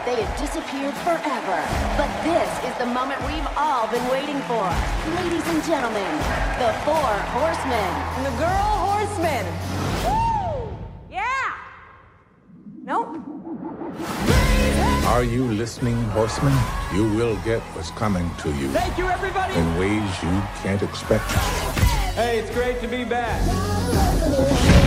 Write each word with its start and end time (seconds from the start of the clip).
that 0.00 0.16
they 0.16 0.22
had 0.22 0.40
disappeared 0.40 0.94
forever. 1.04 1.58
But 1.96 2.08
this 2.24 2.48
is 2.64 2.76
the 2.78 2.86
moment 2.86 3.20
we've 3.26 3.46
all 3.56 3.86
been 3.88 4.06
waiting 4.08 4.40
for. 4.48 4.64
Ladies 5.16 5.46
and 5.48 5.62
gentlemen, 5.64 6.10
the 6.58 6.72
Four 6.84 7.12
Horsemen. 7.36 7.90
And 8.16 8.26
the 8.26 8.34
girl 8.38 8.70
Horsemen. 8.88 9.44
Woo! 10.04 10.76
Yeah! 11.10 11.54
Nope. 12.82 13.16
Are 15.06 15.24
you 15.24 15.44
listening, 15.44 15.96
horsemen? 16.16 16.56
You 16.94 17.04
will 17.14 17.36
get 17.44 17.60
what's 17.74 17.90
coming 17.90 18.30
to 18.38 18.48
you 18.52 18.68
Thank 18.68 18.96
you, 18.96 19.08
everybody. 19.08 19.54
in 19.54 19.76
ways 19.76 20.10
you 20.22 20.42
can't 20.62 20.82
expect. 20.82 21.30
Hey, 22.14 22.38
it's 22.38 22.50
great 22.54 22.80
to 22.80 22.88
be 22.88 23.04
back. 23.04 24.79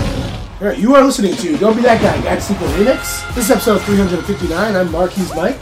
All 0.64 0.70
right, 0.70 0.80
you 0.80 0.96
are 0.96 1.04
listening 1.04 1.36
to 1.36 1.58
Don't 1.58 1.76
Be 1.76 1.82
That 1.82 2.02
Guy, 2.02 2.22
Gag 2.22 2.40
Sequel 2.40 2.70
Remix. 2.70 3.28
This 3.36 3.44
is 3.44 3.52
episode 3.52 3.82
359. 3.82 4.76
I'm 4.78 4.92
Marquis 4.94 5.28
Mike. 5.36 5.60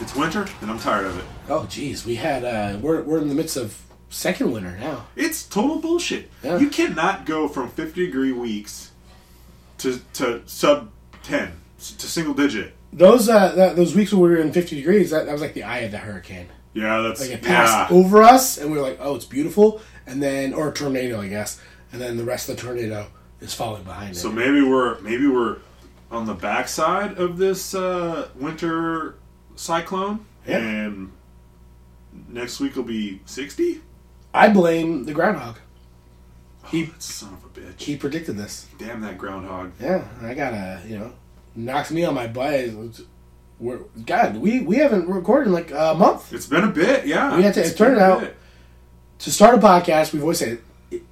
It's 0.00 0.16
winter, 0.16 0.44
and 0.60 0.72
I'm 0.72 0.80
tired 0.80 1.06
of 1.06 1.16
it. 1.16 1.24
Oh, 1.48 1.66
geez, 1.66 2.04
we 2.04 2.16
had, 2.16 2.44
uh, 2.44 2.78
we're, 2.80 3.02
we're 3.02 3.20
in 3.20 3.28
the 3.28 3.34
midst 3.36 3.56
of 3.56 3.80
second 4.10 4.50
winter 4.50 4.76
now. 4.80 5.06
It's 5.14 5.44
total 5.44 5.78
bullshit. 5.78 6.32
Yeah. 6.42 6.58
You 6.58 6.68
cannot 6.68 7.26
go 7.26 7.46
from 7.46 7.68
50 7.68 8.06
degree 8.06 8.32
weeks 8.32 8.90
to 9.78 10.00
to 10.14 10.42
sub 10.46 10.90
10 11.22 11.52
to 11.78 12.06
single 12.08 12.34
digit. 12.34 12.74
Those 12.92 13.28
uh, 13.28 13.54
that, 13.54 13.76
those 13.76 13.94
weeks 13.94 14.12
when 14.12 14.20
we 14.22 14.30
were 14.30 14.38
in 14.38 14.52
50 14.52 14.74
degrees, 14.74 15.10
that, 15.10 15.26
that 15.26 15.32
was 15.32 15.42
like 15.42 15.54
the 15.54 15.62
eye 15.62 15.78
of 15.78 15.92
the 15.92 15.98
hurricane. 15.98 16.48
Yeah, 16.74 17.02
that's 17.02 17.20
Like 17.20 17.30
it 17.30 17.42
passed 17.42 17.92
yeah. 17.92 17.96
over 17.96 18.24
us, 18.24 18.58
and 18.58 18.72
we 18.72 18.78
were 18.78 18.82
like, 18.82 18.98
oh, 19.00 19.14
it's 19.14 19.26
beautiful. 19.26 19.80
And 20.08 20.20
then, 20.20 20.54
or 20.54 20.70
a 20.70 20.72
tornado, 20.72 21.20
I 21.20 21.28
guess. 21.28 21.60
And 21.92 22.00
then 22.00 22.16
the 22.16 22.24
rest 22.24 22.48
of 22.48 22.56
the 22.56 22.62
tornado 22.62 23.06
is 23.42 23.52
falling 23.54 23.82
behind 23.82 24.16
So 24.16 24.30
it. 24.30 24.34
maybe 24.34 24.62
we're 24.62 24.98
maybe 25.00 25.26
we're 25.26 25.58
on 26.10 26.26
the 26.26 26.34
backside 26.34 27.18
of 27.18 27.38
this 27.38 27.74
uh, 27.74 28.28
winter 28.34 29.16
cyclone, 29.56 30.24
Yeah. 30.46 30.58
and 30.58 31.12
next 32.28 32.60
week 32.60 32.76
will 32.76 32.82
be 32.82 33.20
60. 33.26 33.80
I 34.34 34.48
blame 34.48 35.04
the 35.04 35.12
groundhog. 35.12 35.58
He, 36.68 36.90
Son 36.98 37.32
of 37.34 37.44
a 37.44 37.48
bitch! 37.60 37.80
he 37.82 37.96
predicted 37.96 38.36
this. 38.36 38.66
Damn 38.78 39.00
that 39.02 39.18
groundhog! 39.18 39.72
Yeah, 39.80 40.04
I 40.22 40.32
gotta, 40.34 40.80
you 40.86 40.98
know, 40.98 41.12
knocks 41.56 41.90
me 41.90 42.04
on 42.04 42.14
my 42.14 42.26
butt. 42.28 42.70
We're, 43.58 43.78
God, 44.06 44.36
we, 44.38 44.60
we 44.60 44.76
haven't 44.76 45.08
recorded 45.08 45.48
in 45.48 45.52
like 45.52 45.70
a 45.70 45.94
month. 45.94 46.32
It's 46.32 46.46
been 46.46 46.64
a 46.64 46.70
bit, 46.70 47.06
yeah. 47.06 47.36
We 47.36 47.42
had 47.42 47.54
to- 47.54 47.60
It's 47.60 47.70
it 47.70 47.76
turned 47.78 47.98
out-. 47.98 48.32
To 49.20 49.30
start 49.30 49.54
a 49.54 49.58
podcast, 49.58 50.12
we've 50.12 50.22
always 50.22 50.38
said 50.38 50.58
it- 50.90 51.02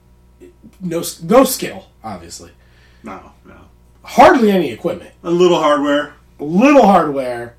it- 0.41 0.53
no, 0.81 1.03
no 1.23 1.45
skill, 1.45 1.87
obviously. 2.05 2.51
No, 3.03 3.33
no. 3.45 3.57
Hardly 4.03 4.51
any 4.51 4.71
equipment. 4.71 5.13
A 5.23 5.31
little 5.31 5.59
hardware. 5.61 6.15
Little 6.39 6.87
hardware. 6.87 7.55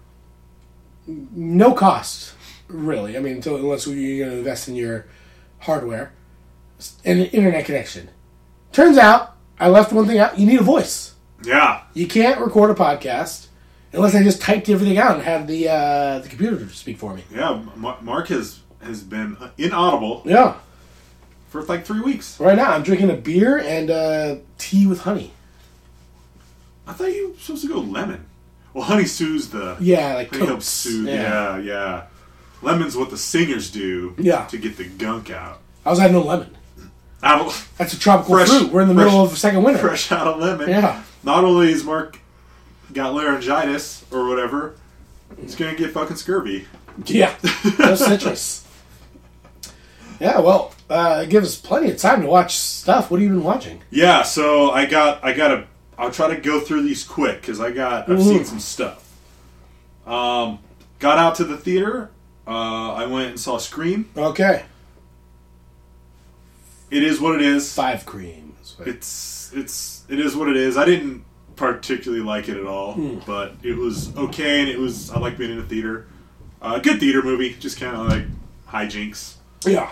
No 1.08 1.73
cost, 1.73 2.34
really. 2.67 3.17
I 3.17 3.19
mean, 3.19 3.36
until, 3.38 3.56
unless 3.56 3.88
you're 3.88 4.25
going 4.25 4.31
to 4.31 4.38
invest 4.39 4.67
in 4.67 4.75
your 4.75 5.08
hardware 5.59 6.14
and 7.03 7.19
an 7.19 7.25
internet 7.28 7.66
connection. 7.66 8.09
Turns 8.72 8.97
out, 8.97 9.36
I 9.59 9.67
left 9.69 9.92
one 9.92 10.08
thing 10.08 10.19
out. 10.19 10.39
You 10.39 10.45
need 10.47 10.59
a 10.59 10.64
voice. 10.64 11.14
Yeah, 11.44 11.81
You 11.95 12.08
can't 12.08 12.39
record 12.39 12.69
a 12.69 12.75
podcast 12.75 13.47
unless 13.94 14.14
I 14.14 14.22
just 14.22 14.42
typed 14.44 14.69
everything 14.69 15.00
out 15.00 15.16
and 15.16 15.23
had 15.23 15.47
the 15.47 15.69
uh, 15.69 16.19
the 16.19 16.30
computer 16.30 16.69
speak 16.69 16.97
for 17.00 17.16
me. 17.16 17.23
yeah. 17.34 17.64
Mark 17.75 18.28
has 18.28 18.59
has 18.84 19.02
been 19.02 19.36
inaudible 19.58 20.22
Yeah. 20.23 20.56
For 21.52 21.61
like 21.63 21.85
three 21.85 21.99
weeks. 22.02 22.39
Right 22.39 22.55
now, 22.55 22.71
I'm 22.71 22.81
drinking 22.81 23.11
a 23.11 23.16
beer 23.16 23.57
and 23.59 23.91
uh, 23.91 24.35
tea 24.57 24.88
with 24.88 25.02
honey. 25.02 25.33
I 26.88 26.94
thought 26.94 27.13
you 27.13 27.30
were 27.33 27.38
supposed 27.38 27.61
to 27.63 27.67
go 27.67 27.80
lemon. 27.80 28.25
Well, 28.73 28.85
honey 28.85 29.05
soothes 29.05 29.49
the. 29.49 29.77
Yeah, 29.79 30.16
like 30.16 30.31
honey 30.31 30.45
helps 30.47 30.66
soothe. 30.66 31.07
Yeah. 31.09 31.57
yeah, 31.59 32.05
Lemon's 32.61 32.95
what 32.97 33.09
the 33.11 33.17
singers 33.17 33.69
do. 33.69 34.16
Yeah. 34.17 34.45
To 34.47 34.57
get 34.57 34.77
the 34.77 34.85
gunk 34.85 35.29
out. 35.29 35.59
I 35.85 35.90
was 35.90 36.00
having 36.00 36.16
no 36.16 36.23
lemon. 36.23 36.56
Out 37.23 37.41
of, 37.41 37.72
That's 37.78 37.94
a 37.94 38.00
tropical 38.00 38.35
Fresh- 38.35 38.47
fruit. 38.50 38.72
We're 38.72 38.81
in 38.81 38.88
the 38.88 38.95
fresh- 38.95 39.06
middle 39.06 39.23
of 39.23 39.29
the 39.29 39.35
second 39.35 39.61
winter. 39.63 39.79
fresh 39.79 40.11
out 40.11 40.25
of 40.28 40.40
lemon. 40.40 40.69
Yeah. 40.69 41.03
Not 41.23 41.44
only 41.44 41.72
is 41.72 41.84
Mark 41.84 42.17
got 42.94 43.13
laryngitis 43.13 44.03
or 44.11 44.28
whatever, 44.28 44.75
he's 45.40 45.53
gonna 45.56 45.75
get 45.75 45.91
fucking 45.91 46.16
scurvy. 46.16 46.66
Yeah, 47.06 47.35
no 47.78 47.95
citrus. 47.95 48.66
Yeah, 50.19 50.40
well, 50.40 50.72
uh, 50.91 51.22
it 51.24 51.29
gives 51.29 51.47
us 51.47 51.57
plenty 51.57 51.90
of 51.91 51.97
time 51.97 52.22
to 52.22 52.28
watch 52.28 52.57
stuff. 52.57 53.09
What 53.09 53.19
have 53.19 53.29
you 53.29 53.35
been 53.35 53.44
watching? 53.44 53.81
Yeah. 53.90 54.22
So 54.24 54.72
I 54.72 54.85
got 54.85 55.24
I 55.24 55.34
got 55.34 55.47
to 55.50 55.68
I'll 55.97 56.12
try 56.12 56.34
to 56.34 56.41
go 56.41 56.59
through 56.59 56.84
these 56.84 57.03
quick 57.03 57.41
because 57.41 57.59
I 57.59 57.72
got 57.72 58.09
I've 58.09 58.18
Mhm. 58.19 58.24
seen 58.24 58.46
some 58.46 58.59
stuff. 58.59 58.97
Um, 60.06 60.59
got 61.00 61.18
out 61.18 61.35
to 61.35 61.44
the 61.44 61.57
theater. 61.57 62.09
Uh, 62.47 62.94
I 62.94 63.06
went 63.06 63.29
and 63.29 63.40
saw 63.40 63.57
Scream. 63.57 64.09
Okay, 64.18 64.63
It 66.90 67.03
is 67.03 67.22
what 67.22 67.35
it 67.35 67.41
is. 67.41 67.73
five 67.73 68.06
creams. 68.06 68.75
It's 68.85 69.52
it's 69.53 70.03
it 70.09 70.19
is 70.19 70.35
what 70.35 70.50
it 70.50 70.58
is. 70.58 70.75
I 70.78 70.85
didn't 70.85 71.23
particularly 71.56 72.23
like 72.23 72.50
it 72.50 72.58
at 72.58 72.66
all, 72.66 72.94
Hmm. 72.94 73.19
but 73.25 73.53
it 73.63 73.78
was 73.78 74.16
okay, 74.18 74.62
and 74.62 74.69
it 74.69 74.79
was 74.79 75.09
I 75.12 75.19
like 75.19 75.38
being 75.38 75.52
in 75.52 75.59
a 75.59 75.63
theater. 75.63 76.08
Uh, 76.62 76.79
good 76.79 77.00
theater 77.00 77.22
movie, 77.23 77.56
just 77.59 77.79
kind 77.79 77.96
of 77.96 78.08
like 78.08 78.25
hijinks. 78.69 79.35
Yeah, 79.66 79.90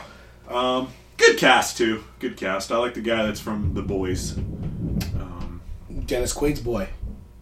Um, 0.49 0.89
good 1.17 1.37
cast 1.37 1.77
too. 1.77 2.03
Good 2.19 2.37
cast. 2.37 2.71
I 2.71 2.77
like 2.77 2.93
the 2.95 3.01
guy 3.01 3.25
that's 3.25 3.39
from 3.39 3.73
The 3.73 3.81
Boys. 3.81 4.37
Um, 4.37 5.61
Dennis 6.05 6.33
Quaid's 6.33 6.59
boy, 6.61 6.89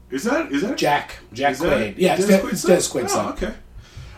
is 0.09 0.23
that 0.25 0.51
is 0.51 0.61
that 0.61 0.77
Jack. 0.77 1.19
Jack 1.33 1.53
Is 1.53 1.59
that 1.59 1.77
Quaid. 1.77 1.93
Yeah, 1.97 2.15
it's, 2.15 2.27
Dennis 2.27 2.41
Den- 2.41 2.51
it's 2.51 2.61
Quaid's 2.61 2.63
Dennis 2.63 2.87
son? 2.87 3.01
Quaid's 3.03 3.13
Oh, 3.13 3.15
son. 3.15 3.33
okay. 3.33 3.53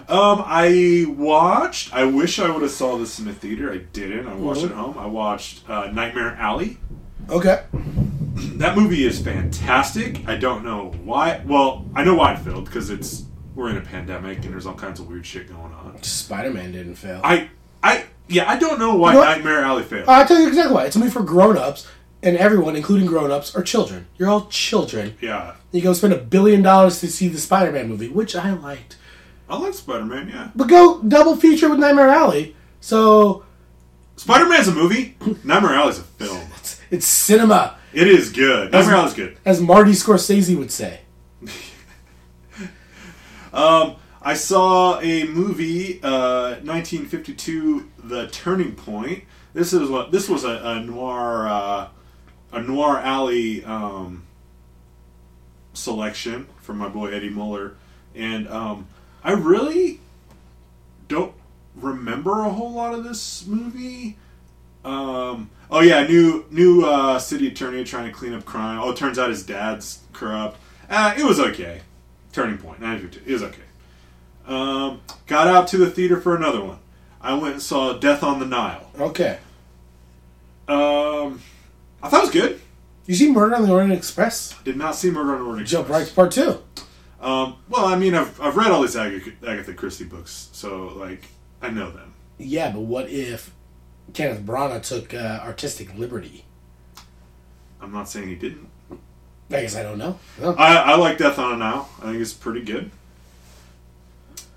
Um, 0.08 0.44
I 0.46 1.06
watched. 1.08 1.94
I 1.94 2.06
wish 2.06 2.40
I 2.40 2.50
would 2.50 2.64
have 2.64 2.72
saw 2.72 2.98
this 2.98 3.20
in 3.20 3.26
the 3.26 3.34
theater. 3.34 3.72
I 3.72 3.78
didn't. 3.78 4.28
I 4.28 4.34
watched 4.34 4.64
it 4.64 4.72
at 4.72 4.78
home. 4.78 4.98
I 4.98 5.06
watched 5.06 5.70
uh, 5.70 5.92
Nightmare 5.92 6.36
Alley. 6.36 6.78
Okay. 7.30 7.64
That 8.60 8.78
movie 8.78 9.06
is 9.06 9.20
fantastic. 9.22 10.26
I 10.28 10.38
don't 10.38 10.64
know 10.64 10.92
why. 11.04 11.42
Well, 11.46 11.86
I 11.94 12.04
know 12.06 12.16
why 12.16 12.34
it 12.34 12.40
failed 12.40 12.66
because 12.66 12.90
it's 12.90 13.24
we're 13.54 13.70
in 13.70 13.78
a 13.78 13.82
pandemic 13.82 14.44
and 14.46 14.54
there's 14.54 14.66
all 14.66 14.74
kinds 14.76 15.00
of 15.02 15.08
weird 15.10 15.26
shit 15.26 15.50
going 15.50 15.74
on. 15.74 16.02
Spider 16.04 16.52
Man 16.52 16.72
didn't 16.72 16.96
fail. 16.96 17.20
I, 17.24 17.50
I, 17.84 18.06
yeah, 18.30 18.50
I 18.50 18.58
don't 18.58 18.80
know 18.80 18.96
why 18.96 19.12
You 19.12 19.20
know 19.20 19.26
what? 19.26 19.36
Nightmare 19.36 19.64
Alley 19.64 19.84
failed. 19.84 20.08
I'll 20.08 20.26
tell 20.26 20.40
you 20.40 20.48
exactly 20.48 20.74
why. 20.74 20.86
It's 20.86 20.96
a 20.96 21.00
movie 21.00 21.12
for 21.12 21.24
grown 21.24 21.58
ups, 21.58 21.88
and 22.24 22.38
everyone, 22.38 22.76
including 22.76 23.08
grown 23.08 23.32
ups, 23.32 23.56
are 23.56 23.64
children. 23.64 24.08
You're 24.18 24.30
all 24.30 24.46
children. 24.48 25.16
yeah, 25.22 25.56
You 25.72 25.82
go 25.82 25.94
spend 25.94 26.14
a 26.14 26.18
billion 26.18 26.62
dollars 26.62 27.00
to 27.02 27.08
see 27.08 27.28
the 27.28 27.38
Spider 27.40 27.72
Man 27.72 27.90
movie, 27.90 28.08
which 28.10 28.36
I 28.36 28.52
liked. 28.54 28.98
I 29.50 29.58
like 29.58 29.74
Spider 29.74 30.06
Man. 30.06 30.30
Yeah, 30.30 30.50
But 30.56 30.68
go 30.68 31.02
double 31.02 31.36
feature 31.36 31.70
with 31.70 31.80
Nightmare 31.80 32.10
Alley. 32.10 32.56
So 32.82 33.44
Spider 34.16 34.48
Man's 34.48 34.68
a 34.68 34.74
movie. 34.74 35.18
Nightmare 35.44 35.74
Alley's 35.74 35.98
a 36.00 36.04
film. 36.04 36.48
it's, 36.58 36.80
it's 36.92 37.06
cinema, 37.08 37.78
It 37.94 38.08
is 38.08 38.32
good. 38.32 38.72
Nightmare 38.72 38.96
Alley's 38.96 39.14
good. 39.16 39.38
as 39.46 39.60
Marty 39.60 39.92
Scorsese 39.94 40.58
would 40.58 40.72
say. 40.72 41.02
Um, 43.52 43.96
I 44.22 44.34
saw 44.34 45.00
a 45.00 45.24
movie, 45.26 46.02
uh, 46.04 46.60
1952, 46.62 47.90
The 48.04 48.28
Turning 48.28 48.76
Point. 48.76 49.24
This 49.54 49.72
is 49.72 49.90
what 49.90 50.12
this 50.12 50.28
was 50.28 50.44
a, 50.44 50.62
a 50.62 50.80
noir, 50.82 51.48
uh, 51.48 51.88
a 52.52 52.62
noir 52.62 52.98
alley 53.00 53.64
um, 53.64 54.28
selection 55.74 56.48
from 56.58 56.78
my 56.78 56.90
boy 56.90 57.12
Eddie 57.12 57.30
Muller, 57.30 57.76
and 58.14 58.48
um, 58.50 58.88
I 59.24 59.32
really 59.32 60.02
don't 61.08 61.34
remember 61.76 62.42
a 62.42 62.50
whole 62.50 62.74
lot 62.74 62.94
of 62.94 63.06
this 63.06 63.46
movie. 63.48 64.18
Um, 64.84 65.50
oh 65.72 65.80
yeah, 65.80 66.06
new 66.06 66.46
new 66.52 66.86
uh, 66.86 67.20
city 67.20 67.48
attorney 67.48 67.86
trying 67.86 68.06
to 68.06 68.12
clean 68.12 68.34
up 68.34 68.44
crime. 68.44 68.80
Oh, 68.82 68.92
it 68.92 68.98
turns 68.98 69.18
out 69.18 69.30
his 69.30 69.46
dad's 69.46 70.02
corrupt. 70.12 70.58
Uh, 70.90 71.16
it 71.18 71.24
was 71.24 71.40
okay. 71.40 71.82
Turning 72.34 72.58
Point, 72.58 72.82
1952. 72.82 73.30
It 73.30 73.34
was 73.34 73.44
okay. 73.44 73.69
Um, 74.50 75.02
got 75.28 75.48
out 75.48 75.68
to 75.70 75.78
the 75.78 75.90
theater 75.90 76.20
for 76.20 76.36
another 76.36 76.64
one. 76.64 76.80
I 77.22 77.34
went 77.36 77.54
and 77.54 77.62
saw 77.62 77.94
Death 77.94 78.24
on 78.24 78.40
the 78.40 78.46
Nile. 78.46 78.90
Okay. 79.00 79.38
Um, 80.68 81.42
I 82.02 82.10
thought 82.10 82.20
it 82.20 82.22
was 82.22 82.32
good. 82.32 82.62
You 83.06 83.16
see 83.16 83.32
Murder 83.32 83.56
on 83.56 83.64
the 83.68 83.72
Orient 83.72 83.94
Express? 83.94 84.56
Did 84.64 84.78
not 84.78 84.96
see 84.96 85.12
Murder 85.12 85.34
on 85.36 85.40
the 85.44 85.46
Orient 85.50 85.68
Jump 85.68 85.90
right 85.90 86.02
Express. 86.04 86.34
to 86.34 86.42
part 86.44 86.64
two. 86.66 86.86
Um, 87.26 87.58
well, 87.70 87.86
I 87.86 87.96
mean, 87.98 88.16
I've, 88.16 88.40
I've 88.40 88.56
read 88.56 88.72
all 88.72 88.82
these 88.82 88.96
Agatha, 88.96 89.32
Agatha 89.48 89.74
Christie 89.74 90.06
books, 90.06 90.50
so 90.52 90.88
like 90.98 91.26
I 91.62 91.70
know 91.70 91.92
them. 91.92 92.14
Yeah, 92.38 92.72
but 92.72 92.82
what 92.82 93.10
if 93.10 93.54
Kenneth 94.14 94.42
Branagh 94.46 94.82
took 94.84 95.14
uh, 95.14 95.40
artistic 95.44 95.96
liberty? 95.98 96.46
I'm 97.82 97.92
not 97.92 98.08
saying 98.10 98.30
he 98.30 98.36
didn't. 98.36 98.70
I 99.52 99.62
guess 99.62 99.76
I 99.76 99.84
don't 99.84 99.98
know. 99.98 100.18
No. 100.40 100.54
I, 100.54 100.76
I 100.76 100.96
like 100.96 101.18
Death 101.18 101.40
on 101.40 101.54
a 101.54 101.58
Nile. 101.58 101.90
I 102.00 102.12
think 102.12 102.18
it's 102.22 102.34
pretty 102.34 102.62
good. 102.62 102.92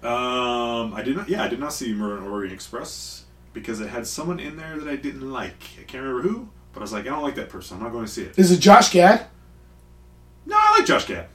Um, 0.03 0.95
I 0.95 1.03
did 1.05 1.17
not. 1.17 1.29
Yeah, 1.29 1.45
I 1.45 1.49
did 1.49 1.61
not 1.61 1.73
see 1.73 1.93
Murder 1.95 2.19
on 2.19 2.29
Orient 2.29 2.53
Express 2.53 3.25
because 3.53 3.81
it 3.81 3.89
had 3.89 4.07
someone 4.07 4.41
in 4.41 4.57
there 4.57 4.79
that 4.79 4.89
I 4.89 4.97
didn't 4.97 5.31
like. 5.31 5.63
I 5.81 5.85
can't 5.85 6.03
remember 6.05 6.23
who, 6.29 6.49
but 6.73 6.81
I 6.81 6.83
was 6.83 6.93
like, 6.93 7.03
I 7.07 7.11
don't 7.11 7.23
like 7.23 7.37
that 7.37 7.49
person. 7.49 7.77
I'm 7.77 7.83
not 7.85 7.93
going 7.93 8.05
to 8.07 8.11
see 8.11 8.23
it. 8.23 8.39
Is 8.39 8.51
it 8.51 8.59
Josh 8.59 8.91
Gad? 8.93 9.27
No, 10.47 10.57
I 10.59 10.77
like 10.79 10.87
Josh 10.87 11.07
Gad. 11.07 11.27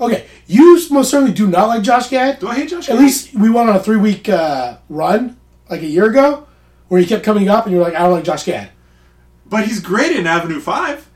Okay, 0.00 0.26
you 0.46 0.78
most 0.90 1.10
certainly 1.10 1.32
do 1.32 1.46
not 1.46 1.68
like 1.68 1.82
Josh 1.82 2.08
Gad. 2.08 2.38
Do 2.38 2.48
I 2.48 2.54
hate 2.54 2.68
Josh? 2.70 2.86
Gad? 2.86 2.96
At 2.96 3.02
least 3.02 3.34
we 3.34 3.50
went 3.50 3.68
on 3.68 3.76
a 3.76 3.80
three 3.80 3.96
week 3.98 4.28
uh, 4.28 4.78
run 4.88 5.36
like 5.68 5.82
a 5.82 5.86
year 5.86 6.06
ago 6.06 6.46
where 6.88 7.00
he 7.00 7.06
kept 7.06 7.24
coming 7.24 7.48
up 7.48 7.64
and 7.66 7.74
you're 7.74 7.82
like, 7.82 7.94
I 7.94 8.00
don't 8.00 8.12
like 8.12 8.24
Josh 8.24 8.44
Gad. 8.44 8.70
but 9.46 9.66
he's 9.66 9.80
great 9.80 10.14
in 10.16 10.26
Avenue 10.26 10.60
Five. 10.60 11.10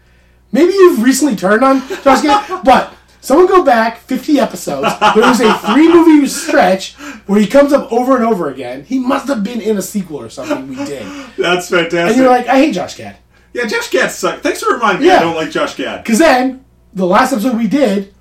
Maybe 0.52 0.72
you've 0.72 1.02
recently 1.02 1.36
turned 1.36 1.62
on 1.62 1.86
Josh 2.02 2.22
Gad, 2.22 2.62
but 2.64 2.92
someone 3.20 3.46
go 3.46 3.62
back 3.64 3.98
50 3.98 4.38
episodes. 4.40 4.88
There 5.14 5.24
was 5.24 5.40
a 5.40 5.54
three 5.58 5.88
movie 5.92 6.26
stretch 6.26 6.94
where 7.26 7.40
he 7.40 7.46
comes 7.46 7.72
up 7.72 7.90
over 7.92 8.16
and 8.16 8.24
over 8.24 8.50
again. 8.50 8.84
He 8.84 8.98
must 8.98 9.28
have 9.28 9.42
been 9.44 9.60
in 9.60 9.76
a 9.76 9.82
sequel 9.82 10.20
or 10.20 10.28
something 10.30 10.68
we 10.68 10.76
did. 10.76 11.06
That's 11.36 11.68
fantastic. 11.68 11.94
And 12.08 12.16
you're 12.16 12.28
like, 12.30 12.46
I 12.48 12.56
hate 12.58 12.74
Josh 12.74 12.96
Gad. 12.96 13.16
yeah, 13.52 13.66
Josh 13.66 13.90
Gad 13.90 14.10
sucks. 14.10 14.42
Thanks 14.42 14.62
for 14.62 14.72
reminding 14.74 15.02
me. 15.02 15.10
I 15.10 15.20
don't 15.20 15.34
like 15.36 15.50
Josh 15.50 15.76
Gad. 15.76 16.02
Because 16.02 16.18
then, 16.18 16.64
the 16.92 17.06
last 17.06 17.32
episode 17.32 17.56
we 17.56 17.68
did, 17.68 18.14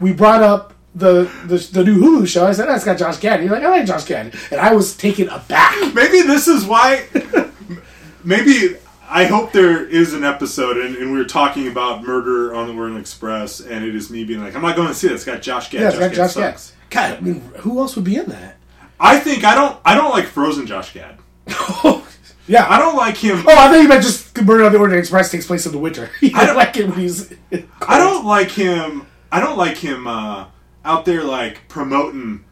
we 0.00 0.12
brought 0.12 0.42
up 0.42 0.74
the, 0.94 1.30
the 1.46 1.58
the 1.72 1.84
new 1.84 2.00
Hulu 2.00 2.26
show. 2.26 2.46
I 2.46 2.52
said, 2.52 2.68
"That's 2.68 2.84
got 2.84 2.96
Josh 2.98 3.18
Gad." 3.18 3.40
And 3.40 3.48
you're 3.48 3.54
like, 3.58 3.64
"I 3.66 3.70
like 3.70 3.86
Josh 3.86 4.04
Gad," 4.04 4.34
and 4.50 4.60
I 4.60 4.74
was 4.74 4.96
taken 4.96 5.28
aback. 5.28 5.74
Maybe 5.94 6.22
this 6.22 6.48
is 6.48 6.64
why. 6.64 7.06
maybe 8.24 8.76
I 9.08 9.24
hope 9.26 9.52
there 9.52 9.84
is 9.86 10.12
an 10.14 10.24
episode, 10.24 10.76
and, 10.78 10.96
and 10.96 11.12
we 11.12 11.18
were 11.18 11.24
talking 11.24 11.68
about 11.68 12.02
Murder 12.04 12.54
on 12.54 12.66
the 12.66 12.74
Orient 12.74 12.98
Express, 12.98 13.60
and 13.60 13.84
it 13.84 13.94
is 13.94 14.10
me 14.10 14.24
being 14.24 14.40
like, 14.40 14.54
"I'm 14.56 14.62
not 14.62 14.76
going 14.76 14.88
to 14.88 14.94
see 14.94 15.06
it. 15.06 15.12
It's 15.12 15.24
got 15.24 15.42
Josh 15.42 15.70
Gad. 15.70 15.80
Yeah, 15.82 15.88
it's 15.88 15.98
got 15.98 16.12
Josh 16.12 16.34
Gad. 16.34 16.58
sucks." 16.58 16.72
God, 16.90 17.18
I 17.18 17.20
mean, 17.20 17.40
who 17.58 17.78
else 17.78 17.96
would 17.96 18.04
be 18.04 18.16
in 18.16 18.26
that? 18.26 18.56
I 18.98 19.18
think 19.18 19.44
I 19.44 19.54
don't. 19.54 19.78
I 19.84 19.94
don't 19.94 20.10
like 20.10 20.26
Frozen 20.26 20.66
Josh 20.66 20.92
Gad. 20.92 21.18
yeah, 22.48 22.66
I 22.68 22.78
don't 22.78 22.96
like 22.96 23.16
him. 23.16 23.38
Oh, 23.46 23.52
I 23.52 23.68
thought 23.68 23.80
you 23.80 23.88
meant 23.88 24.02
just 24.02 24.40
Murder 24.42 24.64
on 24.64 24.72
the 24.72 24.78
Orient 24.78 24.98
Express 24.98 25.30
takes 25.30 25.46
place 25.46 25.66
in 25.66 25.72
the 25.72 25.78
winter. 25.78 26.10
I 26.34 26.46
don't 26.46 26.56
like 26.56 26.76
it 26.76 26.88
when 26.88 26.98
he's. 26.98 27.32
I 27.86 27.98
don't 27.98 28.24
like 28.24 28.50
him. 28.50 29.06
I 29.30 29.40
don't 29.40 29.58
like 29.58 29.76
him 29.76 30.06
uh, 30.06 30.46
out 30.84 31.04
there 31.04 31.22
like 31.24 31.68
promoting 31.68 32.44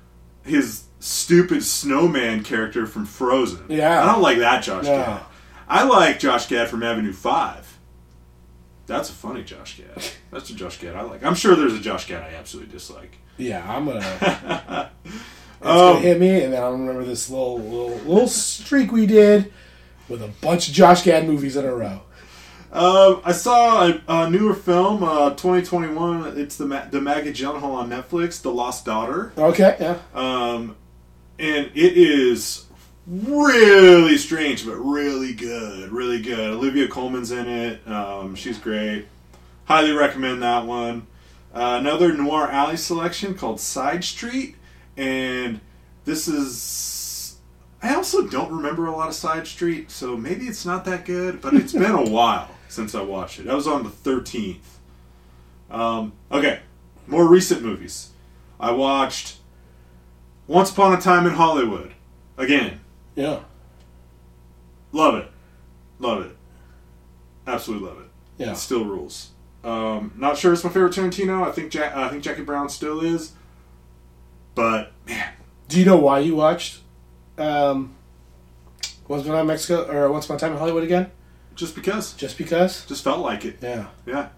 his 0.45 0.85
stupid 1.01 1.62
snowman 1.62 2.43
character 2.43 2.87
from 2.87 3.06
Frozen. 3.06 3.67
Yeah. 3.69 4.03
I 4.03 4.12
don't 4.12 4.23
like 4.23 4.39
that 4.39 4.62
Josh 4.62 4.85
No. 4.85 4.91
Gad. 4.97 5.23
I 5.69 5.84
like 5.84 6.19
Josh 6.19 6.46
Gad 6.49 6.69
from 6.69 6.82
Avenue 6.82 7.12
Five. 7.12 7.78
That's 8.87 9.08
a 9.08 9.12
funny 9.14 9.43
Josh 9.44 9.78
Gad. 9.78 10.05
That's 10.31 10.50
a 10.50 10.55
Josh 10.55 10.78
Gad 10.81 10.94
I 10.96 11.02
like. 11.02 11.25
I'm 11.25 11.34
sure 11.34 11.56
there's 11.56 11.75
a 11.75 11.81
Josh 11.81 12.06
Gad 12.06 12.22
I 12.22 12.34
absolutely 12.37 12.72
dislike. 12.72 13.16
Yeah, 13.38 13.64
I'm 13.69 13.87
gonna. 13.87 14.90
It's 15.06 15.70
Um, 15.70 15.94
gonna 15.94 16.00
hit 16.00 16.20
me, 16.20 16.43
and 16.43 16.52
then 16.52 16.62
I'll 16.62 16.72
remember 16.72 17.05
this 17.05 17.31
little 17.31 17.58
little 17.58 17.96
little 18.06 18.28
streak 18.28 18.93
we 18.93 19.06
did 19.06 19.50
with 20.11 20.22
a 20.22 20.28
bunch 20.43 20.69
of 20.69 20.75
Josh 20.75 21.02
Gad 21.05 21.26
movies 21.26 21.56
in 21.56 21.64
a 21.64 21.75
row. 21.75 22.02
Um, 22.70 23.22
I 23.25 23.32
saw 23.32 23.87
a, 23.87 24.02
a 24.08 24.28
newer 24.28 24.52
film, 24.52 25.02
uh, 25.02 25.31
2021. 25.31 26.37
It's 26.38 26.56
the 26.56 26.67
Ma- 26.67 26.84
the 26.90 27.00
Maggie 27.00 27.32
Gyllenhaal 27.32 27.76
on 27.76 27.88
Netflix, 27.88 28.43
The 28.43 28.50
Lost 28.52 28.84
Daughter. 28.84 29.32
Okay, 29.38 29.76
yeah. 29.81 29.99
Um, 30.14 30.76
and 31.38 31.70
it 31.75 31.96
is 31.96 32.67
really 33.06 34.17
strange, 34.17 34.65
but 34.65 34.77
really 34.77 35.33
good. 35.33 35.91
Really 35.91 36.21
good. 36.21 36.53
Olivia 36.53 36.89
Colman's 36.89 37.31
in 37.31 37.49
it. 37.49 37.87
Um, 37.89 38.35
she's 38.35 38.59
great. 38.59 39.06
Highly 39.65 39.93
recommend 39.93 40.43
that 40.43 40.67
one. 40.67 41.06
Uh, 41.55 41.77
another 41.81 42.12
Noir 42.12 42.51
Alley 42.51 42.77
selection 42.77 43.35
called 43.35 43.61
Side 43.61 44.05
Street. 44.05 44.56
And 44.97 45.61
this 46.05 46.29
is. 46.29 47.37
I 47.83 47.95
also 47.95 48.27
don't 48.27 48.51
remember 48.51 48.87
a 48.87 48.93
lot 48.93 49.09
of 49.09 49.15
Side 49.15 49.47
Street, 49.47 49.91
so 49.91 50.17
maybe 50.17 50.47
it's 50.47 50.65
not 50.65 50.87
that 50.87 51.05
good, 51.05 51.43
but 51.43 51.53
it's 51.53 51.75
been 51.75 51.91
a 51.91 52.03
while 52.11 52.51
since 52.69 52.95
I 52.95 53.03
watched 53.03 53.39
it. 53.39 53.47
I 53.47 53.55
was 53.55 53.67
on 53.67 53.83
the 53.83 53.91
13th. 53.91 54.56
Um, 55.71 56.12
okay, 56.33 56.61
more 57.06 57.29
recent 57.29 57.62
movies. 57.62 58.11
I 58.59 58.71
watched 58.71 59.37
Once 60.47 60.71
Upon 60.71 60.95
a 60.95 61.01
Time 61.01 61.27
in 61.27 61.35
Hollywood. 61.35 61.93
Again, 62.39 62.81
Yeah. 63.14 63.40
love 64.93 65.14
it. 65.16 65.31
Love 65.99 66.25
it. 66.26 66.37
Absolutely 67.46 67.88
love 67.88 68.00
it. 68.00 68.08
Yeah. 68.38 68.52
It 68.52 68.56
still 68.56 68.84
rules. 68.84 69.31
Um, 69.62 70.12
not 70.16 70.37
sure 70.37 70.52
it's 70.52 70.64
my 70.64 70.70
favorite 70.70 70.93
Tarantino. 70.93 71.43
I 71.46 71.52
think 71.52 71.72
ja- 71.72 71.93
I 71.94 72.08
think 72.08 72.22
Jackie 72.22 72.43
Brown 72.43 72.69
still 72.69 73.00
is. 73.00 73.32
But 74.55 74.93
man, 75.06 75.32
Do 75.69 75.78
you 75.78 75.84
know 75.84 75.96
why 75.96 76.20
you 76.20 76.37
watched 76.37 76.81
um, 77.38 77.94
Once 79.08 79.22
Upon 79.25 79.37
a 79.37 79.40
in 79.40 79.46
Mexico 79.46 79.84
or 79.90 80.10
Once 80.12 80.25
Upon 80.26 80.37
a 80.37 80.40
Time 80.40 80.52
in 80.52 80.58
Hollywood 80.58 80.84
again? 80.84 81.10
just 81.55 81.75
because, 81.76 82.14
Just 82.14 82.37
because? 82.37 82.84
just 82.87 83.05
felt 83.05 83.20
like 83.20 83.44
it. 83.44 83.58
Yeah. 83.62 83.87
Yeah. 84.06 84.28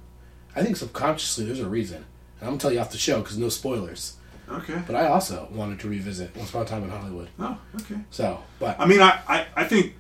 I 0.55 0.63
think 0.63 0.77
subconsciously 0.77 1.47
there's 1.47 1.61
a 1.61 1.69
reason. 1.69 2.05
And 2.41 2.43
I'm 2.43 2.49
gonna 2.51 2.59
tell 2.59 2.73
you 2.73 2.79
off 2.81 2.91
the 2.93 2.99
show 2.99 3.21
because 3.23 3.39
no 3.39 3.49
spoilers. 3.49 4.17
Okay. 4.49 4.81
But 4.87 4.97
I 4.97 5.09
also 5.09 5.49
wanted 5.51 5.81
to 5.81 5.89
revisit 5.89 6.37
Once 6.37 6.51
Upon 6.51 6.63
a 6.63 6.65
Time 6.67 6.85
in 6.85 6.91
Hollywood. 6.91 7.29
Oh, 7.39 7.59
okay. 7.81 7.97
So, 8.11 8.43
but 8.59 8.79
I 8.79 8.87
mean, 8.87 9.01
I, 9.03 9.21
I, 9.27 9.47
I 9.57 9.65
think 9.65 9.95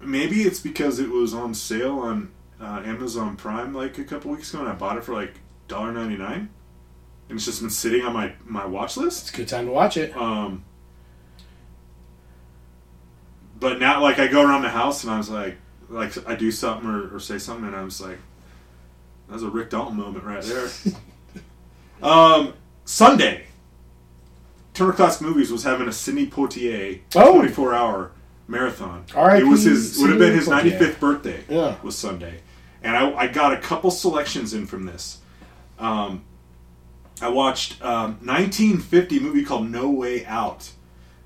maybe 0.00 0.42
it's 0.42 0.60
because 0.60 0.98
it 1.00 1.10
was 1.10 1.34
on 1.34 1.52
sale 1.54 1.98
on 1.98 2.30
uh, 2.60 2.82
Amazon 2.84 3.36
Prime 3.36 3.74
like 3.74 3.98
a 3.98 4.04
couple 4.04 4.30
weeks 4.30 4.52
ago, 4.52 4.60
and 4.62 4.68
I 4.68 4.74
bought 4.74 4.98
it 4.98 5.04
for 5.04 5.14
like 5.14 5.34
$1.99. 5.68 6.20
and 6.20 6.48
it's 7.30 7.44
just 7.44 7.60
been 7.60 7.70
sitting 7.70 8.02
on 8.02 8.12
my 8.12 8.32
my 8.44 8.64
watch 8.64 8.96
list. 8.96 9.22
it's 9.22 9.34
a 9.34 9.36
good 9.36 9.48
time 9.48 9.66
to 9.66 9.72
watch 9.72 9.96
it. 9.96 10.16
Um, 10.16 10.64
but 13.58 13.80
now, 13.80 14.00
like, 14.00 14.20
I 14.20 14.28
go 14.28 14.42
around 14.42 14.62
the 14.62 14.68
house 14.68 15.02
and 15.02 15.12
I 15.12 15.18
was 15.18 15.28
like, 15.28 15.56
like 15.88 16.12
I 16.28 16.36
do 16.36 16.52
something 16.52 16.88
or, 16.88 17.16
or 17.16 17.20
say 17.20 17.38
something, 17.38 17.66
and 17.66 17.74
I 17.74 17.82
was 17.82 18.00
like, 18.00 18.18
that 19.26 19.34
was 19.34 19.42
a 19.42 19.50
Rick 19.50 19.70
Dalton 19.70 19.96
moment 19.96 20.24
right 20.24 20.42
there. 20.42 20.68
um, 22.02 22.54
Sunday, 22.84 23.47
Turner 24.78 24.92
Classic 24.92 25.22
Movies 25.22 25.50
was 25.50 25.64
having 25.64 25.88
a 25.88 25.92
Sidney 25.92 26.28
Poitier 26.28 27.00
Oh. 27.16 27.32
24 27.38 27.74
hour 27.74 28.12
marathon. 28.46 29.04
It 29.40 29.44
was 29.44 29.64
his 29.64 29.98
would 29.98 30.10
have 30.10 30.18
been 30.20 30.34
his 30.34 30.46
95th 30.46 31.00
birthday. 31.00 31.42
Yeah. 31.48 31.74
was 31.82 31.96
Sunday, 31.98 32.40
and 32.82 32.96
I, 32.96 33.12
I 33.12 33.26
got 33.26 33.52
a 33.52 33.56
couple 33.58 33.90
selections 33.90 34.54
in 34.54 34.66
from 34.66 34.86
this. 34.86 35.18
Um, 35.80 36.22
I 37.20 37.28
watched 37.28 37.82
um, 37.82 38.18
1950 38.24 39.18
movie 39.18 39.44
called 39.44 39.68
No 39.68 39.90
Way 39.90 40.24
Out, 40.26 40.70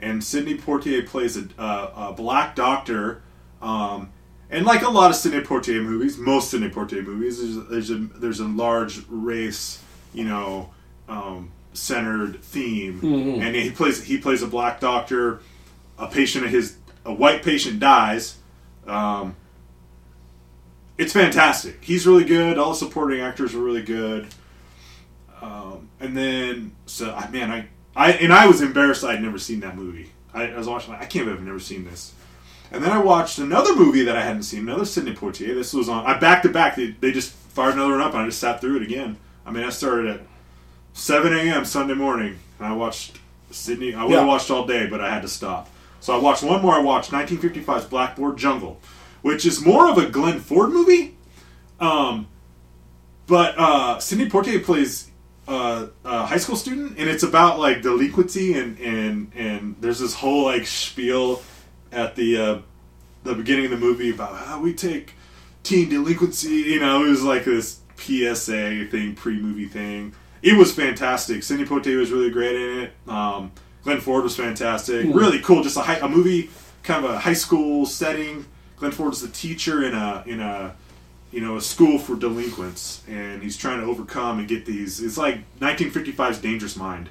and 0.01 0.25
Sidney 0.25 0.57
Poitier 0.57 1.07
plays 1.07 1.37
a, 1.37 1.47
a, 1.59 1.93
a 2.09 2.13
black 2.15 2.57
doctor. 2.57 3.23
Um, 3.61 4.11
and 4.51 4.65
like 4.65 4.81
a 4.83 4.89
lot 4.91 5.11
of 5.11 5.17
Sidney 5.17 5.41
Poitier 5.41 5.85
movies, 5.85 6.17
most 6.17 6.51
Sidney 6.51 6.71
Poitier 6.71 7.05
movies, 7.05 7.39
there's, 7.39 7.69
there's 7.69 7.91
a 7.91 7.97
there's 8.19 8.41
a 8.41 8.49
large 8.49 9.03
race, 9.09 9.83
you 10.15 10.25
know, 10.25 10.71
um, 11.07 11.51
centered 11.73 12.43
theme, 12.43 13.01
and 13.41 13.55
he 13.57 13.71
plays 13.71 14.03
he 14.05 14.19
plays 14.19 14.43
a 14.43 14.47
black 14.47 14.81
doctor. 14.81 15.41
A 15.99 16.09
patient 16.09 16.45
of 16.45 16.51
his, 16.51 16.79
a 17.05 17.13
white 17.13 17.45
patient 17.45 17.79
dies. 17.79 18.39
Um, 18.89 19.37
it's 20.99 21.13
fantastic. 21.13 21.85
He's 21.85 22.07
really 22.07 22.25
good. 22.25 22.59
All 22.59 22.71
the 22.71 22.77
supporting 22.77 23.21
actors 23.21 23.55
are 23.55 23.61
really 23.61 23.83
good. 23.83 24.27
Um, 25.41 25.91
and 26.01 26.17
then, 26.17 26.75
so 26.87 27.15
I 27.15 27.29
man, 27.29 27.51
I, 27.51 27.69
I 27.95 28.13
and 28.13 28.33
I 28.33 28.47
was 28.47 28.63
embarrassed 28.63 29.05
I'd 29.05 29.23
never 29.23 29.39
seen 29.39 29.61
that 29.61 29.77
movie. 29.77 30.11
I, 30.35 30.49
I 30.49 30.59
was 30.59 30.67
watching, 30.67 30.93
like, 30.93 31.03
I 31.03 31.07
can't 31.07 31.27
believe 31.27 31.41
I've 31.41 31.47
never 31.47 31.61
seen 31.61 31.85
this. 31.85 32.15
And 32.73 32.83
then 32.83 32.91
I 32.91 32.99
watched 32.99 33.39
another 33.39 33.77
movie 33.77 34.03
that 34.05 34.17
I 34.17 34.23
hadn't 34.23 34.45
seen, 34.45 34.61
another 34.61 34.87
Sidney 34.87 35.15
Poitier. 35.15 35.55
This 35.55 35.75
was 35.75 35.89
on, 35.91 36.07
I 36.07 36.19
back 36.19 36.43
to 36.43 36.49
back. 36.49 36.75
They, 36.75 36.93
they 36.93 37.13
just 37.13 37.33
fired 37.33 37.75
another 37.75 37.93
one 37.93 38.01
up, 38.01 38.15
and 38.15 38.23
I 38.23 38.27
just 38.27 38.41
sat 38.41 38.61
through 38.61 38.77
it 38.77 38.83
again. 38.83 39.19
I 39.45 39.51
mean, 39.51 39.63
I 39.63 39.69
started 39.69 40.07
at 40.07 40.21
7 40.95 41.33
a.m. 41.33 41.65
Sunday 41.65 41.95
morning, 41.95 42.39
and 42.59 42.69
I 42.69 42.73
watched 42.75 43.19
Sidney. 43.51 43.95
I 43.95 44.05
would 44.05 44.13
have 44.13 44.23
Yeah. 44.23 44.27
watched 44.27 44.51
all 44.51 44.67
day, 44.67 44.87
but 44.87 45.01
I 45.01 45.13
had 45.13 45.23
to 45.23 45.29
stop. 45.29 45.69
So 46.01 46.15
I 46.15 46.19
watched 46.19 46.43
one 46.43 46.63
more. 46.63 46.75
I 46.75 46.81
watched 46.81 47.11
1955's 47.13 47.85
Blackboard 47.87 48.37
Jungle, 48.37 48.81
which 49.23 49.47
is 49.47 49.65
more 49.65 49.89
of 49.89 49.99
a 49.99 50.07
Glenn 50.07 50.41
Ford 50.41 50.71
movie. 50.71 51.17
Um, 51.81 52.27
but 53.27 53.55
uh, 53.59 53.99
Sidney 54.01 54.29
Poitier 54.29 54.63
plays 54.63 55.11
uh, 55.49 55.87
a 56.05 56.27
high 56.27 56.37
school 56.39 56.57
student, 56.57 56.99
and 56.99 57.09
it's 57.09 57.23
about 57.23 57.59
like 57.59 57.83
delinquency, 57.83 58.55
and 58.55 58.79
and 58.79 59.33
and 59.37 59.77
there's 59.81 59.99
this 60.01 60.15
whole 60.15 60.45
like 60.45 60.67
spiel 60.67 61.43
at 61.91 62.17
the 62.17 62.37
uh, 62.37 62.59
the 63.25 63.35
beginning 63.35 63.65
of 63.67 63.71
the 63.71 63.77
movie 63.79 64.11
about 64.11 64.37
how 64.37 64.61
we 64.61 64.73
take 64.75 65.15
teen 65.63 65.89
delinquency. 65.89 66.49
You 66.57 66.81
know, 66.81 67.05
it 67.05 67.09
was 67.09 67.23
like 67.23 67.45
this 67.45 67.79
PSA 67.97 68.87
thing, 68.91 69.15
pre-movie 69.15 69.67
thing. 69.67 70.15
It 70.43 70.59
was 70.59 70.75
fantastic. 70.75 71.43
Sidney 71.45 71.65
Poitier 71.65 71.99
was 71.99 72.11
really 72.11 72.31
great 72.31 72.57
in 72.57 72.79
it. 72.81 72.93
Um, 73.09 73.53
Glenn 73.85 74.01
Ford 74.01 74.25
was 74.25 74.37
fantastic. 74.37 75.07
Really 75.15 75.41
cool. 75.41 75.63
Just 75.63 75.77
a, 75.77 75.81
high, 75.81 75.99
a 75.99 76.09
movie, 76.09 76.51
kind 76.83 77.05
of 77.05 77.11
a 77.13 77.19
high 77.19 77.33
school 77.33 77.87
setting. 77.87 78.47
Glenn 78.77 78.93
Ford's 78.93 79.21
the 79.21 79.29
teacher 79.29 79.85
in 79.85 79.95
a 79.95 80.25
in 80.27 80.41
a 80.41 80.75
you 81.31 81.41
know 81.41 81.57
a 81.57 81.61
school 81.61 81.99
for 81.99 82.17
delinquents, 82.17 83.03
and 83.09 83.43
he's 83.43 83.57
trying 83.57 83.81
to 83.81 83.87
overcome 83.87 84.41
and 84.41 84.49
get 84.49 84.67
these. 84.67 85.01
It's 85.01 85.17
like 85.17 85.39
1955's 85.61 86.39
Dangerous 86.39 86.77
Mind, 86.77 87.11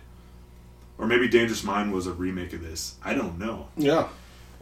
or 0.98 1.08
maybe 1.08 1.30
Dangerous 1.30 1.64
Mind 1.64 1.94
was 1.94 2.08
a 2.08 2.14
remake 2.14 2.52
of 2.52 2.62
this. 2.62 2.96
I 3.04 3.14
don't 3.14 3.40
know. 3.40 3.68
Yeah. 3.78 4.10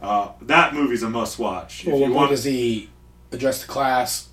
Uh, 0.00 0.30
that 0.42 0.74
movie's 0.74 1.02
a 1.02 1.10
must 1.10 1.38
watch. 1.38 1.80
If 1.82 1.88
Well, 1.88 1.96
you 1.96 2.02
one 2.04 2.14
want, 2.14 2.30
does 2.30 2.44
he 2.44 2.88
address 3.32 3.60
the 3.62 3.68
class 3.68 4.28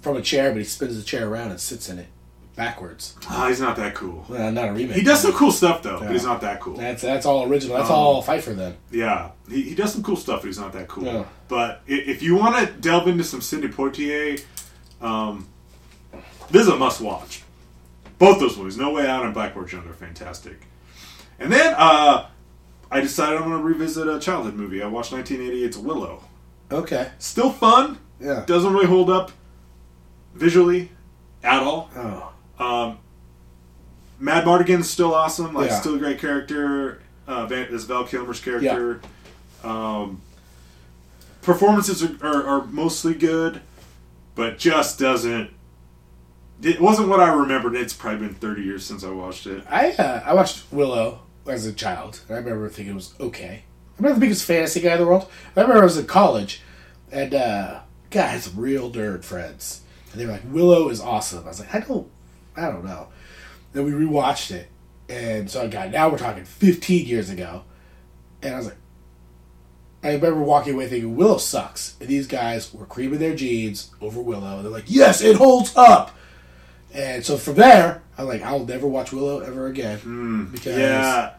from 0.00 0.16
a 0.16 0.22
chair, 0.22 0.50
but 0.52 0.58
he 0.58 0.64
spins 0.64 0.96
the 0.96 1.02
chair 1.02 1.28
around 1.28 1.50
and 1.50 1.58
sits 1.60 1.88
in 1.88 1.98
it 1.98 2.06
backwards. 2.56 3.14
Ah, 3.28 3.48
he's 3.48 3.60
not 3.60 3.76
that 3.76 3.94
cool. 3.94 4.24
Uh, 4.30 4.50
not 4.50 4.68
a 4.68 4.72
remake. 4.72 4.96
He 4.96 5.02
does 5.02 5.20
some 5.20 5.32
cool 5.32 5.50
stuff 5.52 5.82
though, 5.82 5.98
Yeah. 6.00 6.06
but 6.06 6.12
he's 6.12 6.24
not 6.24 6.40
that 6.42 6.60
cool. 6.60 6.76
That's 6.76 7.02
that's 7.02 7.26
all 7.26 7.44
original. 7.44 7.76
That's 7.76 7.90
Um, 7.90 7.96
all 7.96 8.22
Pfeiffer 8.22 8.52
then. 8.54 8.76
Yeah, 8.90 9.30
he, 9.48 9.62
he 9.62 9.74
does 9.74 9.92
some 9.92 10.02
cool 10.02 10.16
stuff, 10.16 10.40
but 10.42 10.46
he's 10.48 10.58
not 10.58 10.72
that 10.74 10.88
cool. 10.88 11.04
Yeah. 11.04 11.24
But 11.48 11.82
if 11.86 12.22
you 12.22 12.36
want 12.36 12.56
to 12.66 12.72
delve 12.74 13.08
into 13.08 13.24
some 13.24 13.40
Sidney 13.40 13.68
Poitier, 13.68 14.42
um, 15.00 15.48
this 16.50 16.62
is 16.62 16.68
a 16.68 16.76
must 16.76 17.00
watch. 17.00 17.42
Both 18.18 18.38
those 18.40 18.56
movies, 18.56 18.76
No 18.76 18.92
Way 18.92 19.06
Out 19.06 19.24
and 19.24 19.34
Blackboard 19.34 19.68
Jungle, 19.68 19.90
are 19.90 19.94
fantastic. 19.94 20.60
And 21.40 21.52
then 21.52 21.74
uh, 21.76 22.28
I 22.90 23.00
decided 23.00 23.36
I'm 23.38 23.48
going 23.48 23.58
to 23.58 23.64
revisit 23.64 24.06
a 24.06 24.20
childhood 24.20 24.54
movie. 24.54 24.80
I 24.82 24.86
watched 24.86 25.12
1988's 25.12 25.76
Willow. 25.78 26.22
Okay. 26.70 27.10
Still 27.18 27.50
fun. 27.50 27.98
Yeah. 28.20 28.44
Doesn't 28.46 28.72
really 28.72 28.86
hold 28.86 29.10
up 29.10 29.32
visually 30.34 30.90
at 31.42 31.62
all. 31.62 31.90
Oh. 31.96 32.31
Um, 32.62 32.98
Madmartigan's 34.20 34.88
still 34.88 35.14
awesome. 35.14 35.52
Like, 35.54 35.70
Yeah. 35.70 35.80
still 35.80 35.96
a 35.96 35.98
great 35.98 36.18
character. 36.20 37.00
Uh, 37.26 37.46
Van, 37.46 37.66
is 37.68 37.84
Val 37.84 38.04
Kilmer's 38.04 38.40
character. 38.40 39.00
Um, 39.64 40.20
performances 41.40 42.02
are, 42.02 42.16
are, 42.22 42.46
are 42.46 42.64
mostly 42.66 43.14
good, 43.14 43.60
but 44.34 44.58
just 44.58 44.98
doesn't. 44.98 45.50
It 46.62 46.80
wasn't 46.80 47.08
what 47.08 47.20
I 47.20 47.32
remembered. 47.32 47.74
It's 47.74 47.92
probably 47.92 48.26
been 48.26 48.34
thirty 48.36 48.62
years 48.62 48.84
since 48.84 49.02
I 49.04 49.10
watched 49.10 49.46
it. 49.46 49.64
I 49.68 49.92
uh, 49.92 50.22
I 50.24 50.34
watched 50.34 50.64
Willow 50.72 51.20
as 51.46 51.66
a 51.66 51.72
child, 51.72 52.20
and 52.28 52.36
I 52.36 52.40
remember 52.40 52.68
thinking 52.68 52.92
it 52.92 52.96
was 52.96 53.14
okay. 53.18 53.64
I'm 53.98 54.04
not 54.04 54.14
the 54.14 54.20
biggest 54.20 54.44
fantasy 54.44 54.80
guy 54.80 54.92
in 54.94 55.00
the 55.00 55.06
world. 55.06 55.28
I 55.56 55.60
remember 55.60 55.82
I 55.82 55.84
was 55.84 55.98
in 55.98 56.06
college, 56.06 56.62
and 57.10 57.34
uh, 57.34 57.80
God, 58.10 58.24
I 58.24 58.28
had 58.28 58.42
some 58.42 58.56
real 58.60 58.90
nerd 58.92 59.24
friends, 59.24 59.80
and 60.12 60.20
they 60.20 60.26
were 60.26 60.32
like, 60.32 60.42
"Willow 60.48 60.88
is 60.88 61.00
awesome." 61.00 61.44
I 61.44 61.48
was 61.48 61.58
like, 61.60 61.74
"I 61.74 61.80
don't, 61.80 62.08
I 62.56 62.62
don't 62.62 62.84
know." 62.84 63.08
Then 63.72 63.84
we 63.84 63.92
rewatched 63.92 64.50
it, 64.50 64.68
and 65.08 65.50
so 65.50 65.62
I 65.62 65.66
got 65.68 65.90
now 65.90 66.08
we're 66.08 66.18
talking 66.18 66.44
15 66.44 67.06
years 67.06 67.30
ago, 67.30 67.64
and 68.42 68.54
I 68.54 68.58
was 68.58 68.66
like, 68.66 68.76
I 70.02 70.14
remember 70.14 70.42
walking 70.42 70.74
away 70.74 70.88
thinking 70.88 71.16
Willow 71.16 71.38
sucks, 71.38 71.96
and 72.00 72.08
these 72.08 72.26
guys 72.26 72.74
were 72.74 72.86
creaming 72.86 73.20
their 73.20 73.36
jeans 73.36 73.90
over 74.00 74.20
Willow, 74.20 74.56
and 74.56 74.64
they're 74.64 74.72
like, 74.72 74.86
"Yes, 74.88 75.22
it 75.22 75.36
holds 75.36 75.76
up." 75.76 76.16
And 76.92 77.24
so 77.24 77.36
from 77.36 77.54
there, 77.54 78.02
I'm 78.18 78.26
like, 78.26 78.42
I'll 78.42 78.64
never 78.64 78.86
watch 78.86 79.12
Willow 79.12 79.40
ever 79.40 79.66
again 79.66 79.98
hmm. 79.98 80.44
because 80.46 80.76
Yeah, 80.76 81.34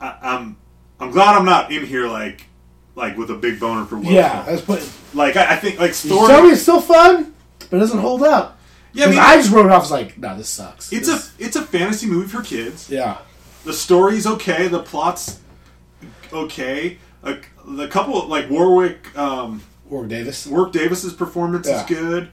I, 0.00 0.16
I'm. 0.22 0.56
I'm 1.00 1.10
glad 1.10 1.36
I'm 1.36 1.44
not 1.44 1.72
in 1.72 1.84
here 1.84 2.06
like, 2.06 2.46
like 2.94 3.18
with 3.18 3.28
a 3.30 3.34
big 3.34 3.58
boner 3.58 3.84
for 3.84 3.96
Willow. 3.96 4.12
yeah, 4.12 4.44
that's 4.44 4.62
but 4.62 4.88
like 5.12 5.36
I, 5.36 5.54
I 5.54 5.56
think 5.56 5.80
like 5.80 5.92
story. 5.92 6.42
me 6.42 6.50
it's 6.50 6.62
still 6.62 6.80
fun, 6.80 7.34
but 7.58 7.76
it 7.76 7.80
doesn't 7.80 7.98
hold 7.98 8.22
up. 8.22 8.58
Yeah, 8.94 9.06
I 9.06 9.10
mean, 9.10 9.18
I 9.18 9.36
just 9.36 9.50
wrote 9.50 9.66
it 9.66 9.72
off 9.72 9.84
as 9.84 9.90
like, 9.90 10.16
no, 10.16 10.36
this 10.36 10.48
sucks. 10.48 10.92
it's 10.92 11.08
a 11.08 11.20
it's 11.38 11.56
a 11.56 11.62
fantasy 11.62 12.06
movie 12.06 12.28
for 12.28 12.42
kids. 12.42 12.88
yeah, 12.88 13.18
the 13.64 13.72
story's 13.72 14.26
okay, 14.26 14.68
the 14.68 14.82
plot's 14.82 15.40
okay. 16.32 16.98
A, 17.22 17.36
the 17.66 17.88
couple 17.88 18.26
like 18.28 18.50
Warwick, 18.50 19.16
um, 19.16 19.62
Warwick 19.88 20.10
Davis. 20.10 20.46
Warwick 20.46 20.72
Davis's 20.72 21.12
performance 21.12 21.66
Yeah. 21.68 21.80
is 21.82 21.86
good, 21.88 22.28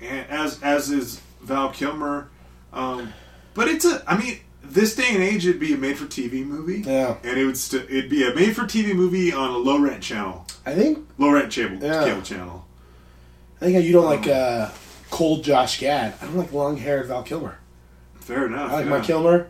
and 0.00 0.26
as 0.28 0.60
as 0.62 0.90
is 0.90 1.20
Val 1.42 1.70
Kilmer. 1.70 2.28
Um, 2.72 3.12
but 3.54 3.68
it's 3.68 3.84
a, 3.84 4.02
I 4.10 4.18
mean, 4.18 4.40
this 4.64 4.96
day 4.96 5.10
and 5.14 5.22
age, 5.22 5.46
it'd 5.46 5.60
be 5.60 5.72
a 5.74 5.76
made-for-TV 5.76 6.44
movie. 6.44 6.80
Yeah. 6.80 7.16
and 7.22 7.38
it 7.38 7.44
would 7.46 7.56
st- 7.56 7.88
it'd 7.88 8.10
be 8.10 8.26
a 8.28 8.34
made-for-TV 8.34 8.94
movie 8.96 9.32
on 9.32 9.50
a 9.50 9.56
low-rent 9.56 10.02
channel, 10.02 10.44
I 10.66 10.74
think 10.74 11.06
low-rent 11.18 11.52
cable 11.52 11.76
Yeah. 11.80 12.02
cable 12.04 12.22
channel. 12.22 12.66
I 13.60 13.66
think 13.66 13.84
you 13.84 13.92
don't 13.92 14.06
like 14.06 14.26
uh, 14.26 14.70
cold 15.14 15.44
Josh 15.44 15.78
Gad. 15.78 16.14
I 16.20 16.24
don't 16.26 16.36
like 16.36 16.52
long 16.52 16.76
haired 16.76 17.06
Val 17.06 17.22
Kilmer. 17.22 17.58
Fair 18.16 18.46
enough. 18.46 18.70
I 18.70 18.74
like 18.74 18.84
yeah. 18.86 18.90
my 18.90 19.00
Kilmer. 19.00 19.48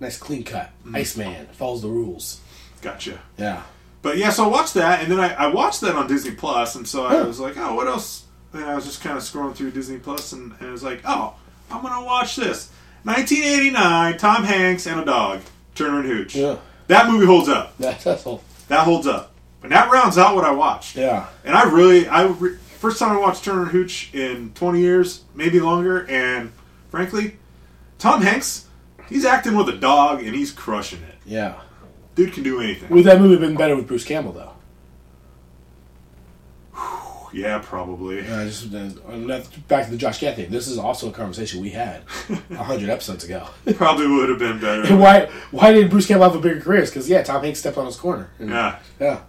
Nice 0.00 0.18
clean 0.18 0.42
cut. 0.42 0.70
Mm. 0.84 0.96
Iceman 0.96 1.46
follows 1.52 1.82
the 1.82 1.88
rules. 1.88 2.40
Gotcha. 2.82 3.20
Yeah. 3.36 3.62
But 4.02 4.16
yeah, 4.16 4.30
so 4.30 4.44
I 4.44 4.48
watched 4.48 4.74
that, 4.74 5.02
and 5.02 5.10
then 5.10 5.20
I, 5.20 5.34
I 5.34 5.46
watched 5.48 5.80
that 5.82 5.94
on 5.94 6.06
Disney 6.08 6.32
Plus, 6.32 6.74
and 6.74 6.86
so 6.86 7.06
I 7.06 7.16
Huh. 7.16 7.24
was 7.26 7.38
like, 7.40 7.56
oh, 7.56 7.74
what 7.74 7.86
else? 7.86 8.24
And 8.52 8.64
I 8.64 8.74
was 8.74 8.86
just 8.86 9.00
kind 9.00 9.16
of 9.16 9.22
scrolling 9.22 9.54
through 9.54 9.70
Disney 9.72 9.98
Plus, 9.98 10.32
and, 10.32 10.52
and 10.58 10.68
I 10.68 10.72
was 10.72 10.82
like, 10.82 11.00
oh, 11.04 11.34
I'm 11.70 11.82
gonna 11.82 12.04
watch 12.04 12.36
this. 12.36 12.70
1989, 13.04 14.18
Tom 14.18 14.44
Hanks 14.44 14.86
and 14.86 15.00
a 15.00 15.04
dog, 15.04 15.40
Turner 15.74 16.00
and 16.00 16.08
Hooch. 16.08 16.34
Yeah. 16.34 16.56
That 16.88 17.08
movie 17.10 17.26
holds 17.26 17.48
up. 17.48 17.76
That's 17.78 18.02
that's 18.08 18.26
all. 18.26 18.42
That 18.68 18.80
holds 18.84 19.06
up. 19.06 19.32
And 19.62 19.72
that 19.72 19.90
rounds 19.90 20.18
out 20.18 20.34
what 20.34 20.44
I 20.44 20.52
watched. 20.52 20.96
Yeah. 20.96 21.26
And 21.44 21.54
I 21.54 21.64
really, 21.70 22.06
I 22.08 22.26
re- 22.26 22.58
first 22.78 22.98
time 22.98 23.16
I 23.16 23.20
watched 23.20 23.44
Turner 23.44 23.62
and 23.62 23.70
Hooch 23.70 24.14
in 24.14 24.52
20 24.54 24.80
years, 24.80 25.24
maybe 25.34 25.60
longer, 25.60 26.06
and 26.08 26.52
frankly, 26.90 27.36
Tom 27.98 28.22
Hanks, 28.22 28.66
he's 29.08 29.24
acting 29.24 29.56
with 29.56 29.68
a 29.68 29.76
dog, 29.76 30.22
and 30.22 30.34
he's 30.34 30.52
crushing 30.52 31.02
it. 31.02 31.16
Yeah. 31.26 31.60
Dude 32.14 32.32
can 32.32 32.42
do 32.42 32.60
anything. 32.60 32.88
Would 32.90 33.04
that 33.04 33.20
movie 33.20 33.34
have 33.34 33.40
been 33.40 33.56
better 33.56 33.76
with 33.76 33.86
Bruce 33.86 34.04
Campbell 34.04 34.32
though? 34.32 34.52
yeah, 37.32 37.60
probably. 37.62 38.20
Uh, 38.20 38.44
just, 38.46 38.72
uh, 38.74 38.88
back 39.68 39.84
to 39.84 39.90
the 39.90 39.96
Josh 39.98 40.18
Gad 40.20 40.36
thing. 40.36 40.50
This 40.50 40.66
is 40.66 40.78
also 40.78 41.10
a 41.10 41.12
conversation 41.12 41.60
we 41.60 41.70
had 41.70 42.02
hundred 42.56 42.88
episodes 42.88 43.22
ago. 43.24 43.46
It 43.66 43.76
probably 43.76 44.06
would 44.08 44.30
have 44.30 44.38
been 44.38 44.58
better. 44.58 44.82
And 44.84 44.98
why 45.00 45.26
why 45.50 45.72
did 45.72 45.90
Bruce 45.90 46.06
Campbell 46.06 46.24
have 46.30 46.34
a 46.36 46.40
bigger 46.40 46.60
career? 46.60 46.84
Because 46.86 47.08
yeah, 47.08 47.22
Tom 47.22 47.42
Hanks 47.44 47.58
stepped 47.60 47.76
on 47.76 47.86
his 47.86 47.96
corner. 47.96 48.30
And- 48.38 48.50
Yeah, 48.50 48.78
Yeah. 48.98 49.20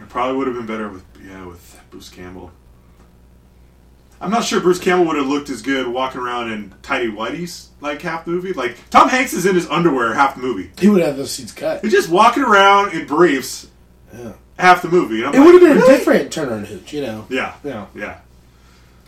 it 0.00 0.08
probably 0.08 0.36
would 0.38 0.46
have 0.46 0.56
been 0.56 0.66
better 0.66 0.88
with 0.88 1.04
yeah 1.24 1.44
with 1.44 1.80
Bruce 1.90 2.08
Campbell. 2.08 2.50
I'm 4.20 4.30
not 4.30 4.44
sure 4.44 4.60
Bruce 4.60 4.78
Campbell 4.80 5.06
would 5.06 5.16
have 5.16 5.26
looked 5.28 5.48
as 5.50 5.62
good 5.62 5.86
walking 5.88 6.20
around 6.20 6.50
in 6.50 6.74
tidy 6.82 7.10
whities 7.10 7.66
like 7.80 8.02
half 8.02 8.24
the 8.24 8.32
movie. 8.32 8.52
Like 8.52 8.76
Tom 8.90 9.08
Hanks 9.08 9.32
is 9.32 9.46
in 9.46 9.54
his 9.54 9.68
underwear 9.68 10.12
half 10.14 10.34
the 10.34 10.40
movie. 10.42 10.70
He 10.78 10.88
would 10.88 11.02
have 11.02 11.16
those 11.16 11.30
scenes 11.30 11.52
cut. 11.52 11.82
He's 11.82 11.92
just 11.92 12.08
walking 12.08 12.42
around 12.42 12.92
in 12.94 13.06
briefs 13.06 13.68
Yeah. 14.12 14.32
half 14.58 14.82
the 14.82 14.88
movie. 14.88 15.22
It 15.22 15.26
like, 15.26 15.34
would 15.34 15.52
have 15.54 15.60
been 15.62 15.76
really? 15.78 15.94
a 15.94 15.98
different 15.98 16.32
Turner 16.32 16.54
and 16.54 16.66
Hooch, 16.66 16.92
you 16.92 17.02
know. 17.02 17.26
Yeah, 17.28 17.54
Yeah. 17.62 17.86
yeah. 17.94 18.18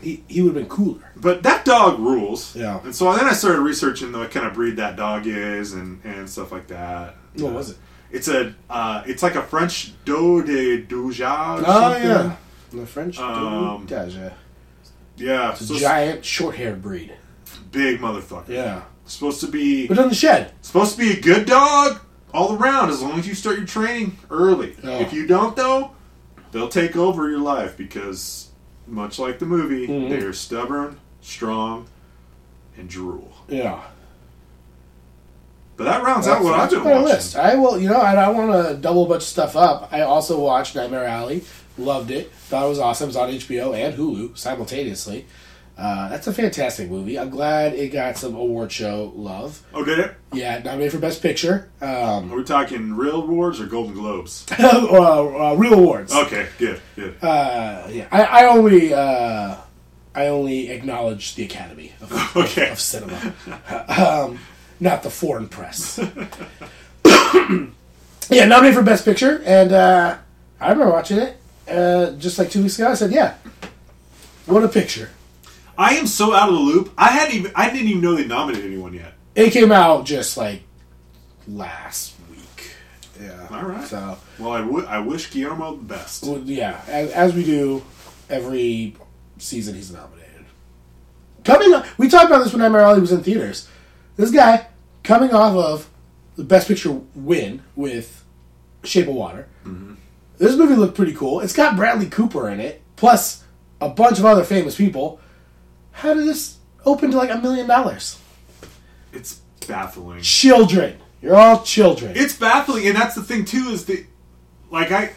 He 0.01 0.23
he 0.27 0.41
would 0.41 0.55
have 0.55 0.63
been 0.67 0.69
cooler. 0.69 1.11
But 1.15 1.43
that 1.43 1.63
dog 1.65 1.99
rules. 1.99 2.55
Yeah. 2.55 2.79
And 2.83 2.95
so 2.95 3.13
then 3.15 3.25
I 3.25 3.33
started 3.33 3.59
researching 3.61 4.11
the 4.11 4.25
kind 4.27 4.47
of 4.47 4.53
breed 4.53 4.77
that 4.77 4.95
dog 4.95 5.27
is 5.27 5.73
and, 5.73 5.99
and 6.03 6.27
stuff 6.29 6.51
like 6.51 6.67
that. 6.67 7.15
What 7.35 7.51
Uh, 7.51 7.53
was 7.53 7.69
it? 7.71 7.77
It's 8.11 8.27
a 8.27 8.53
uh, 8.69 9.03
it's 9.05 9.21
like 9.23 9.35
a 9.35 9.41
French 9.43 9.91
Doe 10.05 10.41
de 10.41 10.81
Douja. 10.83 11.59
Oh 11.59 11.63
something. 11.63 12.03
yeah. 12.09 12.35
The 12.73 12.85
French 12.87 13.19
Um, 13.19 13.85
Doge. 13.85 14.31
Yeah, 15.21 15.51
It's 15.51 15.67
so 15.67 15.75
a 15.75 15.79
giant 15.79 16.25
short 16.25 16.55
haired 16.55 16.81
breed. 16.81 17.13
big 17.71 17.99
motherfucker. 17.99 18.49
Yeah. 18.49 18.81
Supposed 19.05 19.39
to 19.41 19.47
be 19.47 19.87
But 19.87 19.99
on 19.99 20.09
the 20.09 20.15
shed. 20.15 20.51
supposed 20.61 20.93
to 20.93 20.97
be 20.97 21.11
a 21.17 21.21
good 21.21 21.45
dog 21.45 21.99
all 22.33 22.55
around 22.55 22.89
as 22.89 23.01
long 23.01 23.19
as 23.19 23.27
you 23.27 23.35
start 23.35 23.57
your 23.57 23.65
training 23.67 24.17
early. 24.29 24.75
Yeah. 24.83 24.99
If 24.99 25.13
you 25.13 25.27
don't 25.27 25.55
though, 25.55 25.91
they'll 26.51 26.69
take 26.69 26.95
over 26.95 27.29
your 27.29 27.39
life 27.39 27.77
because 27.77 28.47
much 28.87 29.19
like 29.19 29.39
the 29.39 29.45
movie, 29.45 29.87
Mhm. 29.87 30.09
they 30.09 30.17
are 30.25 30.33
stubborn, 30.33 30.97
strong, 31.21 31.85
and 32.77 32.89
drool. 32.89 33.31
Yeah. 33.47 33.79
But 35.77 35.85
that 35.85 36.03
rounds 36.03 36.27
out 36.27 36.43
what 36.43 36.53
I've 36.59 36.69
been 36.69 36.83
watching. 36.83 37.03
list. 37.05 37.35
I 37.35 37.55
will, 37.55 37.79
you 37.79 37.89
know, 37.89 37.99
I, 37.99 38.13
I 38.13 38.29
want 38.29 38.51
to 38.67 38.75
double 38.75 39.05
a 39.05 39.09
bunch 39.09 39.23
of 39.23 39.27
stuff 39.27 39.55
up. 39.55 39.89
I 39.91 40.01
also 40.01 40.39
watched 40.39 40.75
Nightmare 40.75 41.05
Alley, 41.05 41.43
loved 41.77 42.11
it, 42.11 42.31
thought 42.31 42.65
it 42.65 42.69
was 42.69 42.79
awesome. 42.79 43.09
It's 43.09 43.17
on 43.17 43.29
HBO 43.29 43.75
and 43.75 43.95
Hulu 43.97 44.37
simultaneously. 44.37 45.25
Uh, 45.77 46.09
that's 46.09 46.27
a 46.27 46.33
fantastic 46.33 46.89
movie. 46.91 47.17
I'm 47.17 47.29
glad 47.31 47.73
it 47.73 47.89
got 47.91 48.15
some 48.17 48.35
award 48.35 48.71
show 48.71 49.11
love. 49.15 49.63
Oh, 49.73 49.83
did 49.83 49.97
it? 49.99 50.13
Yeah, 50.33 50.59
nominated 50.59 50.91
for 50.91 50.99
Best 50.99 51.23
Picture. 51.23 51.71
Um, 51.81 52.31
Are 52.31 52.37
we 52.37 52.43
talking 52.43 52.93
real 52.93 53.23
awards 53.23 53.59
or 53.59 53.65
Golden 53.65 53.95
Globes? 53.95 54.45
uh, 54.59 55.51
uh, 55.51 55.55
real 55.55 55.73
awards. 55.73 56.13
Okay, 56.13 56.47
good, 56.59 56.79
good. 56.95 57.15
Uh, 57.23 57.87
yeah, 57.89 58.07
I, 58.11 58.23
I 58.23 58.45
only 58.47 58.93
uh, 58.93 59.55
I 60.13 60.27
only 60.27 60.69
acknowledge 60.69 61.33
the 61.35 61.45
Academy 61.45 61.93
of, 62.01 62.35
Okay. 62.35 62.69
of 62.69 62.79
cinema, 62.79 63.33
um, 63.87 64.37
not 64.79 65.01
the 65.03 65.09
foreign 65.09 65.47
press. 65.47 65.97
yeah, 68.29 68.45
nominated 68.45 68.75
for 68.75 68.83
Best 68.83 69.03
Picture, 69.05 69.41
and 69.45 69.71
uh, 69.71 70.17
I 70.59 70.69
remember 70.69 70.91
watching 70.91 71.17
it 71.17 71.37
uh, 71.71 72.11
just 72.17 72.37
like 72.37 72.49
two 72.49 72.61
weeks 72.61 72.77
ago. 72.77 72.89
I 72.89 72.93
said, 72.95 73.11
"Yeah, 73.11 73.35
what 74.45 74.63
a 74.63 74.67
picture!" 74.67 75.09
I 75.77 75.95
am 75.95 76.07
so 76.07 76.33
out 76.33 76.49
of 76.49 76.55
the 76.55 76.61
loop. 76.61 76.93
I 76.97 77.07
hadn't 77.09 77.35
even 77.35 77.51
I 77.55 77.69
didn't 77.69 77.87
even 77.87 78.01
know 78.01 78.15
they 78.15 78.25
nominated 78.25 78.65
anyone 78.71 78.93
yet. 78.93 79.13
It 79.35 79.51
came 79.51 79.71
out 79.71 80.05
just 80.05 80.37
like 80.37 80.63
last 81.47 82.13
week. 82.29 82.71
Yeah. 83.19 83.47
All 83.49 83.63
right. 83.63 83.87
So 83.87 84.17
Well, 84.39 84.85
I 84.87 84.99
wish 84.99 85.31
Guillermo 85.31 85.75
the 85.77 85.83
best. 85.83 86.23
Well, 86.23 86.39
yeah, 86.39 86.81
as, 86.87 87.11
as 87.11 87.33
we 87.33 87.43
do 87.43 87.83
every 88.29 88.95
season, 89.37 89.75
he's 89.75 89.91
nominated. 89.91 90.45
Coming, 91.43 91.73
on, 91.73 91.85
we 91.97 92.07
talked 92.07 92.27
about 92.27 92.43
this 92.43 92.53
when 92.53 92.59
Nightmare 92.61 92.81
Alley 92.81 93.01
was 93.01 93.11
in 93.11 93.23
theaters. 93.23 93.67
This 94.15 94.29
guy 94.29 94.67
coming 95.03 95.33
off 95.33 95.55
of 95.55 95.89
the 96.35 96.43
Best 96.43 96.67
Picture 96.67 97.01
win 97.15 97.63
with 97.75 98.23
Shape 98.83 99.07
of 99.07 99.15
Water. 99.15 99.47
This 100.41 100.57
movie 100.57 100.75
looked 100.75 100.95
pretty 100.95 101.13
cool. 101.13 101.39
It's 101.39 101.53
got 101.53 101.75
Bradley 101.75 102.09
Cooper 102.09 102.49
in 102.49 102.59
it, 102.59 102.81
plus 102.95 103.43
a 103.79 103.89
bunch 103.89 104.19
of 104.19 104.25
other 104.25 104.43
famous 104.43 104.75
people. 104.75 105.19
How 105.91 106.13
did 106.13 106.25
this? 106.25 106.57
open 106.85 107.11
to 107.11 107.17
like 107.17 107.29
a 107.29 107.37
million 107.37 107.67
dollars. 107.67 108.19
It's 109.13 109.41
baffling. 109.67 110.21
Children, 110.21 110.97
you're 111.21 111.35
all 111.35 111.63
children. 111.63 112.13
It's 112.15 112.35
baffling, 112.35 112.87
and 112.87 112.95
that's 112.95 113.15
the 113.15 113.23
thing 113.23 113.45
too. 113.45 113.69
Is 113.69 113.85
that 113.85 114.05
like 114.69 114.91
I, 114.91 115.11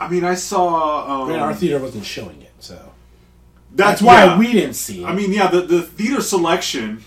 I 0.00 0.08
mean, 0.08 0.24
I 0.24 0.34
saw. 0.34 1.22
Um, 1.22 1.28
I 1.28 1.32
mean, 1.32 1.40
our 1.40 1.54
theater 1.54 1.78
wasn't 1.78 2.04
showing 2.04 2.40
it, 2.42 2.52
so 2.58 2.74
that's 3.72 4.00
that's 4.00 4.02
why 4.02 4.24
yeah. 4.24 4.38
we 4.38 4.52
didn't 4.52 4.74
see 4.74 5.02
it. 5.02 5.06
I 5.06 5.14
mean, 5.14 5.32
yeah, 5.32 5.48
the 5.48 5.62
the 5.62 5.82
theater 5.82 6.20
selection, 6.20 7.04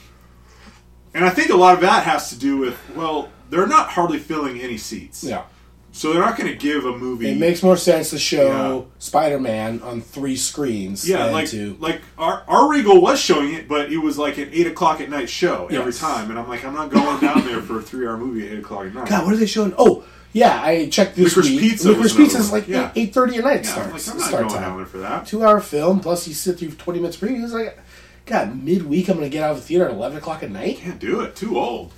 and 1.13 1.25
I 1.25 1.29
think 1.29 1.49
a 1.49 1.57
lot 1.57 1.75
of 1.75 1.81
that 1.81 2.03
has 2.03 2.29
to 2.29 2.37
do 2.37 2.57
with 2.57 2.79
well, 2.95 3.29
they're 3.49 3.67
not 3.67 3.89
hardly 3.89 4.19
filling 4.19 4.61
any 4.61 4.77
seats. 4.77 5.23
yeah, 5.23 5.43
So 5.93 6.13
they're 6.13 6.21
not 6.21 6.37
going 6.37 6.49
to 6.49 6.57
give 6.57 6.85
a 6.85 6.97
movie. 6.97 7.29
it 7.31 7.37
makes 7.37 7.61
more 7.61 7.75
sense 7.75 8.11
to 8.11 8.17
show 8.19 8.87
Yeah. 8.87 8.91
Spider-Man 8.99 9.81
on 9.81 10.01
three 10.01 10.37
screens. 10.37 11.07
Yeah, 11.07 11.25
than 11.25 11.33
like 11.33 11.49
to, 11.49 11.75
like 11.79 12.01
our, 12.17 12.43
our 12.47 12.69
Regal 12.69 13.01
was 13.01 13.19
showing 13.19 13.53
it, 13.53 13.67
but 13.67 13.91
it 13.91 13.97
was 13.97 14.17
like 14.17 14.37
an 14.37 14.49
eight 14.53 14.67
o'clock 14.67 15.01
at 15.01 15.09
night 15.09 15.29
show 15.29 15.67
every 15.69 15.91
time, 15.93 16.29
and 16.29 16.39
I'm 16.39 16.47
like, 16.47 16.63
I'm 16.63 16.73
not 16.73 16.89
going 16.91 17.19
down 17.19 17.45
there 17.45 17.61
for 17.61 17.79
a 17.79 17.81
three 17.81 18.07
hour 18.07 18.17
movie 18.17 18.47
at 18.47 18.53
eight 18.53 18.59
o'clock 18.59 18.85
at 18.85 18.93
night. 18.93 19.09
God, 19.09 19.25
what 19.25 19.33
are 19.33 19.37
they 19.37 19.45
showing? 19.45 19.73
Oh, 19.77 20.05
yeah, 20.33 20.61
I 20.63 20.87
checked 20.87 21.17
this 21.17 21.35
Licorice 21.35 21.49
week. 21.49 21.59
Pizza 21.59 21.89
Licorice 21.89 22.15
Pizza 22.15 22.37
is 22.37 22.51
like 22.53 22.67
Yeah. 22.69 22.91
eight 22.95 23.13
thirty 23.13 23.35
at 23.37 23.43
night 23.43 23.65
yeah, 23.65 23.75
I'm 23.83 23.91
like, 23.91 24.07
I'm 24.07 24.17
not 24.17 24.27
start 24.27 24.43
going 24.43 24.49
time. 24.53 24.61
down 24.61 24.77
there 24.77 24.85
for 24.85 24.99
that. 24.99 25.25
Two 25.27 25.43
hour 25.43 25.59
film 25.59 25.99
plus 25.99 26.25
you 26.25 26.33
sit 26.33 26.57
through 26.57 26.71
twenty 26.71 26.99
minutes 26.99 27.17
previews. 27.17 27.51
Like, 27.51 27.77
God, 28.25 28.63
midweek 28.63 29.09
I'm 29.09 29.17
gonna 29.17 29.27
get 29.27 29.43
out 29.43 29.51
of 29.51 29.57
the 29.57 29.63
theater 29.63 29.85
at 29.89 29.91
eleven 29.91 30.17
o'clock 30.19 30.41
at 30.41 30.51
night. 30.51 30.77
Can't 30.77 30.99
do 30.99 31.19
it. 31.19 31.35
Too 31.35 31.59
old. 31.59 31.91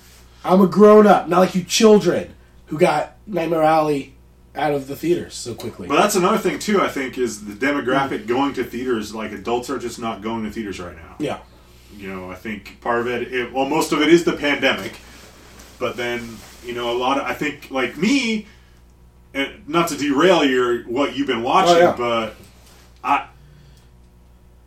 I'm 0.44 0.60
a 0.60 0.66
grown 0.66 1.06
up, 1.06 1.28
not 1.28 1.38
like 1.38 1.54
you 1.54 1.62
children 1.62 2.34
who 2.66 2.78
got 2.78 3.16
Nightmare 3.26 3.62
Alley 3.62 4.14
out 4.54 4.72
of 4.72 4.86
the 4.86 4.94
theaters 4.96 5.34
so 5.34 5.54
quickly. 5.54 5.88
But 5.88 5.96
that's 5.96 6.14
another 6.14 6.38
thing 6.38 6.58
too. 6.58 6.80
I 6.80 6.88
think 6.88 7.18
is 7.18 7.44
the 7.44 7.52
demographic 7.54 8.26
going 8.26 8.54
to 8.54 8.64
theaters. 8.64 9.14
Like 9.14 9.32
adults 9.32 9.68
are 9.70 9.78
just 9.78 9.98
not 9.98 10.22
going 10.22 10.44
to 10.44 10.50
theaters 10.50 10.78
right 10.80 10.94
now. 10.96 11.16
yeah, 11.18 11.38
You 11.96 12.08
know, 12.14 12.30
I 12.30 12.36
think 12.36 12.80
part 12.80 13.00
of 13.00 13.08
it, 13.08 13.32
it 13.32 13.52
well, 13.52 13.66
most 13.68 13.92
of 13.92 14.00
it 14.00 14.08
is 14.08 14.24
the 14.24 14.34
pandemic. 14.34 14.94
But 15.78 15.96
then, 15.96 16.36
you 16.64 16.72
know, 16.72 16.90
a 16.90 16.96
lot 16.96 17.18
of 17.18 17.24
I 17.24 17.34
think 17.34 17.70
like 17.70 17.96
me, 17.96 18.46
and 19.34 19.68
not 19.68 19.88
to 19.88 19.96
derail 19.96 20.44
your 20.44 20.82
what 20.84 21.16
you've 21.16 21.26
been 21.26 21.42
watching, 21.42 21.74
Oh, 21.76 21.78
yeah. 21.80 21.94
but 21.96 22.36
I. 23.02 23.28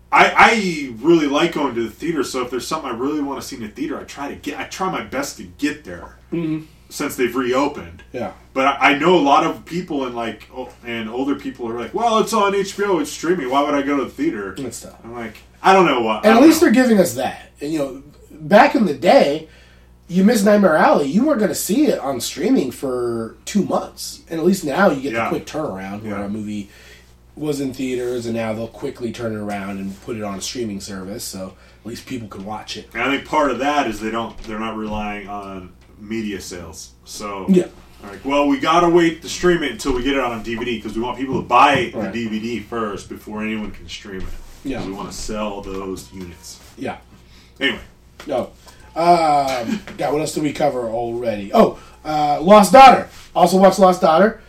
I, 0.10 0.32
I 0.36 0.94
really 1.00 1.28
like 1.28 1.52
going 1.54 1.76
to 1.76 1.84
the 1.84 1.90
theater, 1.90 2.24
so 2.24 2.42
if 2.42 2.50
there's 2.50 2.66
something 2.66 2.90
I 2.90 2.94
really 2.94 3.22
want 3.22 3.42
to 3.42 3.48
see 3.48 3.58
in 3.58 3.62
the 3.62 3.68
theater, 3.68 4.00
I 4.00 4.06
try 4.06 4.30
to 4.30 4.36
get. 4.36 4.58
I 4.58 4.64
try 4.64 4.90
my 4.90 5.04
best 5.04 5.36
to 5.38 5.44
get 5.44 5.84
there 5.84 6.18
Mm-hmm. 6.32 6.66
Since 6.90 7.16
they've 7.16 7.36
reopened. 7.36 8.04
yeah. 8.14 8.34
But 8.54 8.66
I, 8.68 8.94
I 8.94 8.98
know 8.98 9.16
a 9.18 9.22
lot 9.22 9.46
of 9.46 9.66
people 9.66 10.06
and 10.06 10.16
like 10.16 10.50
and 10.86 11.10
older 11.10 11.36
people 11.36 11.70
are 11.70 11.80
like, 11.80 11.94
well, 11.94 12.20
it's 12.20 12.34
on 12.34 12.54
HBO, 12.54 13.02
it's 13.02 13.12
streaming. 13.12 13.50
Why 13.50 13.62
would 13.64 13.76
I 13.76 13.82
go 13.82 13.98
to 13.98 14.04
the 14.06 14.10
theater? 14.10 14.56
I'm 15.04 15.14
like, 15.14 15.38
I 15.62 15.74
don't 15.74 15.86
know 15.86 16.02
what. 16.02 16.26
And 16.26 16.38
at 16.38 16.42
least 16.44 16.62
know. 16.62 16.66
they're 16.72 16.84
giving 16.84 16.98
us 17.00 17.14
that. 17.16 17.52
And 17.62 17.72
you 17.72 17.80
know, 17.80 18.04
back 18.32 18.74
in 18.76 18.86
the 18.86 18.94
day, 18.96 19.48
you 20.08 20.24
missed 20.24 20.46
Nightmare 20.46 20.78
Alley, 20.78 21.08
you 21.08 21.26
weren't 21.26 21.40
going 21.40 21.50
to 21.50 21.56
see 21.56 21.88
it 21.88 22.00
on 22.00 22.22
streaming 22.22 22.72
for 22.72 23.36
two 23.46 23.64
months. 23.64 24.22
And 24.30 24.40
at 24.40 24.46
least 24.46 24.64
now 24.64 24.90
you 24.90 25.02
get 25.02 25.14
Yeah. 25.14 25.26
the 25.26 25.30
quick 25.30 25.46
turnaround 25.46 26.04
where 26.04 26.18
Yeah. 26.18 26.26
a 26.26 26.30
movie 26.30 26.70
was 27.36 27.60
in 27.62 27.72
theaters 27.74 28.26
and 28.26 28.34
now 28.34 28.54
they'll 28.54 28.68
quickly 28.68 29.12
turn 29.12 29.34
it 29.34 29.38
around 29.40 29.78
and 29.78 30.02
put 30.04 30.16
it 30.18 30.24
on 30.24 30.36
a 30.40 30.42
streaming 30.42 30.80
service, 30.80 31.24
so 31.24 31.54
at 31.82 31.86
least 31.86 32.08
people 32.08 32.28
can 32.28 32.44
watch 32.46 32.76
it. 32.78 32.90
And 32.94 33.04
I 33.04 33.16
think 33.16 33.28
part 33.28 33.52
of 33.52 33.60
that 33.60 33.86
is 33.88 34.00
they 34.00 34.10
don't. 34.10 34.36
They're 34.44 34.60
not 34.60 34.76
relying 34.76 35.28
on 35.28 35.74
media 36.00 36.40
sales. 36.42 36.92
So 37.06 37.46
Yeah. 37.50 37.68
they're 38.02 38.12
like, 38.12 38.26
well, 38.26 38.48
we 38.48 38.60
gotta 38.60 38.90
wait 38.90 39.22
to 39.24 39.30
stream 39.30 39.64
it 39.64 39.72
until 39.72 39.94
we 39.94 40.04
get 40.04 40.14
it 40.16 40.20
on 40.24 40.44
DVD 40.44 40.76
because 40.78 40.96
we 40.96 41.02
want 41.02 41.18
people 41.18 41.42
to 41.42 41.48
buy 41.48 41.92
Right. 41.94 42.12
the 42.14 42.26
DVD 42.28 42.64
first 42.64 43.10
before 43.10 43.42
anyone 43.44 43.72
can 43.72 43.88
stream 43.90 44.22
it. 44.22 44.28
Yeah. 44.70 44.86
we 44.86 44.92
want 44.92 45.10
to 45.10 45.16
sell 45.18 45.62
those 45.62 46.12
units. 46.14 46.60
Yeah. 46.78 46.98
Anyway, 47.60 47.80
No. 48.26 48.52
Um, 48.96 49.80
yeah, 49.98 50.12
what 50.12 50.22
else 50.22 50.34
did 50.34 50.44
we 50.44 50.52
cover 50.54 50.90
already? 50.90 51.52
Oh, 51.54 51.80
uh, 52.04 52.40
Lost 52.42 52.74
Daughter. 52.74 53.08
Also 53.36 53.58
watched 53.58 53.80
Lost 53.80 54.02
Daughter. 54.02 54.42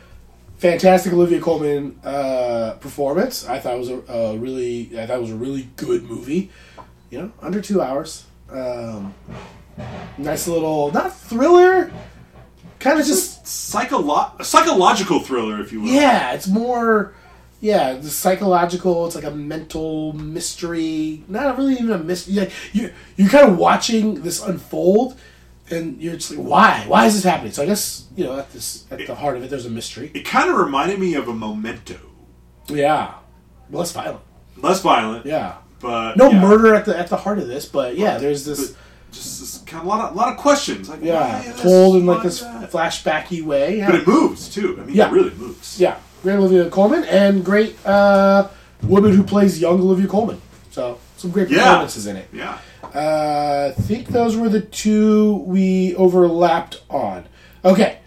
Fantastic 0.59 1.13
Olivia 1.13 1.39
Colman 1.41 1.99
uh, 2.03 2.73
performance. 2.81 3.47
I 3.47 3.59
thought 3.61 3.75
it 3.75 3.79
was 3.79 3.91
a, 3.91 3.99
a 4.13 4.37
really, 4.39 4.91
I 5.01 5.07
thought 5.07 5.19
it 5.19 5.21
was 5.21 5.31
a 5.31 5.37
really 5.37 5.69
good 5.77 6.03
movie. 6.09 6.51
You 7.11 7.19
know, 7.23 7.33
under 7.41 7.61
two 7.61 7.81
hours. 7.81 8.25
Um, 8.51 9.15
nice 10.19 10.47
little, 10.49 10.91
not 10.93 11.17
thriller, 11.17 11.91
kind 12.79 12.99
of 13.01 13.07
just 13.07 13.45
psycholo- 13.45 14.43
psychological 14.45 15.21
thriller, 15.21 15.61
if 15.61 15.73
you 15.73 15.81
will. 15.83 15.89
yeah. 15.89 16.33
It's 16.33 16.47
more, 16.49 17.15
yeah, 17.61 17.95
the 17.95 18.09
psychological. 18.11 19.07
It's 19.07 19.15
like 19.15 19.25
a 19.25 19.31
mental 19.31 20.13
mystery. 20.13 21.25
Not 21.29 21.57
really 21.59 21.75
even 21.75 21.91
a 21.93 21.99
mystery. 21.99 22.35
Like 22.35 22.53
you, 22.73 22.93
you're 23.17 23.29
kind 23.31 23.49
of 23.51 23.59
watching 23.59 24.23
this 24.23 24.43
unfold, 24.43 25.17
and 25.71 26.01
you're 26.01 26.15
just 26.15 26.31
like, 26.37 26.47
why? 26.47 26.85
Why 26.87 27.07
is 27.07 27.15
this 27.15 27.25
happening? 27.25 27.53
So 27.53 27.63
I 27.63 27.67
guess 27.67 28.07
you 28.17 28.25
know 28.25 28.39
at 28.39 28.53
this 28.53 28.87
at 28.91 29.07
the 29.07 29.15
heart 29.15 29.37
of 29.37 29.43
it, 29.43 29.51
there's 29.51 29.67
a 29.67 29.71
mystery. 29.71 30.11
It 30.15 30.25
kind 30.25 30.49
of 30.51 30.57
reminded 30.57 30.99
me 31.01 31.15
of 31.15 31.27
a 31.29 31.35
Memento. 31.35 31.99
Yeah, 32.69 33.15
less 33.71 33.93
violent. 33.93 34.21
Less 34.59 34.81
violent, 34.83 35.25
Yeah, 35.25 35.57
but 35.81 36.17
no 36.17 36.31
yeah, 36.31 36.41
murder 36.43 36.75
at 36.75 36.85
the 36.85 36.97
at 36.99 37.09
the 37.09 37.17
heart 37.17 37.39
of 37.39 37.47
this, 37.49 37.65
but 37.67 37.97
yeah, 37.97 38.19
there's 38.19 38.45
this. 38.45 38.71
but 38.73 38.79
just 39.13 39.41
this 39.41 39.59
kind 39.67 39.81
of 39.83 39.87
lot 39.87 40.11
of 40.11 40.17
lot 40.17 40.29
of 40.33 40.37
questions. 40.39 40.89
Like, 40.89 41.03
Yeah, 41.03 41.43
why 41.43 41.53
told 41.63 41.97
in 41.97 42.07
like 42.07 42.23
this 42.23 42.41
that? 42.41 42.71
flashbacky 42.71 43.43
way. 43.43 43.79
Yeah. 43.79 43.87
But 43.91 43.95
it 44.01 44.07
moves 44.07 44.49
too. 44.49 44.79
I 44.81 44.85
mean, 44.85 44.97
Yeah. 44.97 45.09
it 45.09 45.13
really 45.13 45.35
moves. 45.35 45.81
Yeah, 45.81 45.97
great 46.23 46.37
Olivia 46.37 46.69
Colman 46.71 47.05
and 47.05 47.45
great 47.45 47.77
uh, 47.87 48.49
woman 48.83 49.15
who 49.15 49.23
plays 49.25 49.61
young 49.61 49.81
Olivia 49.81 50.07
Colman. 50.07 50.41
So 50.71 50.99
some 51.17 51.31
great 51.31 51.49
Yeah. 51.51 51.65
performances 51.65 52.07
in 52.07 52.17
it. 52.17 52.29
Yeah. 52.33 52.59
Uh, 52.95 53.73
I 53.77 53.81
think 53.83 54.09
those 54.09 54.37
were 54.37 54.49
the 54.49 54.61
two 54.61 55.43
we 55.47 55.95
overlapped 55.97 56.83
on. 56.89 57.25
Okay, 57.65 57.99